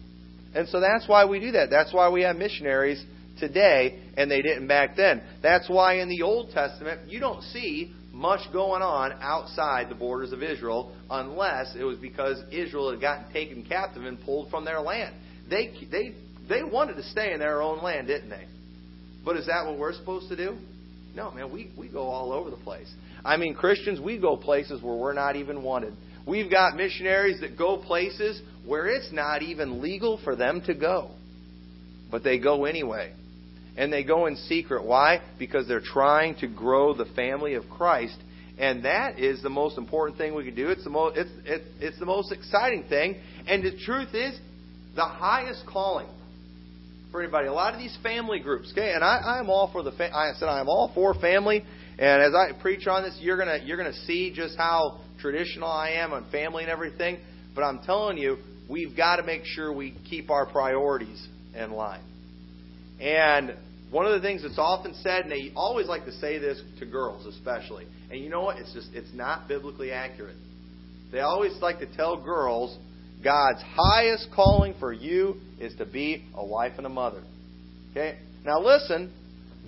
And 0.56 0.68
so 0.70 0.80
that's 0.80 1.08
why 1.08 1.26
we 1.26 1.40
do 1.40 1.52
that. 1.52 1.70
That's 1.70 1.94
why 1.94 2.10
we 2.10 2.22
have 2.22 2.36
missionaries 2.36 3.04
today, 3.40 4.00
and 4.16 4.30
they 4.32 4.42
didn't 4.42 4.68
back 4.68 4.96
then. 4.96 5.22
That's 5.44 5.70
why 5.70 6.00
in 6.00 6.10
the 6.10 6.24
Old 6.24 6.52
Testament, 6.52 7.10
you 7.10 7.20
don't 7.20 7.44
see 7.44 7.94
much 8.12 8.52
going 8.52 8.82
on 8.82 9.14
outside 9.22 9.90
the 9.90 9.96
borders 9.96 10.32
of 10.32 10.42
Israel 10.42 10.96
unless 11.10 11.76
it 11.76 11.84
was 11.84 12.00
because 12.00 12.42
Israel 12.52 12.90
had 12.92 13.00
gotten 13.00 13.32
taken 13.32 13.64
captive 13.64 14.04
and 14.04 14.20
pulled 14.22 14.50
from 14.50 14.66
their 14.66 14.82
land. 14.82 15.14
They, 15.50 15.74
they, 15.92 16.16
they 16.50 16.64
wanted 16.64 16.96
to 16.96 17.04
stay 17.04 17.32
in 17.32 17.40
their 17.40 17.62
own 17.62 17.84
land, 17.84 18.08
didn't 18.08 18.30
they? 18.30 18.46
But 19.24 19.38
is 19.38 19.46
that 19.46 19.66
what 19.66 19.78
we're 19.78 19.94
supposed 19.94 20.30
to 20.30 20.36
do? 20.36 20.58
No, 21.14 21.32
man, 21.32 21.52
we, 21.52 21.72
we 21.78 21.90
go 21.90 22.08
all 22.08 22.32
over 22.32 22.50
the 22.50 22.58
place. 22.58 22.92
I 23.24 23.38
mean, 23.38 23.54
Christians, 23.54 24.00
we 24.00 24.20
go 24.20 24.38
places 24.38 24.82
where 24.82 24.96
we're 24.96 25.14
not 25.14 25.36
even 25.36 25.62
wanted. 25.62 25.94
We've 26.28 26.52
got 26.52 26.76
missionaries 26.76 27.40
that 27.42 27.58
go 27.58 27.78
places 27.78 28.42
where 28.66 28.88
it's 28.88 29.12
not 29.12 29.42
even 29.44 29.82
legal 29.82 30.20
for 30.24 30.36
them 30.36 30.62
to 30.66 30.74
go. 30.74 31.12
But 32.12 32.24
they 32.24 32.38
go 32.40 32.66
anyway. 32.66 33.14
And 33.78 33.94
they 33.94 34.04
go 34.04 34.26
in 34.26 34.36
secret. 34.36 34.84
Why? 34.84 35.22
Because 35.40 35.68
they're 35.68 35.82
trying 35.82 36.36
to 36.40 36.48
grow 36.48 36.94
the 36.94 37.06
family 37.16 37.54
of 37.54 37.64
Christ. 37.70 38.18
And 38.58 38.86
that 38.86 39.20
is 39.20 39.42
the 39.42 39.50
most 39.50 39.78
important 39.78 40.18
thing 40.18 40.36
we 40.36 40.44
can 40.44 40.56
do. 40.56 40.70
It's 40.70 40.84
the 40.84 40.90
most, 40.90 41.18
it's, 41.18 41.30
it, 41.46 41.62
it's 41.80 42.00
the 42.00 42.06
most 42.06 42.32
exciting 42.32 42.86
thing. 42.90 43.22
And 43.48 43.64
the 43.64 43.78
truth 43.86 44.14
is, 44.14 44.38
the 44.96 45.06
highest 45.06 45.64
calling 45.68 46.08
for 47.12 47.22
anybody. 47.22 47.48
A 47.48 47.54
lot 47.54 47.74
of 47.74 47.80
these 47.80 47.96
family 48.04 48.40
groups, 48.40 48.72
okay, 48.72 48.94
and 48.94 49.04
I, 49.04 49.40
I'm 49.40 49.50
all 49.50 49.72
for 49.72 49.84
the. 49.84 49.92
Fa- 49.92 50.14
I 50.14 50.34
said 50.38 50.50
I'm 50.50 50.68
all 50.68 50.92
for 50.94 51.14
family, 51.14 51.64
and 52.00 52.22
as 52.22 52.34
I 52.34 52.60
preach 52.60 52.88
on 52.88 53.04
this, 53.04 53.16
you're 53.22 53.38
gonna 53.38 53.60
you're 53.64 53.78
gonna 53.78 53.94
see 54.06 54.34
just 54.34 54.58
how 54.58 55.00
traditional 55.20 55.70
I 55.70 55.92
am 55.92 56.14
on 56.14 56.30
family 56.32 56.64
and 56.64 56.72
everything, 56.72 57.20
but 57.56 57.64
I'm 57.64 57.80
telling 57.84 58.18
you, 58.18 58.38
we've 58.70 58.96
got 58.96 59.18
to 59.18 59.24
make 59.24 59.46
sure 59.46 59.74
we 59.74 59.96
keep 60.10 60.30
our 60.30 60.46
priorities 60.46 61.28
in 61.56 61.72
line. 61.72 62.04
And 63.00 63.56
one 63.90 64.06
of 64.06 64.14
the 64.14 64.22
things 64.22 64.44
that's 64.44 64.58
often 64.58 64.94
said, 64.96 65.24
and 65.24 65.32
they 65.32 65.52
always 65.56 65.88
like 65.88 66.06
to 66.06 66.12
say 66.14 66.40
this 66.40 66.62
to 66.80 66.86
girls 66.86 67.26
especially, 67.26 67.86
and 68.12 68.22
you 68.22 68.30
know 68.30 68.42
what? 68.42 68.58
It's 68.58 68.74
just 68.74 68.90
it's 68.94 69.14
not 69.14 69.48
biblically 69.48 69.92
accurate. 69.92 70.36
They 71.12 71.20
always 71.20 71.54
like 71.62 71.80
to 71.80 71.96
tell 71.96 72.22
girls 72.22 72.78
God's 73.24 73.62
highest 73.64 74.28
calling 74.36 74.76
for 74.80 74.92
you 74.92 75.36
is 75.60 75.76
to 75.78 75.86
be 75.86 76.26
a 76.36 76.46
wife 76.46 76.74
and 76.78 76.86
a 76.86 76.90
mother. 76.90 77.24
Okay? 77.92 78.20
Now 78.46 78.60
listen, 78.60 79.14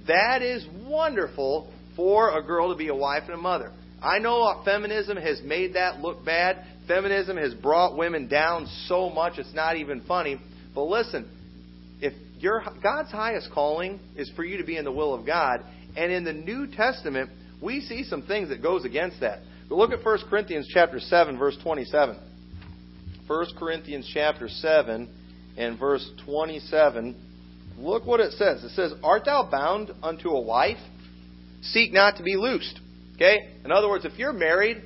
that 0.07 0.41
is 0.41 0.65
wonderful 0.85 1.71
for 1.95 2.37
a 2.37 2.43
girl 2.43 2.71
to 2.71 2.77
be 2.77 2.89
a 2.89 2.95
wife 2.95 3.23
and 3.25 3.33
a 3.33 3.41
mother. 3.41 3.71
I 4.01 4.19
know 4.19 4.43
uh, 4.43 4.63
feminism 4.63 5.17
has 5.17 5.41
made 5.43 5.73
that 5.73 5.99
look 5.99 6.23
bad. 6.23 6.65
Feminism 6.87 7.37
has 7.37 7.53
brought 7.53 7.97
women 7.97 8.27
down 8.27 8.67
so 8.87 9.09
much 9.09 9.37
it's 9.37 9.53
not 9.53 9.75
even 9.75 10.01
funny. 10.07 10.39
But 10.73 10.83
listen, 10.83 11.29
if 12.01 12.13
your 12.39 12.63
God's 12.81 13.11
highest 13.11 13.49
calling 13.53 13.99
is 14.15 14.31
for 14.35 14.43
you 14.43 14.57
to 14.57 14.63
be 14.63 14.77
in 14.77 14.85
the 14.85 14.91
will 14.91 15.13
of 15.13 15.25
God, 15.25 15.63
and 15.97 16.11
in 16.11 16.23
the 16.23 16.33
New 16.33 16.67
Testament 16.67 17.29
we 17.61 17.81
see 17.81 18.03
some 18.03 18.23
things 18.23 18.49
that 18.49 18.63
goes 18.63 18.85
against 18.85 19.19
that. 19.19 19.39
But 19.67 19.75
look 19.75 19.91
at 19.91 20.03
1 20.03 20.19
Corinthians 20.29 20.69
chapter 20.73 20.99
7 20.99 21.37
verse 21.37 21.57
27. 21.61 22.17
1 23.27 23.45
Corinthians 23.59 24.09
chapter 24.11 24.47
7 24.47 25.09
and 25.57 25.77
verse 25.77 26.09
27. 26.25 27.15
Look 27.77 28.05
what 28.05 28.19
it 28.19 28.33
says. 28.33 28.63
It 28.63 28.71
says, 28.71 28.93
"Art 29.03 29.25
thou 29.25 29.43
bound 29.43 29.91
unto 30.01 30.29
a 30.29 30.41
wife? 30.41 30.79
Seek 31.61 31.93
not 31.93 32.17
to 32.17 32.23
be 32.23 32.35
loosed." 32.35 32.79
Okay? 33.19 33.49
In 33.65 33.71
other 33.71 33.89
words, 33.89 34.05
if 34.05 34.17
you're 34.17 34.31
married, 34.31 34.81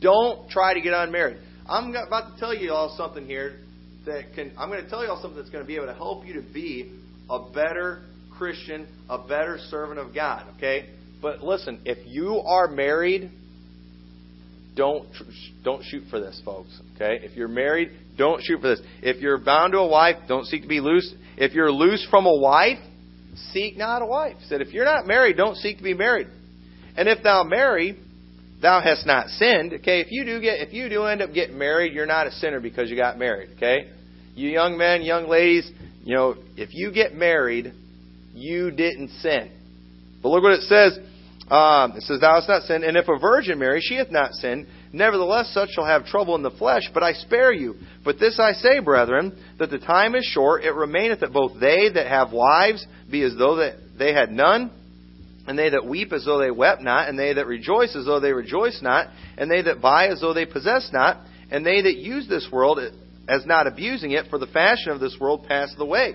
don't 0.00 0.48
try 0.50 0.72
to 0.72 0.80
get 0.80 0.94
unmarried. 0.94 1.38
I'm 1.68 1.90
about 1.90 2.34
to 2.34 2.40
tell 2.40 2.54
you 2.54 2.72
all 2.72 2.94
something 2.96 3.26
here 3.26 3.58
that 4.06 4.34
can 4.34 4.52
I'm 4.56 4.68
going 4.70 4.84
to 4.84 4.88
tell 4.88 5.02
you 5.02 5.10
all 5.10 5.20
something 5.20 5.36
that's 5.36 5.50
going 5.50 5.64
to 5.64 5.66
be 5.66 5.74
able 5.74 5.86
to 5.86 5.94
help 5.94 6.24
you 6.26 6.34
to 6.34 6.42
be 6.42 6.96
a 7.28 7.50
better 7.50 8.02
Christian, 8.38 8.86
a 9.08 9.18
better 9.18 9.58
servant 9.68 9.98
of 9.98 10.14
God, 10.14 10.46
okay? 10.56 10.90
But 11.20 11.42
listen, 11.42 11.80
if 11.84 11.98
you 12.06 12.38
are 12.38 12.68
married, 12.68 13.30
don't 14.76 15.08
don't 15.64 15.82
shoot 15.84 16.04
for 16.08 16.20
this, 16.20 16.40
folks. 16.44 16.70
Okay? 16.94 17.18
If 17.24 17.36
you're 17.36 17.48
married, 17.48 17.90
don't 18.16 18.42
shoot 18.42 18.60
for 18.60 18.68
this. 18.68 18.80
If 19.02 19.20
you're 19.20 19.38
bound 19.38 19.72
to 19.72 19.78
a 19.78 19.88
wife, 19.88 20.16
don't 20.28 20.46
seek 20.46 20.62
to 20.62 20.68
be 20.68 20.80
loose. 20.80 21.12
If 21.36 21.52
you're 21.52 21.72
loose 21.72 22.06
from 22.10 22.26
a 22.26 22.36
wife, 22.38 22.78
seek 23.52 23.76
not 23.76 24.02
a 24.02 24.06
wife. 24.06 24.36
He 24.38 24.46
said, 24.46 24.60
if 24.60 24.72
you're 24.72 24.84
not 24.84 25.06
married, 25.06 25.36
don't 25.36 25.56
seek 25.56 25.78
to 25.78 25.82
be 25.82 25.94
married. 25.94 26.28
And 26.96 27.08
if 27.08 27.22
thou 27.22 27.44
marry, 27.44 27.98
thou 28.60 28.80
hast 28.80 29.06
not 29.06 29.28
sinned. 29.28 29.72
Okay, 29.74 30.00
if 30.00 30.08
you 30.10 30.24
do 30.24 30.40
get 30.40 30.60
if 30.60 30.72
you 30.72 30.88
do 30.88 31.04
end 31.04 31.22
up 31.22 31.32
getting 31.32 31.58
married, 31.58 31.92
you're 31.92 32.06
not 32.06 32.26
a 32.26 32.32
sinner 32.32 32.60
because 32.60 32.90
you 32.90 32.96
got 32.96 33.18
married. 33.18 33.50
Okay, 33.56 33.90
you 34.34 34.48
young 34.48 34.76
men, 34.76 35.02
young 35.02 35.28
ladies, 35.28 35.70
you 36.02 36.14
know, 36.14 36.36
if 36.56 36.70
you 36.72 36.92
get 36.92 37.14
married, 37.14 37.72
you 38.34 38.70
didn't 38.70 39.08
sin. 39.20 39.50
But 40.22 40.30
look 40.30 40.42
what 40.42 40.52
it 40.52 40.62
says. 40.62 40.98
Um, 41.50 41.96
it 41.96 42.02
says, 42.02 42.20
Thou 42.20 42.36
hast 42.36 42.48
not 42.48 42.62
sinned, 42.62 42.84
and 42.84 42.96
if 42.96 43.08
a 43.08 43.18
virgin 43.18 43.58
marry, 43.58 43.80
she 43.80 43.96
hath 43.96 44.10
not 44.10 44.34
sinned. 44.34 44.68
Nevertheless, 44.92 45.52
such 45.52 45.70
shall 45.70 45.84
have 45.84 46.06
trouble 46.06 46.36
in 46.36 46.42
the 46.42 46.50
flesh, 46.52 46.82
but 46.94 47.02
I 47.02 47.12
spare 47.12 47.52
you. 47.52 47.74
But 48.04 48.20
this 48.20 48.38
I 48.38 48.52
say, 48.52 48.78
brethren, 48.78 49.36
that 49.58 49.70
the 49.70 49.78
time 49.78 50.14
is 50.14 50.24
short. 50.24 50.62
It 50.62 50.74
remaineth 50.74 51.20
that 51.20 51.32
both 51.32 51.58
they 51.60 51.88
that 51.92 52.06
have 52.06 52.32
wives 52.32 52.86
be 53.10 53.22
as 53.22 53.34
though 53.36 53.56
that 53.56 53.74
they 53.98 54.12
had 54.12 54.30
none, 54.30 54.70
and 55.50 55.58
they 55.58 55.70
that 55.70 55.84
weep 55.84 56.12
as 56.12 56.24
though 56.24 56.38
they 56.38 56.52
wept 56.52 56.80
not, 56.80 57.08
and 57.08 57.18
they 57.18 57.32
that 57.32 57.44
rejoice 57.44 57.96
as 57.96 58.04
though 58.04 58.20
they 58.20 58.32
rejoice 58.32 58.78
not, 58.82 59.08
and 59.36 59.50
they 59.50 59.60
that 59.62 59.82
buy 59.82 60.06
as 60.06 60.20
though 60.20 60.32
they 60.32 60.46
possess 60.46 60.88
not, 60.92 61.26
and 61.50 61.66
they 61.66 61.82
that 61.82 61.96
use 61.96 62.28
this 62.28 62.46
world 62.52 62.78
as 63.28 63.44
not 63.46 63.66
abusing 63.66 64.12
it, 64.12 64.26
for 64.30 64.38
the 64.38 64.46
fashion 64.46 64.92
of 64.92 65.00
this 65.00 65.16
world 65.20 65.46
passeth 65.48 65.80
away. 65.80 66.14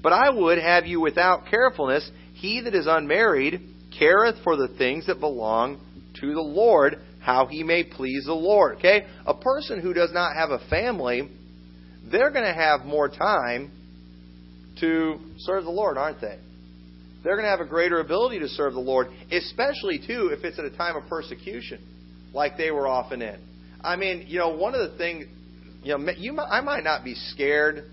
But 0.00 0.12
I 0.12 0.30
would 0.30 0.58
have 0.58 0.86
you 0.86 1.00
without 1.00 1.46
carefulness, 1.50 2.08
he 2.34 2.60
that 2.60 2.72
is 2.72 2.86
unmarried 2.88 3.62
careth 3.98 4.36
for 4.44 4.54
the 4.54 4.68
things 4.78 5.08
that 5.08 5.18
belong 5.18 5.80
to 6.20 6.32
the 6.32 6.40
Lord, 6.40 7.00
how 7.20 7.46
he 7.46 7.64
may 7.64 7.82
please 7.82 8.26
the 8.26 8.32
Lord. 8.32 8.76
Okay? 8.76 9.08
A 9.26 9.34
person 9.34 9.80
who 9.80 9.92
does 9.92 10.12
not 10.12 10.36
have 10.36 10.50
a 10.50 10.60
family, 10.70 11.28
they're 12.12 12.30
going 12.30 12.44
to 12.44 12.54
have 12.54 12.82
more 12.82 13.08
time 13.08 13.72
to 14.78 15.18
serve 15.38 15.64
the 15.64 15.70
Lord, 15.70 15.98
aren't 15.98 16.20
they? 16.20 16.38
They're 17.22 17.34
going 17.34 17.44
to 17.44 17.50
have 17.50 17.60
a 17.60 17.68
greater 17.68 18.00
ability 18.00 18.38
to 18.40 18.48
serve 18.48 18.74
the 18.74 18.80
Lord, 18.80 19.08
especially, 19.32 19.98
too, 19.98 20.30
if 20.32 20.44
it's 20.44 20.58
at 20.58 20.64
a 20.64 20.76
time 20.76 20.96
of 20.96 21.08
persecution, 21.08 21.80
like 22.32 22.56
they 22.56 22.70
were 22.70 22.86
often 22.86 23.22
in. 23.22 23.40
I 23.80 23.96
mean, 23.96 24.24
you 24.28 24.38
know, 24.38 24.50
one 24.50 24.74
of 24.74 24.90
the 24.90 24.96
things, 24.96 25.26
you 25.82 25.96
know, 25.96 26.12
you, 26.16 26.38
I 26.38 26.60
might 26.60 26.84
not 26.84 27.04
be 27.04 27.14
scared 27.14 27.84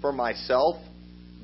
for 0.00 0.12
myself 0.12 0.76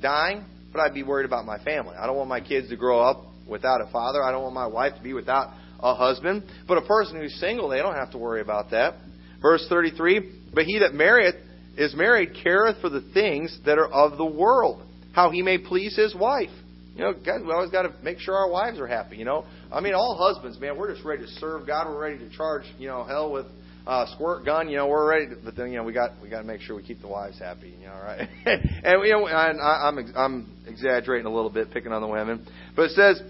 dying, 0.01 0.45
but 0.71 0.81
I'd 0.81 0.93
be 0.93 1.03
worried 1.03 1.25
about 1.25 1.45
my 1.45 1.63
family. 1.63 1.95
I 1.95 2.05
don't 2.05 2.17
want 2.17 2.29
my 2.29 2.41
kids 2.41 2.69
to 2.69 2.75
grow 2.75 3.01
up 3.01 3.23
without 3.47 3.81
a 3.81 3.91
father. 3.91 4.23
I 4.23 4.31
don't 4.31 4.43
want 4.43 4.55
my 4.55 4.67
wife 4.67 4.95
to 4.95 5.01
be 5.01 5.13
without 5.13 5.53
a 5.79 5.95
husband. 5.95 6.43
But 6.67 6.77
a 6.77 6.81
person 6.81 7.17
who's 7.17 7.33
single, 7.39 7.69
they 7.69 7.79
don't 7.79 7.95
have 7.95 8.11
to 8.11 8.17
worry 8.17 8.41
about 8.41 8.71
that. 8.71 8.95
Verse 9.41 9.65
33 9.69 10.51
But 10.53 10.65
he 10.65 10.79
that 10.79 10.93
marrieth 10.93 11.35
is 11.77 11.93
married 11.95 12.37
careth 12.41 12.77
for 12.81 12.89
the 12.89 13.01
things 13.13 13.57
that 13.65 13.77
are 13.77 13.87
of 13.87 14.17
the 14.17 14.25
world, 14.25 14.81
how 15.13 15.29
he 15.29 15.41
may 15.41 15.57
please 15.57 15.95
his 15.95 16.15
wife. 16.15 16.49
You 16.95 17.03
know, 17.03 17.13
guys, 17.13 17.41
we 17.45 17.51
always 17.51 17.71
got 17.71 17.81
to 17.81 17.93
make 18.03 18.19
sure 18.19 18.35
our 18.35 18.49
wives 18.49 18.79
are 18.79 18.87
happy. 18.87 19.17
You 19.17 19.25
know, 19.25 19.45
I 19.71 19.81
mean, 19.81 19.93
all 19.93 20.15
husbands, 20.17 20.57
man, 20.59 20.77
we're 20.77 20.93
just 20.93 21.05
ready 21.05 21.23
to 21.23 21.27
serve 21.27 21.67
God. 21.67 21.87
We're 21.87 21.99
ready 21.99 22.17
to 22.19 22.29
charge, 22.29 22.63
you 22.79 22.87
know, 22.87 23.03
hell 23.03 23.33
with 23.33 23.47
uh, 23.85 24.05
squirt 24.13 24.45
gun. 24.45 24.69
You 24.69 24.77
know, 24.77 24.87
we're 24.87 25.07
ready, 25.07 25.27
to, 25.27 25.35
but 25.43 25.57
then 25.57 25.71
you 25.71 25.77
know 25.77 25.83
we 25.83 25.91
got 25.91 26.11
we 26.23 26.29
got 26.29 26.39
to 26.39 26.47
make 26.47 26.61
sure 26.61 26.75
we 26.75 26.83
keep 26.83 27.01
the 27.01 27.07
wives 27.09 27.37
happy. 27.37 27.75
You 27.79 27.87
know, 27.87 27.95
right? 27.95 28.27
and 28.45 29.05
you 29.05 29.11
know, 29.11 29.27
I, 29.27 29.89
I'm 29.89 30.13
I'm 30.15 30.51
exaggerating 30.67 31.25
a 31.25 31.33
little 31.33 31.49
bit, 31.49 31.71
picking 31.71 31.91
on 31.91 32.01
the 32.01 32.07
women, 32.07 32.47
but 32.77 32.83
it 32.83 32.91
says 32.91 33.21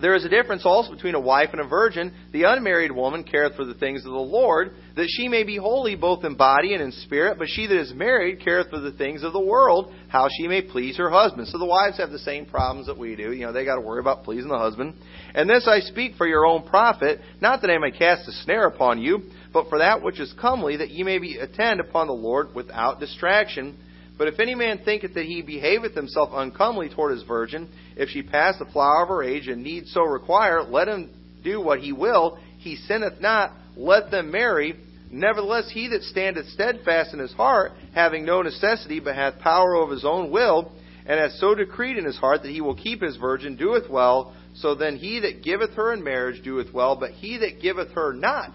there 0.00 0.14
is 0.14 0.24
a 0.24 0.28
difference 0.28 0.62
also 0.64 0.92
between 0.92 1.14
a 1.14 1.20
wife 1.20 1.50
and 1.52 1.60
a 1.60 1.68
virgin. 1.68 2.12
The 2.32 2.44
unmarried 2.44 2.90
woman 2.90 3.22
careth 3.22 3.54
for 3.54 3.64
the 3.64 3.74
things 3.74 4.00
of 4.00 4.10
the 4.10 4.18
Lord, 4.18 4.72
that 4.96 5.06
she 5.08 5.28
may 5.28 5.44
be 5.44 5.56
holy 5.56 5.94
both 5.94 6.24
in 6.24 6.36
body 6.36 6.74
and 6.74 6.82
in 6.82 6.90
spirit. 6.90 7.38
But 7.38 7.48
she 7.48 7.66
that 7.66 7.78
is 7.78 7.92
married 7.94 8.40
careth 8.42 8.70
for 8.70 8.80
the 8.80 8.92
things 8.92 9.22
of 9.22 9.32
the 9.32 9.40
world, 9.40 9.92
how 10.08 10.28
she 10.36 10.48
may 10.48 10.62
please 10.62 10.96
her 10.96 11.10
husband. 11.10 11.46
So 11.48 11.58
the 11.58 11.64
wives 11.64 11.98
have 11.98 12.10
the 12.10 12.18
same 12.18 12.44
problems 12.44 12.88
that 12.88 12.98
we 12.98 13.14
do. 13.14 13.32
You 13.32 13.46
know, 13.46 13.52
they 13.52 13.64
got 13.64 13.76
to 13.76 13.80
worry 13.80 14.00
about 14.00 14.24
pleasing 14.24 14.48
the 14.48 14.58
husband. 14.58 14.94
And 15.32 15.48
this 15.48 15.68
I 15.68 15.80
speak 15.80 16.16
for 16.16 16.26
your 16.26 16.44
own 16.44 16.66
profit, 16.66 17.20
not 17.40 17.60
that 17.60 17.70
I 17.70 17.78
may 17.78 17.92
cast 17.92 18.28
a 18.28 18.32
snare 18.44 18.66
upon 18.66 19.00
you, 19.00 19.22
but 19.52 19.68
for 19.68 19.78
that 19.78 20.02
which 20.02 20.18
is 20.18 20.34
comely, 20.40 20.76
that 20.78 20.90
ye 20.90 21.04
may 21.04 21.18
be 21.18 21.38
attend 21.38 21.78
upon 21.78 22.08
the 22.08 22.12
Lord 22.12 22.54
without 22.54 22.98
distraction. 22.98 23.78
But 24.16 24.28
if 24.28 24.38
any 24.38 24.54
man 24.54 24.78
thinketh 24.84 25.14
that 25.14 25.24
he 25.24 25.42
behaveth 25.42 25.94
himself 25.94 26.30
uncomely 26.32 26.88
toward 26.88 27.12
his 27.12 27.24
virgin, 27.24 27.68
if 27.96 28.10
she 28.10 28.22
pass 28.22 28.58
the 28.58 28.66
flower 28.66 29.02
of 29.02 29.08
her 29.08 29.22
age 29.22 29.48
and 29.48 29.62
need 29.62 29.88
so 29.88 30.02
require, 30.02 30.62
let 30.62 30.88
him 30.88 31.10
do 31.42 31.60
what 31.60 31.80
he 31.80 31.92
will. 31.92 32.38
He 32.58 32.76
sinneth 32.76 33.20
not. 33.20 33.52
Let 33.76 34.10
them 34.10 34.30
marry. 34.30 34.76
Nevertheless, 35.10 35.70
he 35.70 35.88
that 35.88 36.02
standeth 36.02 36.46
steadfast 36.48 37.12
in 37.12 37.18
his 37.18 37.32
heart, 37.32 37.72
having 37.94 38.24
no 38.24 38.42
necessity, 38.42 39.00
but 39.00 39.14
hath 39.14 39.38
power 39.40 39.74
over 39.74 39.92
his 39.92 40.04
own 40.04 40.30
will, 40.30 40.72
and 41.06 41.20
hath 41.20 41.32
so 41.32 41.54
decreed 41.54 41.98
in 41.98 42.04
his 42.04 42.16
heart 42.16 42.42
that 42.42 42.50
he 42.50 42.60
will 42.60 42.74
keep 42.74 43.02
his 43.02 43.16
virgin, 43.16 43.56
doeth 43.56 43.88
well. 43.90 44.34
So 44.56 44.74
then 44.74 44.96
he 44.96 45.20
that 45.20 45.42
giveth 45.42 45.74
her 45.74 45.92
in 45.92 46.02
marriage 46.02 46.42
doeth 46.44 46.72
well, 46.72 46.96
but 46.96 47.10
he 47.10 47.38
that 47.38 47.60
giveth 47.60 47.90
her 47.92 48.12
not 48.12 48.52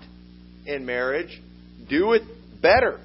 in 0.66 0.86
marriage 0.86 1.42
doeth 1.90 2.24
better. 2.62 3.00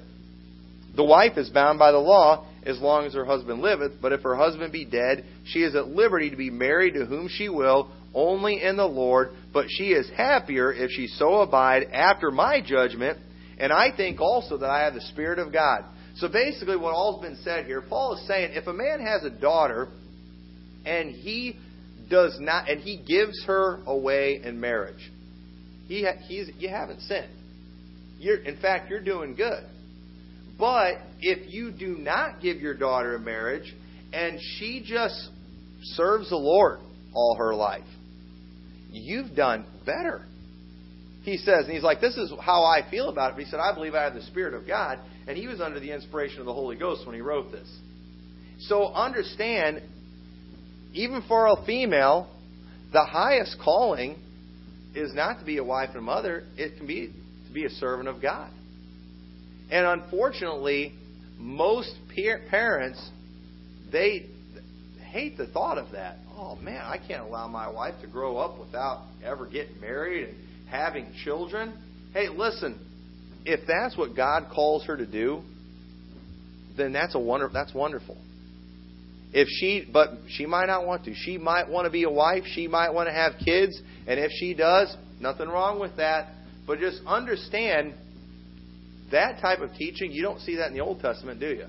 The 0.95 1.03
wife 1.03 1.37
is 1.37 1.49
bound 1.49 1.79
by 1.79 1.91
the 1.91 1.97
law 1.97 2.47
as 2.65 2.79
long 2.79 3.05
as 3.05 3.13
her 3.13 3.25
husband 3.25 3.61
liveth, 3.61 4.01
but 4.01 4.11
if 4.11 4.21
her 4.21 4.35
husband 4.35 4.71
be 4.71 4.85
dead, 4.85 5.25
she 5.45 5.59
is 5.59 5.75
at 5.75 5.89
liberty 5.89 6.29
to 6.29 6.35
be 6.35 6.49
married 6.49 6.95
to 6.95 7.05
whom 7.05 7.27
she 7.29 7.49
will, 7.49 7.91
only 8.13 8.63
in 8.63 8.77
the 8.77 8.85
Lord, 8.85 9.31
but 9.53 9.65
she 9.69 9.91
is 9.91 10.09
happier 10.15 10.71
if 10.73 10.89
she 10.91 11.07
so 11.07 11.41
abide 11.41 11.83
after 11.91 12.31
my 12.31 12.61
judgment, 12.65 13.19
and 13.59 13.71
I 13.71 13.95
think 13.95 14.19
also 14.19 14.57
that 14.57 14.69
I 14.69 14.85
have 14.85 14.93
the 14.93 15.01
Spirit 15.01 15.37
of 15.37 15.51
God. 15.51 15.83
So 16.15 16.29
basically, 16.29 16.77
what 16.77 16.93
all's 16.93 17.21
been 17.21 17.37
said 17.43 17.65
here, 17.65 17.81
Paul 17.81 18.17
is 18.17 18.27
saying 18.27 18.53
if 18.53 18.67
a 18.67 18.73
man 18.73 19.01
has 19.01 19.23
a 19.23 19.29
daughter 19.29 19.89
and 20.85 21.11
he 21.11 21.57
does 22.09 22.37
not, 22.39 22.69
and 22.69 22.79
he 22.79 22.97
gives 22.97 23.43
her 23.45 23.81
away 23.85 24.39
in 24.43 24.59
marriage, 24.61 25.11
he 25.87 26.07
he's, 26.27 26.49
you 26.57 26.69
haven't 26.69 27.01
sinned. 27.01 27.31
You're, 28.17 28.37
in 28.37 28.57
fact, 28.57 28.89
you're 28.89 29.03
doing 29.03 29.35
good. 29.35 29.63
But 30.57 30.95
if 31.19 31.51
you 31.53 31.71
do 31.71 31.97
not 31.97 32.41
give 32.41 32.57
your 32.57 32.73
daughter 32.73 33.15
a 33.15 33.19
marriage 33.19 33.73
and 34.13 34.39
she 34.57 34.83
just 34.85 35.29
serves 35.81 36.29
the 36.29 36.37
Lord 36.37 36.79
all 37.13 37.35
her 37.37 37.53
life, 37.53 37.83
you've 38.89 39.35
done 39.35 39.65
better. 39.85 40.25
He 41.23 41.37
says, 41.37 41.65
and 41.65 41.73
he's 41.73 41.83
like, 41.83 42.01
this 42.01 42.15
is 42.15 42.31
how 42.39 42.63
I 42.63 42.89
feel 42.89 43.09
about 43.09 43.31
it. 43.31 43.35
But 43.35 43.43
he 43.45 43.49
said, 43.49 43.59
I 43.59 43.73
believe 43.73 43.95
I 43.95 44.03
have 44.03 44.13
the 44.13 44.21
Spirit 44.23 44.53
of 44.53 44.67
God. 44.67 44.99
And 45.27 45.35
he 45.35 45.47
was 45.47 45.59
under 45.59 45.79
the 45.79 45.91
inspiration 45.91 46.39
of 46.39 46.45
the 46.45 46.53
Holy 46.53 46.77
Ghost 46.77 47.05
when 47.05 47.15
he 47.15 47.21
wrote 47.21 47.51
this. 47.51 47.67
So 48.59 48.93
understand, 48.93 49.81
even 50.93 51.23
for 51.27 51.47
a 51.47 51.65
female, 51.65 52.29
the 52.93 53.03
highest 53.03 53.57
calling 53.63 54.17
is 54.93 55.13
not 55.13 55.39
to 55.39 55.45
be 55.45 55.57
a 55.57 55.63
wife 55.63 55.89
and 55.95 56.03
mother, 56.03 56.43
it 56.55 56.77
can 56.77 56.87
be 56.87 57.11
to 57.47 57.53
be 57.53 57.65
a 57.65 57.69
servant 57.69 58.07
of 58.07 58.21
God. 58.21 58.51
And 59.71 59.85
unfortunately, 59.85 60.93
most 61.37 61.93
parents, 62.49 63.09
they 63.91 64.27
hate 65.09 65.37
the 65.37 65.47
thought 65.47 65.77
of 65.77 65.91
that. 65.91 66.17
Oh 66.37 66.55
man, 66.57 66.81
I 66.83 66.97
can't 66.97 67.21
allow 67.23 67.47
my 67.47 67.69
wife 67.69 67.95
to 68.01 68.07
grow 68.07 68.37
up 68.37 68.59
without 68.59 69.05
ever 69.23 69.45
getting 69.45 69.79
married 69.79 70.29
and 70.29 70.37
having 70.69 71.13
children. 71.23 71.73
Hey, 72.13 72.27
listen, 72.29 72.79
if 73.45 73.61
that's 73.67 73.97
what 73.97 74.15
God 74.15 74.47
calls 74.53 74.85
her 74.85 74.97
to 74.97 75.05
do, 75.05 75.41
then 76.77 76.91
that's 76.93 77.15
a 77.15 77.19
wonder 77.19 77.49
that's 77.53 77.73
wonderful. 77.73 78.17
if 79.35 79.49
she, 79.49 79.85
but 79.91 80.11
she 80.29 80.45
might 80.45 80.67
not 80.67 80.87
want 80.87 81.03
to. 81.05 81.13
She 81.13 81.37
might 81.37 81.69
want 81.69 81.85
to 81.85 81.91
be 81.91 82.03
a 82.03 82.09
wife. 82.09 82.43
She 82.53 82.69
might 82.69 82.91
want 82.91 83.09
to 83.09 83.13
have 83.13 83.33
kids. 83.43 83.79
And 84.07 84.17
if 84.17 84.31
she 84.31 84.53
does, 84.53 84.95
nothing 85.19 85.49
wrong 85.49 85.77
with 85.77 85.97
that. 85.97 86.29
But 86.65 86.79
just 86.79 87.01
understand 87.05 87.95
that 89.11 89.39
type 89.41 89.59
of 89.59 89.73
teaching, 89.75 90.11
you 90.11 90.21
don't 90.21 90.39
see 90.41 90.55
that 90.57 90.67
in 90.67 90.73
the 90.73 90.81
Old 90.81 90.99
Testament, 90.99 91.39
do 91.39 91.47
you? 91.47 91.67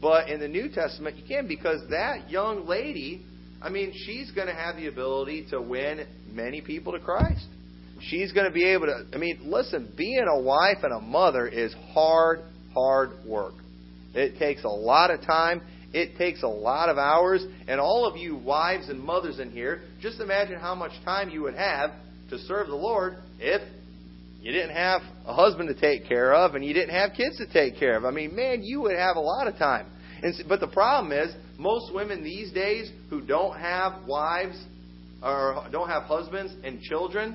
But 0.00 0.28
in 0.28 0.40
the 0.40 0.48
New 0.48 0.68
Testament, 0.70 1.16
you 1.16 1.24
can 1.26 1.48
because 1.48 1.80
that 1.90 2.30
young 2.30 2.66
lady, 2.66 3.24
I 3.60 3.68
mean, 3.68 3.92
she's 4.06 4.30
going 4.30 4.46
to 4.46 4.54
have 4.54 4.76
the 4.76 4.86
ability 4.86 5.48
to 5.50 5.60
win 5.60 6.06
many 6.30 6.60
people 6.60 6.92
to 6.92 7.00
Christ. 7.00 7.46
She's 8.00 8.32
going 8.32 8.46
to 8.46 8.52
be 8.52 8.64
able 8.64 8.86
to, 8.86 9.06
I 9.12 9.18
mean, 9.18 9.40
listen, 9.44 9.92
being 9.96 10.24
a 10.30 10.40
wife 10.40 10.78
and 10.84 10.92
a 10.92 11.00
mother 11.00 11.48
is 11.48 11.74
hard, 11.92 12.42
hard 12.72 13.10
work. 13.26 13.54
It 14.14 14.38
takes 14.38 14.62
a 14.62 14.68
lot 14.68 15.10
of 15.10 15.20
time. 15.22 15.62
It 15.92 16.16
takes 16.16 16.42
a 16.44 16.48
lot 16.48 16.90
of 16.90 16.98
hours. 16.98 17.44
And 17.66 17.80
all 17.80 18.06
of 18.06 18.16
you 18.16 18.36
wives 18.36 18.88
and 18.88 19.00
mothers 19.00 19.40
in 19.40 19.50
here, 19.50 19.82
just 20.00 20.20
imagine 20.20 20.60
how 20.60 20.76
much 20.76 20.92
time 21.04 21.30
you 21.30 21.42
would 21.42 21.56
have 21.56 21.90
to 22.30 22.38
serve 22.38 22.68
the 22.68 22.76
Lord 22.76 23.16
if 23.40 23.62
you 24.40 24.52
didn't 24.52 24.74
have 24.74 25.02
a 25.26 25.34
husband 25.34 25.68
to 25.68 25.74
take 25.74 26.08
care 26.08 26.32
of 26.32 26.54
and 26.54 26.64
you 26.64 26.72
didn't 26.72 26.94
have 26.94 27.12
kids 27.16 27.36
to 27.38 27.46
take 27.52 27.78
care 27.78 27.96
of. 27.96 28.04
I 28.04 28.10
mean, 28.10 28.34
man, 28.36 28.62
you 28.62 28.80
would 28.82 28.96
have 28.96 29.16
a 29.16 29.20
lot 29.20 29.48
of 29.48 29.56
time. 29.56 29.86
And, 30.22 30.34
but 30.48 30.60
the 30.60 30.68
problem 30.68 31.12
is, 31.12 31.34
most 31.58 31.92
women 31.92 32.22
these 32.22 32.52
days 32.52 32.90
who 33.10 33.20
don't 33.20 33.58
have 33.58 34.06
wives 34.06 34.56
or 35.22 35.66
don't 35.72 35.88
have 35.88 36.04
husbands 36.04 36.54
and 36.64 36.80
children, 36.80 37.34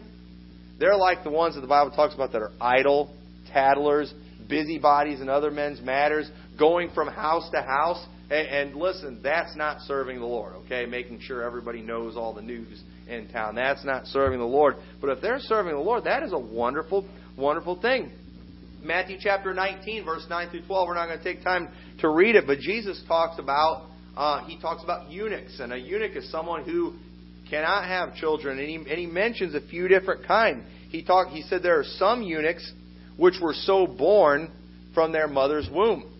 they're 0.80 0.96
like 0.96 1.24
the 1.24 1.30
ones 1.30 1.56
that 1.56 1.62
the 1.62 1.68
Bible 1.68 1.92
talks 1.92 2.14
about 2.16 2.32
that 2.32 2.42
are 2.42 2.52
idle, 2.60 3.14
tattlers, 3.52 4.14
busybodies 4.50 5.22
in 5.22 5.30
other 5.30 5.52
men's 5.52 5.82
matters, 5.82 6.30
going 6.58 6.90
from 6.92 7.10
house 7.10 7.50
to 7.52 7.62
house. 7.62 8.04
And, 8.32 8.48
and 8.48 8.76
listen, 8.76 9.20
that's 9.22 9.56
not 9.58 9.82
serving 9.82 10.20
the 10.20 10.26
Lord, 10.26 10.56
okay? 10.66 10.86
Making 10.86 11.20
sure 11.22 11.44
everybody 11.44 11.82
knows 11.82 12.16
all 12.16 12.34
the 12.34 12.42
news 12.42 12.82
in 13.08 13.28
town. 13.30 13.56
That's 13.56 13.84
not 13.84 14.08
serving 14.08 14.40
the 14.40 14.46
Lord. 14.46 14.76
But 15.02 15.10
if 15.12 15.22
they're 15.22 15.40
serving 15.40 15.74
the 15.74 15.80
Lord, 15.80 16.06
that 16.06 16.24
is 16.24 16.34
a 16.34 16.40
wonderful, 16.40 17.08
wonderful 17.38 17.82
thing. 17.82 18.12
Matthew 18.82 19.18
chapter 19.20 19.54
19, 19.54 20.04
verse 20.04 20.26
9 20.30 20.50
through 20.50 20.66
12. 20.66 20.88
We're 20.88 20.96
not 20.96 21.08
going 21.08 21.20
to 21.20 21.24
take 21.24 21.44
time 21.44 21.70
to 22.00 22.10
read 22.10 22.36
it, 22.36 22.46
but 22.46 22.60
Jesus 22.60 23.02
talks 23.08 23.40
about 23.40 23.90
uh, 24.16 24.46
he 24.46 24.60
talks 24.60 24.84
about 24.84 25.10
eunuchs, 25.10 25.60
and 25.60 25.74
a 25.74 25.78
eunuch 25.78 26.16
is 26.16 26.30
someone 26.30 26.64
who 26.64 26.94
cannot 27.50 27.86
have 27.86 28.16
children, 28.16 28.60
and 28.60 28.68
he, 28.68 28.76
and 28.76 28.88
he 28.88 29.08
mentions 29.08 29.56
a 29.56 29.62
few 29.62 29.88
different 29.88 30.28
kinds. 30.28 30.66
He 30.90 31.04
talked. 31.04 31.32
He 31.32 31.42
said 31.44 31.64
there 31.64 31.80
are 31.80 31.86
some 31.98 32.22
eunuchs 32.22 32.72
which 33.18 33.36
were 33.42 33.54
so 33.54 33.88
born 33.88 34.52
from 34.94 35.12
their 35.12 35.28
mother's 35.28 35.68
womb, 35.72 36.12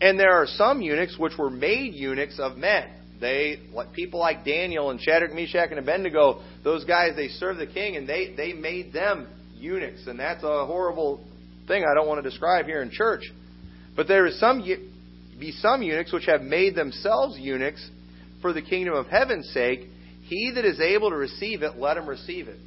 and 0.00 0.18
there 0.18 0.32
are 0.32 0.46
some 0.46 0.82
eunuchs 0.82 1.16
which 1.18 1.34
were 1.38 1.50
made 1.50 1.94
eunuchs 1.94 2.40
of 2.40 2.56
men. 2.56 2.90
They, 3.24 3.58
people 3.94 4.20
like 4.20 4.44
Daniel 4.44 4.90
and 4.90 5.00
Shadrach, 5.00 5.32
Meshach, 5.32 5.70
and 5.70 5.78
Abednego, 5.78 6.42
those 6.62 6.84
guys, 6.84 7.12
they 7.16 7.28
served 7.28 7.58
the 7.58 7.66
king, 7.66 7.96
and 7.96 8.06
they 8.06 8.34
they 8.36 8.52
made 8.52 8.92
them 8.92 9.26
eunuchs, 9.54 10.06
and 10.06 10.20
that's 10.20 10.42
a 10.42 10.66
horrible 10.66 11.26
thing 11.66 11.84
I 11.90 11.94
don't 11.94 12.06
want 12.06 12.22
to 12.22 12.28
describe 12.28 12.66
here 12.66 12.82
in 12.82 12.90
church. 12.90 13.22
But 13.96 14.08
there 14.08 14.26
is 14.26 14.38
some 14.38 14.60
be 15.40 15.52
some 15.52 15.82
eunuchs 15.82 16.12
which 16.12 16.26
have 16.26 16.42
made 16.42 16.74
themselves 16.74 17.38
eunuchs 17.38 17.88
for 18.42 18.52
the 18.52 18.60
kingdom 18.60 18.92
of 18.92 19.06
heaven's 19.06 19.48
sake. 19.54 19.88
He 20.24 20.52
that 20.54 20.66
is 20.66 20.78
able 20.78 21.08
to 21.08 21.16
receive 21.16 21.62
it, 21.62 21.78
let 21.78 21.96
him 21.96 22.06
receive 22.06 22.48
it. 22.48 22.58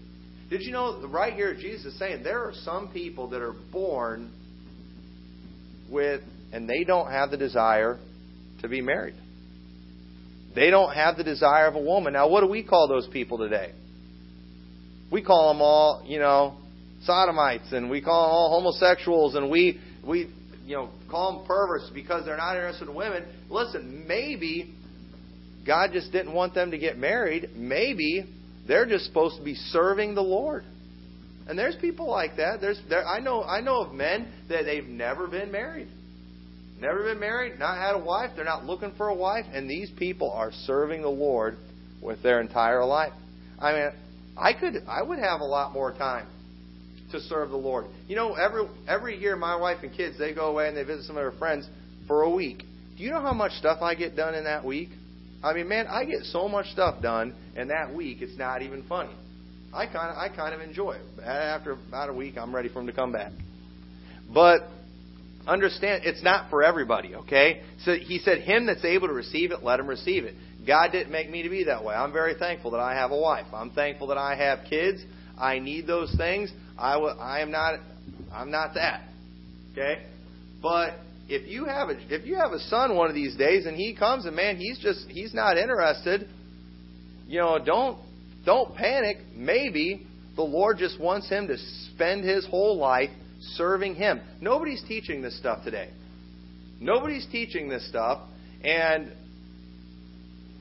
Did 0.50 0.64
you 0.64 0.72
know 0.72 1.06
right 1.08 1.34
here 1.34 1.54
Jesus 1.54 1.94
is 1.94 2.00
saying 2.00 2.24
there 2.24 2.42
are 2.46 2.54
some 2.64 2.88
people 2.92 3.30
that 3.30 3.44
are 3.44 3.54
born 3.72 4.32
with 5.88 6.22
and 6.52 6.68
they 6.68 6.84
don't 6.84 7.12
have 7.12 7.30
the 7.30 7.38
desire 7.38 8.00
to 8.62 8.68
be 8.68 8.82
married. 8.82 9.14
They 10.58 10.72
don't 10.72 10.92
have 10.92 11.18
the 11.18 11.24
desire 11.24 11.68
of 11.68 11.76
a 11.76 11.80
woman. 11.80 12.14
Now 12.14 12.30
what 12.30 12.42
do 12.42 12.48
we 12.48 12.64
call 12.64 12.88
those 12.88 13.08
people 13.10 13.38
today? 13.38 13.74
We 15.12 15.22
call 15.22 15.54
them 15.54 15.62
all, 15.62 16.04
you 16.08 16.18
know, 16.18 16.58
sodomites 17.04 17.72
and 17.72 17.92
we 17.92 18.02
call 18.02 18.24
them 18.24 18.32
all 18.32 18.60
homosexuals 18.60 19.36
and 19.36 19.52
we 19.52 19.80
we 20.04 20.34
you 20.66 20.76
know 20.76 20.90
call 21.12 21.38
them 21.38 21.46
perverts 21.46 21.92
because 21.94 22.26
they're 22.26 22.38
not 22.38 22.56
interested 22.56 22.90
in 22.90 22.96
women. 22.96 23.24
Listen, 23.52 24.06
maybe 24.08 24.74
God 25.64 25.92
just 25.94 26.12
didn't 26.12 26.34
want 26.34 26.56
them 26.56 26.72
to 26.72 26.80
get 26.80 26.98
married. 26.98 27.52
Maybe 27.56 28.26
they're 28.68 28.88
just 28.88 29.06
supposed 29.06 29.38
to 29.38 29.44
be 29.44 29.54
serving 29.54 30.16
the 30.16 30.24
Lord. 30.24 30.64
And 31.48 31.58
there's 31.58 31.76
people 31.76 32.10
like 32.10 32.38
that. 32.38 32.62
There's 32.62 32.82
there, 32.90 33.06
I 33.06 33.20
know 33.20 33.44
I 33.44 33.62
know 33.62 33.82
of 33.82 33.94
men 33.94 34.34
that 34.50 34.64
they've 34.64 34.88
never 34.88 35.28
been 35.28 35.52
married. 35.52 35.90
Never 36.80 37.04
been 37.04 37.20
married, 37.20 37.58
not 37.58 37.78
had 37.78 37.96
a 37.96 38.04
wife, 38.04 38.32
they're 38.36 38.46
not 38.46 38.66
looking 38.66 38.94
for 38.98 39.08
a 39.08 39.16
wife, 39.16 39.46
and 39.52 39.70
these 39.70 39.90
people 39.98 40.32
are 40.32 40.52
serving 40.66 41.02
the 41.02 41.10
Lord 41.10 41.58
with 42.02 42.22
their 42.22 42.40
entire 42.40 42.86
life. 42.86 43.14
I 43.60 43.74
mean, 43.74 43.90
I 44.38 44.54
could 44.54 44.76
I 44.88 45.02
would 45.02 45.20
have 45.20 45.42
a 45.42 45.46
lot 45.46 45.74
more 45.74 45.92
time 45.92 46.28
to 47.12 47.20
serve 47.22 47.50
the 47.50 47.58
Lord. 47.58 47.86
You 48.08 48.16
know, 48.16 48.36
every 48.36 48.68
every 48.88 49.18
year 49.18 49.36
my 49.36 49.56
wife 49.56 49.80
and 49.82 49.96
kids 49.96 50.18
they 50.20 50.34
go 50.34 50.52
away 50.52 50.68
and 50.68 50.78
they 50.78 50.84
visit 50.84 51.06
some 51.06 51.18
of 51.18 51.24
their 51.24 51.38
friends 51.40 51.68
for 52.08 52.22
a 52.22 52.30
week. 52.30 52.64
Do 52.98 53.04
you 53.04 53.10
know 53.10 53.22
how 53.22 53.34
much 53.34 53.54
stuff 53.54 53.82
I 53.82 53.96
get 53.96 54.16
done 54.16 54.36
in 54.36 54.44
that 54.44 54.64
week? 54.64 54.90
I 55.44 55.54
mean, 55.54 55.68
man, 55.68 55.88
I 55.88 56.06
get 56.06 56.24
so 56.24 56.48
much 56.48 56.68
stuff 56.68 57.02
done 57.02 57.36
in 57.56 57.70
that 57.70 57.94
week. 57.94 58.22
It's 58.22 58.38
not 58.38 58.62
even 58.62 58.84
funny. 58.84 59.14
I 59.74 59.86
kind 59.86 60.10
of 60.10 60.18
I 60.18 60.30
kind 60.36 60.54
of 60.54 60.62
enjoy 60.62 60.94
it. 60.94 61.24
After 61.24 61.72
about 61.72 62.10
a 62.10 62.14
week, 62.14 62.38
I'm 62.38 62.54
ready 62.54 62.70
for 62.70 62.76
them 62.76 62.88
to 62.88 62.94
come 62.94 63.12
back. 63.12 63.32
But 64.32 64.70
understand, 65.48 66.04
it's 66.06 66.24
not 66.24 66.50
for 66.50 66.64
everybody. 66.64 67.16
Okay? 67.16 67.62
So 67.84 67.96
he 67.96 68.20
said, 68.20 68.40
"Him 68.40 68.66
that's 68.66 68.86
able 68.86 69.08
to 69.08 69.14
receive 69.14 69.52
it, 69.52 69.64
let 69.64 69.80
him 69.80 69.88
receive 69.88 70.26
it." 70.26 70.36
God 70.66 70.92
didn't 70.92 71.12
make 71.12 71.30
me 71.30 71.44
to 71.44 71.50
be 71.50 71.64
that 71.64 71.84
way. 71.84 71.96
I'm 71.96 72.12
very 72.12 72.36
thankful 72.36 72.72
that 72.72 72.80
I 72.80 72.94
have 72.94 73.12
a 73.12 73.18
wife. 73.18 73.46
I'm 73.54 73.72
thankful 73.72 74.08
that 74.08 74.18
I 74.18 74.36
have 74.36 74.60
kids. 74.70 75.02
I 75.40 75.60
need 75.60 75.88
those 75.88 76.14
things. 76.18 76.52
I, 76.78 76.94
w- 76.94 77.16
I 77.18 77.40
am 77.40 77.52
not. 77.52 77.80
I'm 78.34 78.52
not 78.52 78.74
that. 78.74 79.08
Okay, 79.72 80.04
but 80.62 80.96
if 81.30 81.48
you 81.48 81.66
have 81.66 81.90
a 81.90 82.14
if 82.14 82.26
you 82.26 82.36
have 82.36 82.52
a 82.52 82.60
son 82.60 82.96
one 82.96 83.10
of 83.10 83.16
these 83.16 83.36
days 83.36 83.66
and 83.66 83.76
he 83.76 83.96
comes 83.96 84.26
and 84.26 84.36
man 84.36 84.58
he's 84.58 84.80
just 84.80 85.08
he's 85.10 85.34
not 85.34 85.58
interested, 85.58 86.28
you 87.28 87.40
know 87.40 87.60
don't 87.64 88.00
don't 88.46 88.76
panic. 88.76 89.18
Maybe 89.36 90.06
the 90.36 90.44
Lord 90.44 90.78
just 90.78 91.00
wants 91.00 91.30
him 91.30 91.48
to 91.48 91.58
spend 91.94 92.24
his 92.24 92.46
whole 92.46 92.78
life 92.78 93.10
serving 93.56 93.96
Him. 93.96 94.22
Nobody's 94.42 94.84
teaching 94.88 95.22
this 95.22 95.38
stuff 95.38 95.64
today. 95.64 95.92
Nobody's 96.80 97.28
teaching 97.32 97.70
this 97.70 97.88
stuff, 97.90 98.22
and 98.64 99.12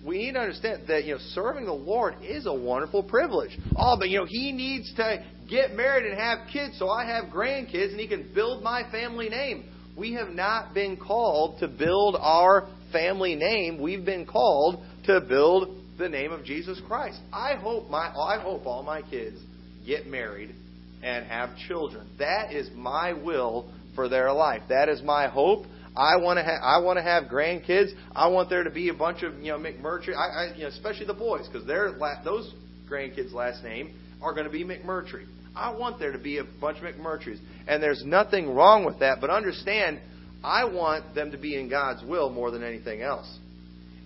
we 0.07 0.19
need 0.19 0.33
to 0.33 0.41
understand 0.41 0.85
that 0.89 1.05
you 1.05 1.15
know 1.15 1.21
serving 1.33 1.65
the 1.65 1.73
Lord 1.73 2.15
is 2.23 2.47
a 2.47 2.55
wonderful 2.55 3.03
privilege. 3.03 3.51
Oh, 3.77 3.97
but 3.99 4.09
you 4.09 4.19
know 4.19 4.27
he 4.27 4.53
needs 4.53 4.95
to 4.95 5.25
get 5.51 5.75
married 5.75 6.07
and 6.07 6.19
have 6.19 6.49
kids 6.53 6.79
so 6.79 6.89
I 6.89 7.07
have 7.07 7.27
grandkids 7.27 7.91
and 7.91 8.01
he 8.01 8.07
can 8.07 8.33
build 8.35 8.63
my 8.63 8.89
family 8.91 9.29
name. 9.29 9.65
We 9.97 10.15
have 10.15 10.29
not 10.29 10.75
been 10.75 10.97
called 10.97 11.59
to 11.61 11.69
build 11.69 12.17
our 12.19 12.69
family 12.93 13.35
name. 13.35 13.81
We've 13.81 14.05
been 14.05 14.27
called 14.27 14.85
to 15.07 15.21
build 15.21 15.83
the 15.99 16.09
name 16.09 16.31
of 16.31 16.45
Jesus 16.45 16.81
Christ. 16.87 17.19
I 17.33 17.55
hope 17.55 17.91
my 17.91 18.09
I 18.09 18.39
hope 18.41 18.65
all 18.67 18.83
my 18.83 19.03
kids 19.03 19.39
get 19.87 20.07
married 20.07 20.55
and 21.07 21.25
have 21.27 21.57
children. 21.69 22.07
That 22.19 22.53
is 22.53 22.69
my 22.75 23.13
will 23.13 23.71
for 23.95 24.09
their 24.09 24.33
life. 24.33 24.63
That 24.69 24.89
is 24.89 25.01
my 25.03 25.29
hope. 25.29 25.65
I 25.97 26.17
want 26.17 26.39
to 26.39 26.43
have 26.43 26.61
I 26.63 26.81
want 26.81 26.99
to 26.99 27.03
have 27.03 27.25
grandkids. 27.25 27.93
I 28.15 28.27
want 28.27 28.51
there 28.51 28.65
to 28.65 28.71
be 28.71 28.89
a 28.89 28.95
bunch 28.95 29.23
of 29.23 29.35
you 29.37 29.53
know 29.53 29.59
McMurtry. 29.59 30.15
I, 30.15 30.51
I 30.51 30.55
you 30.55 30.63
know 30.63 30.69
especially 30.69 31.07
the 31.07 31.15
boys 31.15 31.47
because 31.47 31.67
their 31.67 31.97
those 32.25 32.53
grandkids' 32.91 33.33
last 33.33 33.63
name 33.63 33.95
are 34.21 34.33
going 34.33 34.45
to 34.45 34.51
be 34.51 34.65
McMurtry. 34.65 35.27
I 35.55 35.75
want 35.75 35.99
there 35.99 36.13
to 36.13 36.19
be 36.19 36.39
a 36.39 36.45
bunch 36.61 36.79
of 36.79 36.85
McMurtrys, 36.85 37.39
and 37.67 37.83
there's 37.83 38.05
nothing 38.05 38.51
wrong 38.51 38.85
with 38.85 38.99
that. 38.99 39.21
But 39.21 39.31
understand, 39.31 40.01
I 40.45 40.65
want 40.65 41.15
them 41.15 41.31
to 41.31 41.39
be 41.39 41.59
in 41.59 41.71
God's 41.71 42.05
will 42.05 42.29
more 42.29 42.51
than 42.51 42.63
anything 42.63 43.01
else. 43.01 43.39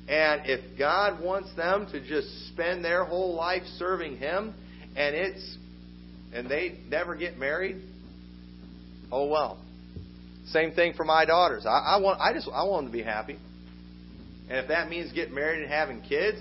And 0.07 0.43
if 0.45 0.79
God 0.79 1.21
wants 1.23 1.53
them 1.57 1.87
to 1.93 2.07
just 2.07 2.49
spend 2.49 2.85
their 2.85 3.05
whole 3.05 3.35
life 3.35 3.63
serving 3.79 4.19
Him, 4.19 4.55
and 4.97 5.17
it's 5.17 5.57
and 6.35 6.49
they 6.49 6.79
never 6.89 7.15
get 7.15 7.39
married, 7.39 7.83
oh 9.11 9.27
well. 9.27 9.59
Same 10.47 10.73
thing 10.73 10.95
for 10.95 11.05
my 11.05 11.25
daughters. 11.25 11.65
I, 11.67 11.97
I 11.97 11.97
want 11.99 12.21
I 12.21 12.33
just 12.33 12.49
I 12.53 12.65
want 12.65 12.85
them 12.85 12.93
to 12.93 12.99
be 12.99 13.05
happy. 13.05 13.39
And 14.49 14.59
if 14.59 14.69
that 14.69 14.89
means 14.89 15.13
getting 15.13 15.35
married 15.35 15.63
and 15.63 15.71
having 15.71 16.03
kids, 16.03 16.39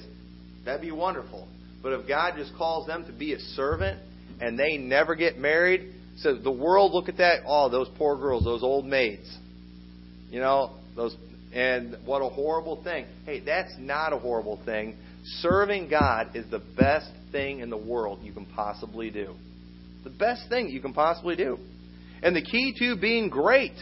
that'd 0.65 0.81
be 0.81 0.91
wonderful. 0.91 1.47
But 1.83 1.93
if 1.93 2.07
God 2.07 2.33
just 2.37 2.55
calls 2.55 2.87
them 2.87 3.05
to 3.05 3.11
be 3.11 3.33
a 3.33 3.39
servant 3.39 4.01
and 4.41 4.57
they 4.57 4.77
never 4.77 5.15
get 5.15 5.37
married, 5.37 5.93
so 6.17 6.35
the 6.35 6.51
world 6.51 6.91
look 6.91 7.07
at 7.07 7.17
that, 7.17 7.43
oh, 7.45 7.69
those 7.69 7.87
poor 7.97 8.17
girls, 8.17 8.43
those 8.43 8.63
old 8.63 8.85
maids. 8.85 9.29
You 10.29 10.39
know, 10.39 10.75
those 10.95 11.15
and 11.53 11.97
what 12.05 12.21
a 12.21 12.29
horrible 12.29 12.83
thing. 12.83 13.05
Hey, 13.25 13.39
that's 13.39 13.73
not 13.77 14.13
a 14.13 14.17
horrible 14.17 14.59
thing. 14.65 14.97
Serving 15.41 15.89
God 15.89 16.35
is 16.35 16.49
the 16.49 16.59
best 16.59 17.09
thing 17.31 17.59
in 17.59 17.69
the 17.69 17.77
world 17.77 18.19
you 18.23 18.33
can 18.33 18.45
possibly 18.45 19.09
do. 19.09 19.35
The 20.03 20.09
best 20.09 20.49
thing 20.49 20.69
you 20.69 20.81
can 20.81 20.93
possibly 20.93 21.35
do. 21.35 21.57
And 22.21 22.35
the 22.35 22.41
key 22.41 22.73
to 22.79 22.95
being 22.97 23.29
great 23.29 23.73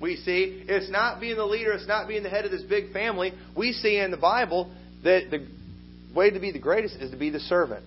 We 0.00 0.16
see 0.16 0.64
it's 0.66 0.90
not 0.90 1.20
being 1.20 1.36
the 1.36 1.44
leader, 1.44 1.72
it's 1.72 1.86
not 1.86 2.08
being 2.08 2.22
the 2.22 2.30
head 2.30 2.44
of 2.46 2.50
this 2.50 2.62
big 2.62 2.92
family. 2.92 3.32
We 3.56 3.72
see 3.72 3.98
in 3.98 4.10
the 4.10 4.16
Bible 4.16 4.74
that 5.04 5.30
the 5.30 5.46
way 6.14 6.30
to 6.30 6.40
be 6.40 6.52
the 6.52 6.58
greatest 6.58 6.96
is 6.96 7.10
to 7.10 7.18
be 7.18 7.30
the 7.30 7.40
servant. 7.40 7.84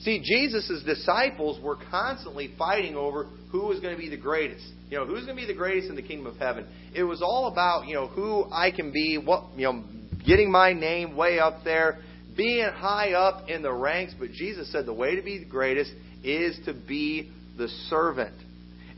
See, 0.00 0.22
Jesus' 0.24 0.82
disciples 0.86 1.62
were 1.62 1.76
constantly 1.90 2.54
fighting 2.56 2.96
over 2.96 3.24
who 3.50 3.66
was 3.66 3.80
going 3.80 3.94
to 3.94 4.00
be 4.00 4.08
the 4.08 4.16
greatest. 4.16 4.64
You 4.90 4.98
know, 4.98 5.06
who's 5.06 5.24
going 5.24 5.36
to 5.36 5.42
be 5.42 5.46
the 5.46 5.58
greatest 5.58 5.90
in 5.90 5.96
the 5.96 6.02
kingdom 6.02 6.26
of 6.26 6.36
heaven? 6.36 6.66
It 6.94 7.02
was 7.02 7.20
all 7.20 7.48
about, 7.48 7.86
you 7.88 7.94
know, 7.94 8.06
who 8.06 8.46
I 8.50 8.70
can 8.70 8.92
be, 8.92 9.18
what, 9.18 9.44
you 9.56 9.64
know, 9.64 9.84
getting 10.24 10.50
my 10.50 10.72
name 10.72 11.16
way 11.16 11.40
up 11.40 11.64
there, 11.64 11.98
being 12.36 12.68
high 12.72 13.12
up 13.12 13.48
in 13.48 13.60
the 13.60 13.72
ranks. 13.72 14.14
But 14.18 14.30
Jesus 14.30 14.70
said 14.70 14.86
the 14.86 14.94
way 14.94 15.16
to 15.16 15.22
be 15.22 15.38
the 15.38 15.50
greatest 15.50 15.90
is 16.22 16.58
to 16.66 16.74
be 16.74 17.30
the 17.56 17.68
servant. 17.88 18.34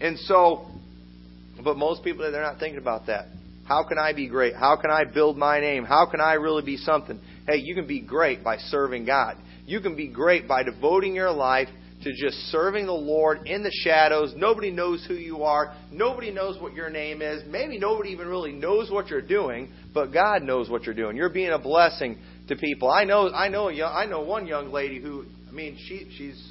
And 0.00 0.18
so, 0.20 0.66
but 1.62 1.76
most 1.76 2.02
people, 2.04 2.30
they're 2.30 2.42
not 2.42 2.58
thinking 2.58 2.80
about 2.80 3.06
that. 3.06 3.26
How 3.64 3.86
can 3.86 3.98
I 3.98 4.12
be 4.12 4.28
great? 4.28 4.54
How 4.56 4.76
can 4.76 4.90
I 4.90 5.04
build 5.04 5.36
my 5.36 5.60
name? 5.60 5.84
How 5.84 6.06
can 6.10 6.20
I 6.20 6.34
really 6.34 6.64
be 6.64 6.76
something? 6.76 7.20
Hey, 7.46 7.58
you 7.58 7.74
can 7.74 7.86
be 7.86 8.00
great 8.00 8.42
by 8.42 8.56
serving 8.56 9.06
God. 9.06 9.36
You 9.64 9.80
can 9.80 9.94
be 9.94 10.08
great 10.08 10.48
by 10.48 10.64
devoting 10.64 11.14
your 11.14 11.30
life 11.30 11.68
to 12.02 12.12
just 12.12 12.36
serving 12.50 12.86
the 12.86 12.92
Lord 12.92 13.46
in 13.46 13.62
the 13.62 13.70
shadows. 13.84 14.32
Nobody 14.34 14.70
knows 14.70 15.04
who 15.06 15.14
you 15.14 15.42
are. 15.42 15.74
Nobody 15.92 16.30
knows 16.30 16.60
what 16.60 16.72
your 16.72 16.88
name 16.88 17.20
is. 17.20 17.42
Maybe 17.46 17.78
nobody 17.78 18.10
even 18.10 18.26
really 18.26 18.52
knows 18.52 18.90
what 18.90 19.08
you're 19.08 19.20
doing, 19.20 19.70
but 19.92 20.12
God 20.12 20.42
knows 20.42 20.70
what 20.70 20.84
you're 20.84 20.94
doing. 20.94 21.16
You're 21.16 21.28
being 21.28 21.52
a 21.52 21.58
blessing 21.58 22.18
to 22.48 22.56
people. 22.56 22.90
I 22.90 23.04
know 23.04 23.30
I 23.30 23.48
know 23.48 23.68
a 23.68 23.72
young, 23.72 23.92
I 23.94 24.06
know 24.06 24.22
one 24.22 24.46
young 24.46 24.72
lady 24.72 25.00
who 25.00 25.26
I 25.48 25.52
mean 25.52 25.76
she 25.86 26.10
she's 26.16 26.49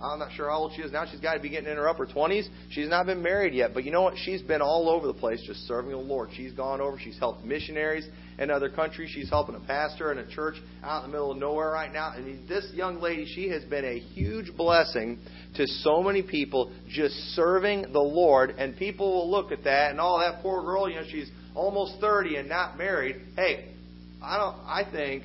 I'm 0.00 0.18
not 0.18 0.32
sure 0.32 0.50
how 0.50 0.58
old 0.58 0.72
she 0.74 0.82
is 0.82 0.92
now. 0.92 1.06
She's 1.10 1.20
got 1.20 1.34
to 1.34 1.40
be 1.40 1.48
getting 1.48 1.70
in 1.70 1.76
her 1.76 1.88
upper 1.88 2.06
20s. 2.06 2.48
She's 2.70 2.88
not 2.88 3.06
been 3.06 3.22
married 3.22 3.54
yet. 3.54 3.72
But 3.74 3.84
you 3.84 3.92
know 3.92 4.02
what? 4.02 4.14
She's 4.18 4.42
been 4.42 4.60
all 4.60 4.88
over 4.90 5.06
the 5.06 5.14
place 5.14 5.40
just 5.46 5.60
serving 5.68 5.92
the 5.92 5.96
Lord. 5.96 6.30
She's 6.34 6.52
gone 6.52 6.80
over. 6.80 6.98
She's 6.98 7.18
helped 7.18 7.44
missionaries 7.44 8.06
in 8.38 8.50
other 8.50 8.68
countries. 8.68 9.10
She's 9.14 9.30
helping 9.30 9.54
a 9.54 9.60
pastor 9.60 10.10
in 10.10 10.18
a 10.18 10.28
church 10.28 10.56
out 10.82 11.04
in 11.04 11.10
the 11.10 11.16
middle 11.16 11.30
of 11.30 11.38
nowhere 11.38 11.70
right 11.70 11.92
now. 11.92 12.12
Mean, 12.16 12.44
this 12.48 12.68
young 12.74 13.00
lady, 13.00 13.24
she 13.34 13.48
has 13.50 13.62
been 13.64 13.84
a 13.84 13.98
huge 13.98 14.54
blessing 14.56 15.18
to 15.54 15.66
so 15.66 16.02
many 16.02 16.22
people 16.22 16.72
just 16.88 17.14
serving 17.34 17.92
the 17.92 18.00
Lord. 18.00 18.50
And 18.58 18.76
people 18.76 19.10
will 19.12 19.30
look 19.30 19.52
at 19.52 19.64
that 19.64 19.92
and, 19.92 20.00
oh, 20.00 20.18
that 20.18 20.42
poor 20.42 20.62
girl, 20.62 20.88
you 20.88 20.96
know, 20.96 21.06
she's 21.08 21.30
almost 21.54 22.00
30 22.00 22.36
and 22.36 22.48
not 22.48 22.76
married. 22.76 23.16
Hey, 23.36 23.72
I 24.20 24.38
don't. 24.38 24.56
I 24.66 24.90
think 24.90 25.22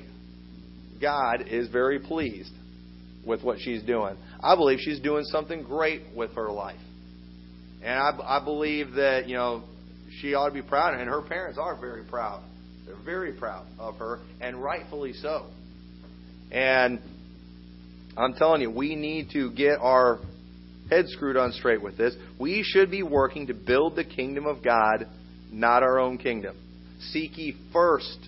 God 1.00 1.46
is 1.48 1.68
very 1.68 1.98
pleased 1.98 2.52
with 3.26 3.42
what 3.42 3.58
she's 3.60 3.82
doing. 3.82 4.16
I 4.42 4.56
believe 4.56 4.78
she's 4.80 5.00
doing 5.00 5.24
something 5.24 5.62
great 5.62 6.02
with 6.14 6.34
her 6.34 6.50
life. 6.50 6.80
And 7.82 7.98
I, 7.98 8.38
I 8.40 8.44
believe 8.44 8.92
that, 8.92 9.28
you 9.28 9.36
know, 9.36 9.64
she 10.20 10.34
ought 10.34 10.48
to 10.48 10.54
be 10.54 10.62
proud, 10.62 10.94
and 10.94 11.08
her 11.08 11.22
parents 11.22 11.58
are 11.58 11.78
very 11.78 12.04
proud. 12.04 12.42
They're 12.86 12.96
very 13.04 13.32
proud 13.32 13.66
of 13.78 13.96
her, 13.96 14.20
and 14.40 14.62
rightfully 14.62 15.12
so. 15.14 15.46
And 16.50 17.00
I'm 18.16 18.34
telling 18.34 18.60
you, 18.60 18.70
we 18.70 18.96
need 18.96 19.30
to 19.32 19.52
get 19.52 19.78
our 19.80 20.18
heads 20.90 21.12
screwed 21.12 21.36
on 21.36 21.52
straight 21.52 21.80
with 21.80 21.96
this. 21.96 22.14
We 22.38 22.62
should 22.64 22.90
be 22.90 23.02
working 23.02 23.46
to 23.46 23.54
build 23.54 23.96
the 23.96 24.04
kingdom 24.04 24.46
of 24.46 24.62
God, 24.62 25.06
not 25.50 25.82
our 25.82 25.98
own 25.98 26.18
kingdom. 26.18 26.56
Seek 27.12 27.38
ye 27.38 27.56
first 27.72 28.18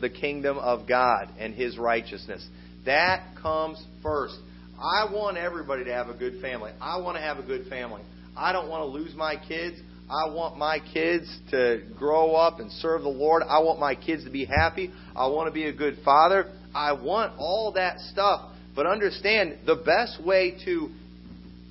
the 0.00 0.10
kingdom 0.10 0.58
of 0.58 0.88
God 0.88 1.28
and 1.38 1.54
his 1.54 1.78
righteousness. 1.78 2.46
That 2.86 3.36
comes 3.40 3.82
first. 4.02 4.36
I 4.78 5.12
want 5.12 5.36
everybody 5.36 5.84
to 5.84 5.92
have 5.92 6.08
a 6.08 6.14
good 6.14 6.40
family. 6.40 6.72
I 6.80 6.98
want 6.98 7.16
to 7.16 7.20
have 7.20 7.38
a 7.38 7.42
good 7.42 7.66
family. 7.68 8.02
I 8.36 8.52
don't 8.52 8.68
want 8.68 8.82
to 8.82 8.86
lose 8.86 9.14
my 9.14 9.34
kids. 9.36 9.78
I 10.10 10.32
want 10.32 10.56
my 10.56 10.78
kids 10.94 11.26
to 11.50 11.82
grow 11.98 12.34
up 12.34 12.60
and 12.60 12.70
serve 12.72 13.02
the 13.02 13.08
Lord. 13.08 13.42
I 13.42 13.58
want 13.58 13.78
my 13.80 13.94
kids 13.94 14.24
to 14.24 14.30
be 14.30 14.44
happy. 14.44 14.90
I 15.14 15.26
want 15.26 15.48
to 15.48 15.52
be 15.52 15.66
a 15.66 15.72
good 15.72 15.98
father. 16.04 16.52
I 16.74 16.92
want 16.92 17.34
all 17.38 17.72
that 17.74 17.98
stuff. 18.00 18.52
But 18.74 18.86
understand 18.86 19.58
the 19.66 19.74
best 19.74 20.24
way 20.24 20.56
to 20.64 20.90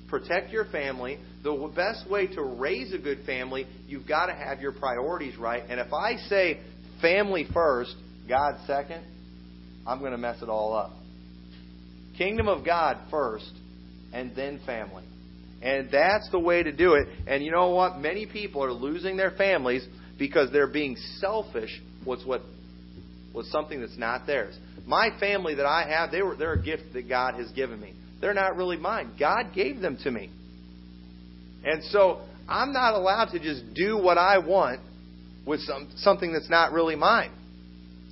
protect 0.08 0.50
your 0.50 0.66
family, 0.66 1.18
the 1.42 1.72
best 1.74 2.08
way 2.10 2.26
to 2.28 2.42
raise 2.42 2.92
a 2.92 2.98
good 2.98 3.24
family, 3.24 3.66
you've 3.86 4.06
got 4.06 4.26
to 4.26 4.34
have 4.34 4.60
your 4.60 4.72
priorities 4.72 5.36
right. 5.36 5.64
And 5.68 5.80
if 5.80 5.92
I 5.92 6.16
say 6.28 6.60
family 7.00 7.46
first, 7.52 7.94
God 8.28 8.56
second, 8.66 9.04
I'm 9.86 10.00
going 10.00 10.12
to 10.12 10.18
mess 10.18 10.42
it 10.42 10.48
all 10.48 10.74
up. 10.74 10.92
Kingdom 12.18 12.48
of 12.48 12.64
God 12.64 12.98
first, 13.10 13.50
and 14.12 14.34
then 14.34 14.60
family. 14.66 15.04
And 15.62 15.88
that's 15.90 16.28
the 16.30 16.38
way 16.38 16.62
to 16.62 16.72
do 16.72 16.94
it. 16.94 17.08
And 17.26 17.44
you 17.44 17.50
know 17.50 17.70
what? 17.70 17.98
Many 17.98 18.26
people 18.26 18.62
are 18.62 18.72
losing 18.72 19.16
their 19.16 19.30
families 19.32 19.86
because 20.18 20.50
they're 20.52 20.70
being 20.70 20.96
selfish 21.18 21.80
with 22.06 22.24
what 22.24 22.42
with 23.34 23.46
something 23.46 23.80
that's 23.80 23.98
not 23.98 24.26
theirs. 24.26 24.58
My 24.86 25.10
family 25.20 25.54
that 25.56 25.66
I 25.66 25.88
have, 25.88 26.10
they 26.10 26.22
were 26.22 26.36
they're 26.36 26.54
a 26.54 26.62
gift 26.62 26.92
that 26.94 27.08
God 27.08 27.34
has 27.34 27.50
given 27.52 27.80
me. 27.80 27.94
They're 28.20 28.34
not 28.34 28.56
really 28.56 28.76
mine. 28.76 29.14
God 29.18 29.52
gave 29.54 29.80
them 29.80 29.98
to 30.02 30.10
me. 30.10 30.30
And 31.64 31.82
so 31.84 32.22
I'm 32.48 32.72
not 32.72 32.94
allowed 32.94 33.26
to 33.32 33.38
just 33.38 33.74
do 33.74 33.98
what 33.98 34.18
I 34.18 34.38
want 34.38 34.80
with 35.46 35.60
some, 35.60 35.90
something 35.96 36.32
that's 36.32 36.50
not 36.50 36.72
really 36.72 36.96
mine. 36.96 37.32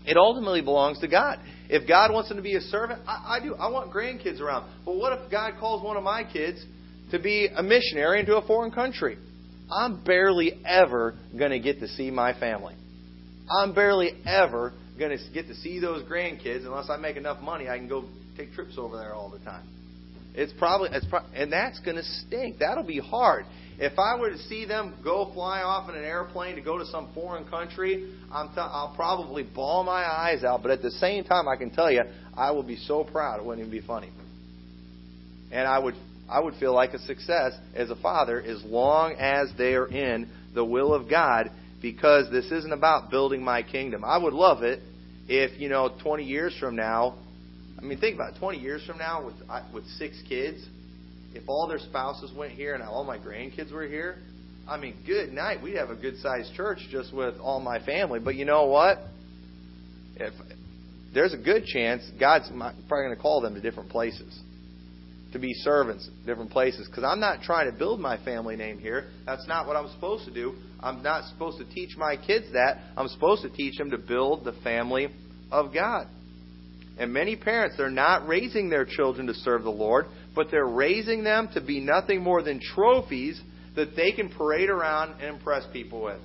It 0.07 0.17
ultimately 0.17 0.63
belongs 0.63 1.01
to 1.01 1.09
God. 1.09 1.39
If 1.69 1.89
God 1.89 2.13
wants 2.13 2.29
them 2.29 2.37
to 2.37 2.43
be 2.43 2.57
a 2.57 2.61
servant, 2.61 3.03
I, 3.07 3.39
I 3.39 3.41
do. 3.43 3.55
I 3.55 3.69
want 3.69 3.93
grandkids 3.93 4.41
around. 4.41 4.71
But 4.85 4.97
what 4.97 5.13
if 5.19 5.31
God 5.31 5.55
calls 5.59 5.83
one 5.83 5.97
of 5.97 6.03
my 6.03 6.25
kids 6.25 6.65
to 7.11 7.19
be 7.19 7.49
a 7.55 7.63
missionary 7.63 8.21
into 8.21 8.37
a 8.37 8.47
foreign 8.47 8.71
country? 8.71 9.19
I'm 9.71 10.05
barely 10.05 10.61
ever 10.65 11.17
going 11.37 11.51
to 11.51 11.59
get 11.59 11.81
to 11.81 11.89
see 11.89 12.11
my 12.11 12.39
family. 12.39 12.75
I'm 13.61 13.75
barely 13.75 14.13
ever 14.25 14.73
going 14.99 15.17
to 15.17 15.33
get 15.33 15.49
to 15.49 15.55
see 15.55 15.81
those 15.81 16.03
grandkids 16.05 16.65
unless 16.65 16.89
I 16.89 16.97
make 16.97 17.17
enough 17.17 17.41
money. 17.43 17.69
I 17.69 17.79
can 17.79 17.89
go 17.89 18.05
take 18.37 18.53
trips 18.53 18.77
over 18.79 18.97
there 18.97 19.15
all 19.15 19.29
the 19.29 19.39
time. 19.41 19.69
It's 20.37 20.53
probably 20.59 20.91
it's 20.93 21.07
pro- 21.07 21.25
and 21.35 21.51
that's 21.51 21.81
going 21.81 21.97
to 21.97 22.03
stink. 22.03 22.59
That'll 22.59 22.85
be 22.85 23.01
hard. 23.01 23.47
If 23.79 23.99
I 23.99 24.19
were 24.19 24.31
to 24.31 24.39
see 24.39 24.65
them 24.65 24.95
go 25.03 25.31
fly 25.35 25.63
off 25.63 25.89
in 25.91 25.97
an 25.97 26.05
airplane 26.05 26.57
to 26.57 26.63
go 26.63 26.79
to 26.79 26.87
some 26.87 27.13
foreign 27.15 27.47
country, 27.49 28.15
I'm 28.31 28.49
t- 28.49 28.55
I'll 28.59 28.95
probably 28.95 29.43
bawl 29.43 29.83
my 29.83 30.05
eyes 30.05 30.45
out. 30.45 30.63
But 30.63 30.71
at 30.71 30.83
the 30.83 30.91
same 30.93 31.25
time, 31.25 31.49
I 31.49 31.57
can 31.57 31.71
tell 31.71 31.91
you, 31.91 32.03
I 32.37 32.51
will 32.53 32.63
be 32.63 32.77
so 32.77 33.05
proud 33.05 33.41
it 33.41 33.47
wouldn't 33.47 33.67
even 33.67 33.81
be 33.81 33.87
funny. 33.87 34.11
And 35.51 35.67
I 35.67 35.79
would 35.79 35.95
I 36.29 36.41
would 36.41 36.55
feel 36.55 36.75
like 36.75 36.93
a 36.93 36.99
success 36.99 37.53
as 37.75 37.91
a 37.91 37.97
father 37.97 38.41
as 38.41 38.63
long 38.65 39.13
as 39.13 39.51
they 39.57 39.75
are 39.75 39.87
in 39.87 40.29
the 40.55 40.65
will 40.65 40.93
of 40.93 41.09
God 41.09 41.51
because 41.81 42.31
this 42.31 42.51
isn't 42.51 42.73
about 42.73 43.11
building 43.11 43.43
my 43.43 43.63
kingdom. 43.63 44.05
I 44.05 44.19
would 44.19 44.33
love 44.33 44.63
it 44.63 44.81
if, 45.29 45.61
you 45.61 45.69
know, 45.69 45.95
20 46.03 46.25
years 46.25 46.57
from 46.59 46.77
now, 46.77 47.17
I 47.79 47.83
mean, 47.83 47.99
think 47.99 48.15
about 48.15 48.35
it, 48.35 48.39
20 48.39 48.59
years 48.59 48.85
from 48.87 48.99
now 48.99 49.25
with, 49.25 49.35
with 49.73 49.87
six 49.99 50.17
kids, 50.29 50.67
if 51.35 51.45
all 51.49 51.69
their 51.69 51.79
spouses 51.79 52.33
went 52.37 52.53
here 52.53 52.75
and 52.75 52.83
all 52.83 53.05
my 53.05 53.19
grandkids 53.19 53.73
were 53.73 53.87
here, 53.87 54.19
I 54.69 54.79
mean, 54.79 54.97
good 55.07 55.33
night. 55.33 55.63
We'd 55.63 55.77
have 55.77 55.91
a 55.91 55.95
good 55.95 56.19
sized 56.19 56.55
church 56.55 56.79
just 56.91 57.15
with 57.15 57.37
all 57.39 57.61
my 57.61 57.85
family. 57.85 58.19
But 58.19 58.35
you 58.35 58.45
know 58.45 58.67
what? 58.67 58.99
If 60.17 60.33
there's 61.15 61.35
a 61.35 61.39
good 61.39 61.67
chance 61.67 62.03
God's 62.19 62.49
probably 62.49 62.75
going 62.89 63.15
to 63.15 63.21
call 63.21 63.41
them 63.41 63.55
to 63.55 63.61
different 63.61 63.91
places 63.91 64.41
to 65.33 65.39
be 65.39 65.53
servants, 65.55 66.09
different 66.25 66.51
places. 66.51 66.87
Because 66.89 67.05
I'm 67.05 67.21
not 67.21 67.43
trying 67.43 67.71
to 67.71 67.77
build 67.77 68.01
my 68.01 68.23
family 68.25 68.57
name 68.57 68.79
here. 68.79 69.09
That's 69.27 69.47
not 69.47 69.67
what 69.67 69.77
I'm 69.77 69.91
supposed 69.93 70.25
to 70.25 70.33
do. 70.33 70.55
I'm 70.81 71.03
not 71.03 71.29
supposed 71.31 71.59
to 71.59 71.65
teach 71.65 71.97
my 71.97 72.17
kids 72.17 72.47
that. 72.53 72.79
I'm 72.97 73.09
supposed 73.09 73.43
to 73.43 73.51
teach 73.51 73.77
them 73.77 73.91
to 73.91 73.99
build 73.99 74.45
the 74.45 74.53
family 74.65 75.09
of 75.53 75.73
God. 75.75 76.09
And 76.99 77.13
many 77.13 77.37
parents, 77.37 77.77
they're 77.77 77.91
not 77.91 78.27
raising 78.27 78.71
their 78.71 78.87
children 78.87 79.27
to 79.27 79.35
serve 79.35 79.65
the 79.65 79.71
Lord, 79.71 80.07
but 80.35 80.49
they're 80.51 80.67
raising 80.67 81.25
them 81.25 81.49
to 81.55 81.61
be 81.61 81.81
nothing 81.81 82.23
more 82.23 82.43
than 82.43 82.61
trophies 82.75 83.41
that 83.75 83.95
they 83.95 84.13
can 84.13 84.31
parade 84.31 84.71
around 84.71 85.21
and 85.21 85.37
impress 85.37 85.65
people 85.73 86.03
with. 86.03 86.21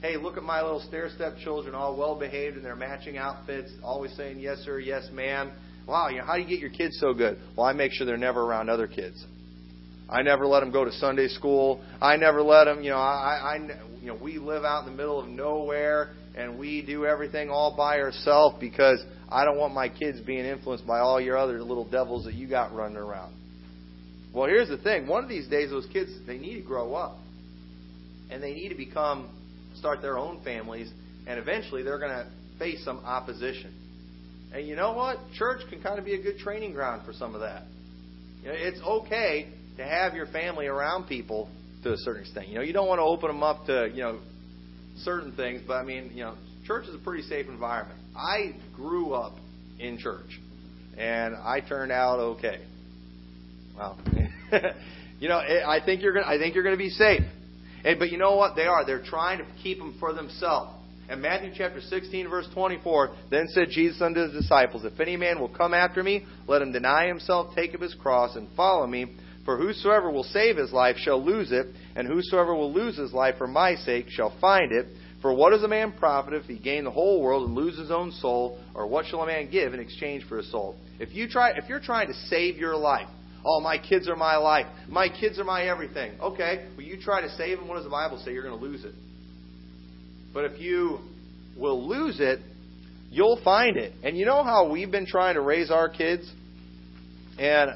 Hey, 0.00 0.16
look 0.16 0.36
at 0.36 0.42
my 0.42 0.62
little 0.62 0.80
stair 0.80 1.08
step 1.14 1.38
children, 1.38 1.74
all 1.74 1.96
well 1.96 2.18
behaved 2.18 2.56
in 2.56 2.62
their 2.62 2.76
matching 2.76 3.16
outfits, 3.16 3.70
always 3.82 4.14
saying 4.16 4.40
yes 4.40 4.58
sir, 4.58 4.78
yes 4.78 5.08
ma'am. 5.12 5.52
Wow, 5.86 6.08
you 6.08 6.18
know, 6.18 6.24
how 6.24 6.34
do 6.34 6.42
you 6.42 6.48
get 6.48 6.60
your 6.60 6.70
kids 6.70 6.98
so 7.00 7.14
good? 7.14 7.38
Well, 7.56 7.66
I 7.66 7.72
make 7.72 7.92
sure 7.92 8.06
they're 8.06 8.16
never 8.16 8.42
around 8.42 8.68
other 8.68 8.86
kids. 8.86 9.24
I 10.08 10.22
never 10.22 10.46
let 10.46 10.60
them 10.60 10.70
go 10.70 10.84
to 10.84 10.92
Sunday 10.92 11.28
school. 11.28 11.82
I 12.00 12.16
never 12.16 12.42
let 12.42 12.64
them, 12.64 12.82
you 12.82 12.90
know, 12.90 12.96
I, 12.96 13.56
I, 13.56 13.78
you 14.00 14.06
know, 14.06 14.18
we 14.20 14.38
live 14.38 14.64
out 14.64 14.86
in 14.86 14.90
the 14.90 14.96
middle 14.96 15.20
of 15.20 15.28
nowhere 15.28 16.14
and 16.38 16.56
we 16.56 16.82
do 16.82 17.04
everything 17.04 17.50
all 17.50 17.76
by 17.76 17.98
ourselves 17.98 18.56
because 18.60 19.04
I 19.28 19.44
don't 19.44 19.58
want 19.58 19.74
my 19.74 19.88
kids 19.88 20.20
being 20.20 20.44
influenced 20.44 20.86
by 20.86 21.00
all 21.00 21.20
your 21.20 21.36
other 21.36 21.60
little 21.60 21.84
devils 21.84 22.24
that 22.26 22.34
you 22.34 22.48
got 22.48 22.72
running 22.72 22.96
around. 22.96 23.34
Well, 24.32 24.46
here's 24.46 24.68
the 24.68 24.78
thing. 24.78 25.08
One 25.08 25.24
of 25.24 25.28
these 25.28 25.48
days, 25.48 25.70
those 25.70 25.88
kids, 25.92 26.12
they 26.26 26.38
need 26.38 26.60
to 26.60 26.66
grow 26.66 26.94
up. 26.94 27.18
And 28.30 28.40
they 28.40 28.52
need 28.52 28.68
to 28.68 28.76
become, 28.76 29.28
start 29.74 30.00
their 30.00 30.16
own 30.16 30.44
families. 30.44 30.92
And 31.26 31.40
eventually, 31.40 31.82
they're 31.82 31.98
going 31.98 32.12
to 32.12 32.26
face 32.58 32.84
some 32.84 32.98
opposition. 33.04 33.74
And 34.54 34.66
you 34.66 34.76
know 34.76 34.92
what? 34.92 35.18
Church 35.34 35.62
can 35.68 35.82
kind 35.82 35.98
of 35.98 36.04
be 36.04 36.14
a 36.14 36.22
good 36.22 36.38
training 36.38 36.72
ground 36.72 37.04
for 37.04 37.12
some 37.12 37.34
of 37.34 37.40
that. 37.40 37.64
You 38.42 38.48
know, 38.48 38.54
it's 38.54 38.80
okay 38.80 39.48
to 39.76 39.84
have 39.84 40.14
your 40.14 40.26
family 40.26 40.66
around 40.66 41.08
people 41.08 41.50
to 41.82 41.92
a 41.94 41.96
certain 41.98 42.22
extent. 42.22 42.48
You 42.48 42.56
know, 42.56 42.62
you 42.62 42.72
don't 42.72 42.86
want 42.86 43.00
to 43.00 43.04
open 43.04 43.28
them 43.28 43.42
up 43.42 43.66
to, 43.66 43.90
you 43.92 44.02
know, 44.02 44.20
certain 44.98 45.32
things, 45.34 45.62
but 45.66 45.74
I 45.74 45.84
mean, 45.84 46.10
you 46.14 46.24
know, 46.24 46.36
church 46.66 46.86
is 46.86 46.94
a 46.94 46.98
pretty 46.98 47.22
safe 47.24 47.46
environment. 47.48 47.98
I 48.16 48.54
grew 48.74 49.12
up 49.12 49.34
in 49.78 49.98
church, 49.98 50.38
and 50.96 51.34
I 51.34 51.60
turned 51.60 51.92
out 51.92 52.18
okay. 52.18 52.64
Well, 53.76 53.98
you 55.20 55.28
know, 55.28 55.38
eh, 55.38 55.62
I 55.66 55.84
think 55.84 56.02
you're 56.02 56.12
gonna, 56.12 56.26
I 56.26 56.38
think 56.38 56.54
you're 56.54 56.68
to 56.68 56.76
be 56.76 56.90
safe. 56.90 57.22
And, 57.84 57.98
but 57.98 58.10
you 58.10 58.18
know 58.18 58.36
what? 58.36 58.56
They 58.56 58.64
are. 58.64 58.84
They're 58.84 59.04
trying 59.04 59.38
to 59.38 59.46
keep 59.62 59.78
them 59.78 59.96
for 60.00 60.12
themselves. 60.12 60.72
And 61.08 61.22
Matthew 61.22 61.52
chapter 61.56 61.80
16, 61.80 62.28
verse 62.28 62.46
24, 62.52 63.14
then 63.30 63.46
said 63.48 63.68
Jesus 63.70 64.02
unto 64.02 64.20
his 64.20 64.32
disciples, 64.32 64.84
If 64.84 65.00
any 65.00 65.16
man 65.16 65.40
will 65.40 65.48
come 65.48 65.72
after 65.72 66.02
me, 66.02 66.26
let 66.46 66.60
him 66.60 66.70
deny 66.70 67.06
himself, 67.06 67.54
take 67.54 67.74
up 67.74 67.80
his 67.80 67.94
cross, 67.94 68.36
and 68.36 68.46
follow 68.54 68.86
me. 68.86 69.16
For 69.48 69.56
whosoever 69.56 70.10
will 70.10 70.24
save 70.24 70.58
his 70.58 70.72
life 70.72 70.98
shall 70.98 71.24
lose 71.24 71.52
it, 71.52 71.68
and 71.96 72.06
whosoever 72.06 72.54
will 72.54 72.70
lose 72.70 72.98
his 72.98 73.14
life 73.14 73.36
for 73.38 73.46
my 73.46 73.76
sake 73.76 74.10
shall 74.10 74.38
find 74.42 74.72
it. 74.72 74.88
For 75.22 75.32
what 75.32 75.54
is 75.54 75.62
a 75.62 75.68
man 75.68 75.92
profit 75.92 76.34
if 76.34 76.44
he 76.44 76.58
gain 76.58 76.84
the 76.84 76.90
whole 76.90 77.22
world 77.22 77.48
and 77.48 77.56
lose 77.56 77.78
his 77.78 77.90
own 77.90 78.12
soul? 78.12 78.60
Or 78.74 78.86
what 78.86 79.06
shall 79.06 79.22
a 79.22 79.26
man 79.26 79.50
give 79.50 79.72
in 79.72 79.80
exchange 79.80 80.24
for 80.28 80.36
his 80.36 80.50
soul? 80.50 80.76
If 81.00 81.14
you 81.14 81.30
try, 81.30 81.52
if 81.52 81.66
you're 81.66 81.80
trying 81.80 82.08
to 82.08 82.14
save 82.28 82.58
your 82.58 82.76
life, 82.76 83.08
oh, 83.42 83.60
my 83.60 83.78
kids 83.78 84.06
are 84.06 84.16
my 84.16 84.36
life, 84.36 84.66
my 84.86 85.08
kids 85.08 85.38
are 85.38 85.44
my 85.44 85.62
everything. 85.62 86.20
Okay, 86.20 86.68
well, 86.76 86.84
you 86.84 87.00
try 87.00 87.22
to 87.22 87.30
save 87.30 87.56
them. 87.56 87.68
What 87.68 87.76
does 87.76 87.84
the 87.84 87.90
Bible 87.90 88.20
say? 88.22 88.34
You're 88.34 88.42
going 88.42 88.60
to 88.60 88.62
lose 88.62 88.84
it. 88.84 88.92
But 90.34 90.44
if 90.44 90.60
you 90.60 90.98
will 91.56 91.88
lose 91.88 92.20
it, 92.20 92.40
you'll 93.08 93.40
find 93.42 93.78
it. 93.78 93.94
And 94.02 94.14
you 94.14 94.26
know 94.26 94.44
how 94.44 94.70
we've 94.70 94.90
been 94.90 95.06
trying 95.06 95.36
to 95.36 95.40
raise 95.40 95.70
our 95.70 95.88
kids, 95.88 96.30
and 97.38 97.70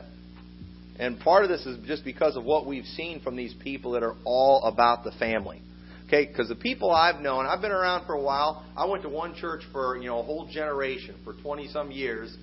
and 0.99 1.19
part 1.21 1.45
of 1.45 1.51
this 1.51 1.65
is 1.67 1.79
just 1.87 2.05
because 2.05 2.37
of 2.37 2.45
what 2.45 2.67
we've 2.67 2.85
seen 2.85 3.21
from 3.21 3.37
these 3.37 3.55
people 3.55 3.93
that 3.93 4.03
are 4.03 4.17
all 4.25 4.65
about 4.65 5.05
the 5.05 5.13
family. 5.13 5.63
Okay, 6.07 6.27
because 6.27 6.49
the 6.49 6.55
people 6.55 6.91
I've 6.91 7.23
known, 7.23 7.47
I've 7.47 7.63
been 7.63 7.73
around 7.73 8.07
for 8.07 8.13
a 8.13 8.21
while. 8.21 8.65
I 8.77 8.85
went 8.85 9.03
to 9.05 9.09
one 9.09 9.35
church 9.35 9.63
for 9.73 9.97
you 9.97 10.09
know 10.09 10.21
a 10.21 10.23
whole 10.23 10.47
generation 10.53 11.15
for 11.25 11.33
20 11.33 11.69
some 11.69 11.91
years. 11.91 12.37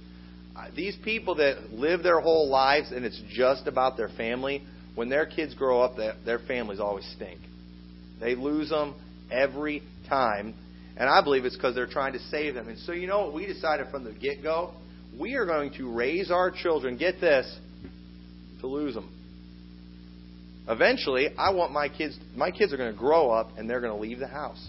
These 0.75 0.97
people 1.05 1.35
that 1.35 1.71
live 1.71 2.03
their 2.03 2.19
whole 2.19 2.49
lives 2.49 2.91
and 2.91 3.05
it's 3.05 3.21
just 3.31 3.65
about 3.65 3.95
their 3.95 4.09
family, 4.09 4.63
when 4.95 5.07
their 5.07 5.25
kids 5.25 5.53
grow 5.53 5.81
up, 5.81 5.95
their 6.25 6.39
families 6.39 6.81
always 6.81 7.09
stink. 7.15 7.39
They 8.19 8.35
lose 8.35 8.69
them 8.69 8.95
every 9.31 9.83
time, 10.09 10.53
and 10.97 11.07
I 11.07 11.23
believe 11.23 11.45
it's 11.45 11.55
because 11.55 11.75
they're 11.75 11.87
trying 11.87 12.11
to 12.13 12.19
save 12.19 12.55
them. 12.55 12.67
And 12.67 12.77
so 12.79 12.91
you 12.91 13.07
know 13.07 13.25
what 13.25 13.33
we 13.33 13.45
decided 13.45 13.87
from 13.89 14.03
the 14.03 14.11
get 14.11 14.43
go? 14.43 14.73
We 15.17 15.35
are 15.35 15.45
going 15.45 15.73
to 15.75 15.89
raise 15.89 16.29
our 16.31 16.51
children. 16.51 16.97
Get 16.97 17.21
this 17.21 17.45
to 18.61 18.67
lose 18.67 18.93
them. 18.93 19.09
Eventually, 20.67 21.29
I 21.37 21.51
want 21.51 21.71
my 21.71 21.89
kids, 21.89 22.17
my 22.35 22.51
kids 22.51 22.71
are 22.73 22.77
going 22.77 22.91
to 22.91 22.97
grow 22.97 23.31
up 23.31 23.57
and 23.57 23.69
they're 23.69 23.81
going 23.81 23.93
to 23.93 23.99
leave 23.99 24.19
the 24.19 24.27
house. 24.27 24.63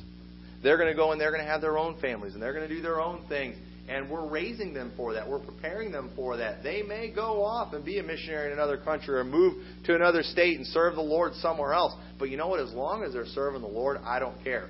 They're 0.63 0.79
going 0.79 0.89
to 0.89 0.97
go 0.97 1.13
and 1.13 1.21
they're 1.21 1.31
going 1.31 1.45
to 1.45 1.51
have 1.51 1.61
their 1.61 1.79
own 1.79 2.01
families 2.01 2.35
and 2.35 2.43
they're 2.43 2.55
going 2.55 2.69
to 2.69 2.75
do 2.75 2.83
their 2.83 3.01
own 3.01 3.27
things. 3.29 3.57
And 3.89 4.09
we're 4.09 4.27
raising 4.27 4.73
them 4.73 4.93
for 4.97 5.15
that. 5.15 5.29
We're 5.29 5.41
preparing 5.41 5.91
them 5.91 6.11
for 6.15 6.37
that. 6.37 6.63
They 6.63 6.83
may 6.83 7.13
go 7.13 7.45
off 7.45 7.73
and 7.75 7.85
be 7.85 7.99
a 7.99 8.03
missionary 8.03 8.47
in 8.47 8.53
another 8.53 8.79
country 8.79 9.19
or 9.19 9.25
move 9.25 9.63
to 9.87 9.95
another 9.95 10.23
state 10.23 10.57
and 10.57 10.67
serve 10.69 10.95
the 10.95 11.03
Lord 11.03 11.35
somewhere 11.35 11.75
else. 11.75 11.95
But 12.19 12.31
you 12.31 12.37
know 12.37 12.49
what? 12.49 12.61
As 12.61 12.73
long 12.73 13.03
as 13.03 13.13
they're 13.13 13.27
serving 13.27 13.63
the 13.63 13.69
Lord, 13.69 13.99
I 14.05 14.21
don't 14.21 14.43
care. 14.45 14.69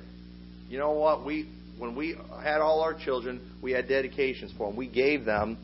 You 0.68 0.78
know 0.78 0.92
what? 0.92 1.24
We 1.26 1.48
when 1.80 1.96
we 1.96 2.16
had 2.42 2.60
all 2.60 2.80
our 2.80 2.94
children, 2.94 3.40
we 3.62 3.72
had 3.72 3.88
dedications 3.88 4.52
for 4.56 4.68
them. 4.68 4.76
We 4.76 4.86
gave 4.86 5.24
them 5.24 5.58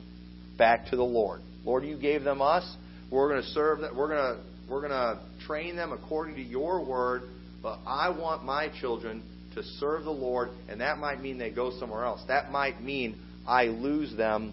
back 0.59 0.87
to 0.91 0.97
the 0.97 1.05
Lord. 1.05 1.43
Lord, 1.65 1.85
you 1.85 1.99
gave 1.99 2.25
them 2.25 2.41
us. 2.41 2.65
We're 3.11 3.29
going 3.29 3.43
to 3.43 3.49
serve 3.49 3.81
that. 3.81 3.95
We're 3.95 4.09
going 4.09 4.37
to 4.37 4.43
we're 4.69 4.81
going 4.81 4.91
to 4.91 5.21
train 5.47 5.77
them 5.77 5.93
according 5.93 6.37
to 6.37 6.43
your 6.43 6.85
word. 6.85 7.23
But 7.63 7.79
I 7.87 8.11
want 8.11 8.45
my 8.45 8.69
children 8.81 9.23
to 9.55 9.63
serve 9.63 10.05
the 10.05 10.11
Lord, 10.11 10.51
and 10.69 10.81
that 10.81 10.99
might 10.99 11.21
mean 11.21 11.39
they 11.39 11.51
go 11.51 11.79
somewhere 11.79 12.05
else. 12.05 12.21
That 12.29 12.51
might 12.51 12.83
mean 12.83 13.19
I 13.47 13.67
lose 13.67 14.15
them 14.17 14.53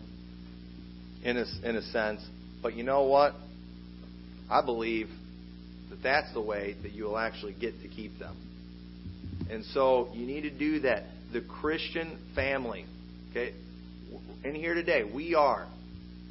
in 1.24 1.38
a, 1.38 1.46
in 1.64 1.76
a 1.76 1.82
sense. 1.82 2.22
But 2.62 2.76
you 2.76 2.84
know 2.84 3.04
what? 3.04 3.34
I 4.50 4.64
believe 4.64 5.10
that 5.90 6.02
that's 6.02 6.32
the 6.34 6.42
way 6.42 6.76
that 6.84 6.92
you 6.92 7.06
will 7.06 7.18
actually 7.18 7.54
get 7.54 7.82
to 7.82 7.88
keep 7.88 8.18
them. 8.20 8.38
And 9.50 9.66
so 9.66 10.10
you 10.14 10.26
need 10.26 10.42
to 10.42 10.50
do 10.50 10.82
that. 10.82 11.04
The 11.34 11.42
Christian 11.42 12.20
family, 12.36 12.86
okay? 13.32 13.54
In 14.44 14.56
here 14.56 14.76
today, 14.76 15.04
we 15.04 15.36
are 15.36 15.68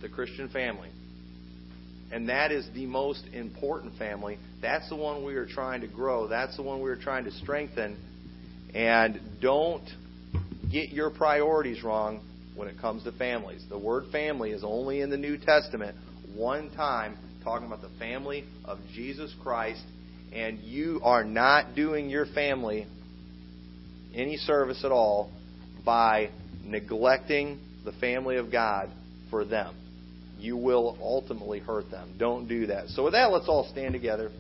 the 0.00 0.08
Christian 0.08 0.48
family. 0.48 0.88
And 2.12 2.28
that 2.28 2.52
is 2.52 2.68
the 2.74 2.84
most 2.84 3.24
important 3.32 3.96
family. 3.96 4.38
That's 4.60 4.86
the 4.90 4.96
one 4.96 5.24
we 5.24 5.34
are 5.36 5.46
trying 5.46 5.80
to 5.80 5.88
grow. 5.88 6.28
That's 6.28 6.54
the 6.56 6.62
one 6.62 6.82
we 6.82 6.90
are 6.90 6.96
trying 6.96 7.24
to 7.24 7.30
strengthen. 7.30 7.98
And 8.74 9.18
don't 9.40 9.88
get 10.70 10.90
your 10.90 11.08
priorities 11.08 11.82
wrong 11.82 12.22
when 12.54 12.68
it 12.68 12.78
comes 12.78 13.04
to 13.04 13.12
families. 13.12 13.64
The 13.70 13.78
word 13.78 14.12
family 14.12 14.50
is 14.50 14.62
only 14.62 15.00
in 15.00 15.08
the 15.08 15.16
New 15.16 15.38
Testament 15.38 15.96
one 16.34 16.70
time 16.76 17.16
talking 17.42 17.66
about 17.66 17.80
the 17.80 17.90
family 17.98 18.44
of 18.66 18.78
Jesus 18.94 19.34
Christ. 19.42 19.82
And 20.34 20.58
you 20.58 21.00
are 21.02 21.24
not 21.24 21.74
doing 21.74 22.10
your 22.10 22.26
family 22.26 22.86
any 24.14 24.36
service 24.36 24.84
at 24.84 24.92
all 24.92 25.30
by 25.82 26.28
neglecting 26.62 27.58
the 27.86 27.92
family 27.92 28.36
of 28.36 28.52
God 28.52 28.90
for 29.30 29.46
them 29.46 29.74
you 30.42 30.56
will 30.56 30.98
ultimately 31.00 31.60
hurt 31.60 31.90
them. 31.90 32.14
Don't 32.18 32.48
do 32.48 32.66
that. 32.66 32.88
So, 32.88 33.04
with 33.04 33.12
that, 33.12 33.30
let's 33.30 33.48
all 33.48 33.68
stand 33.70 33.92
together. 33.92 34.30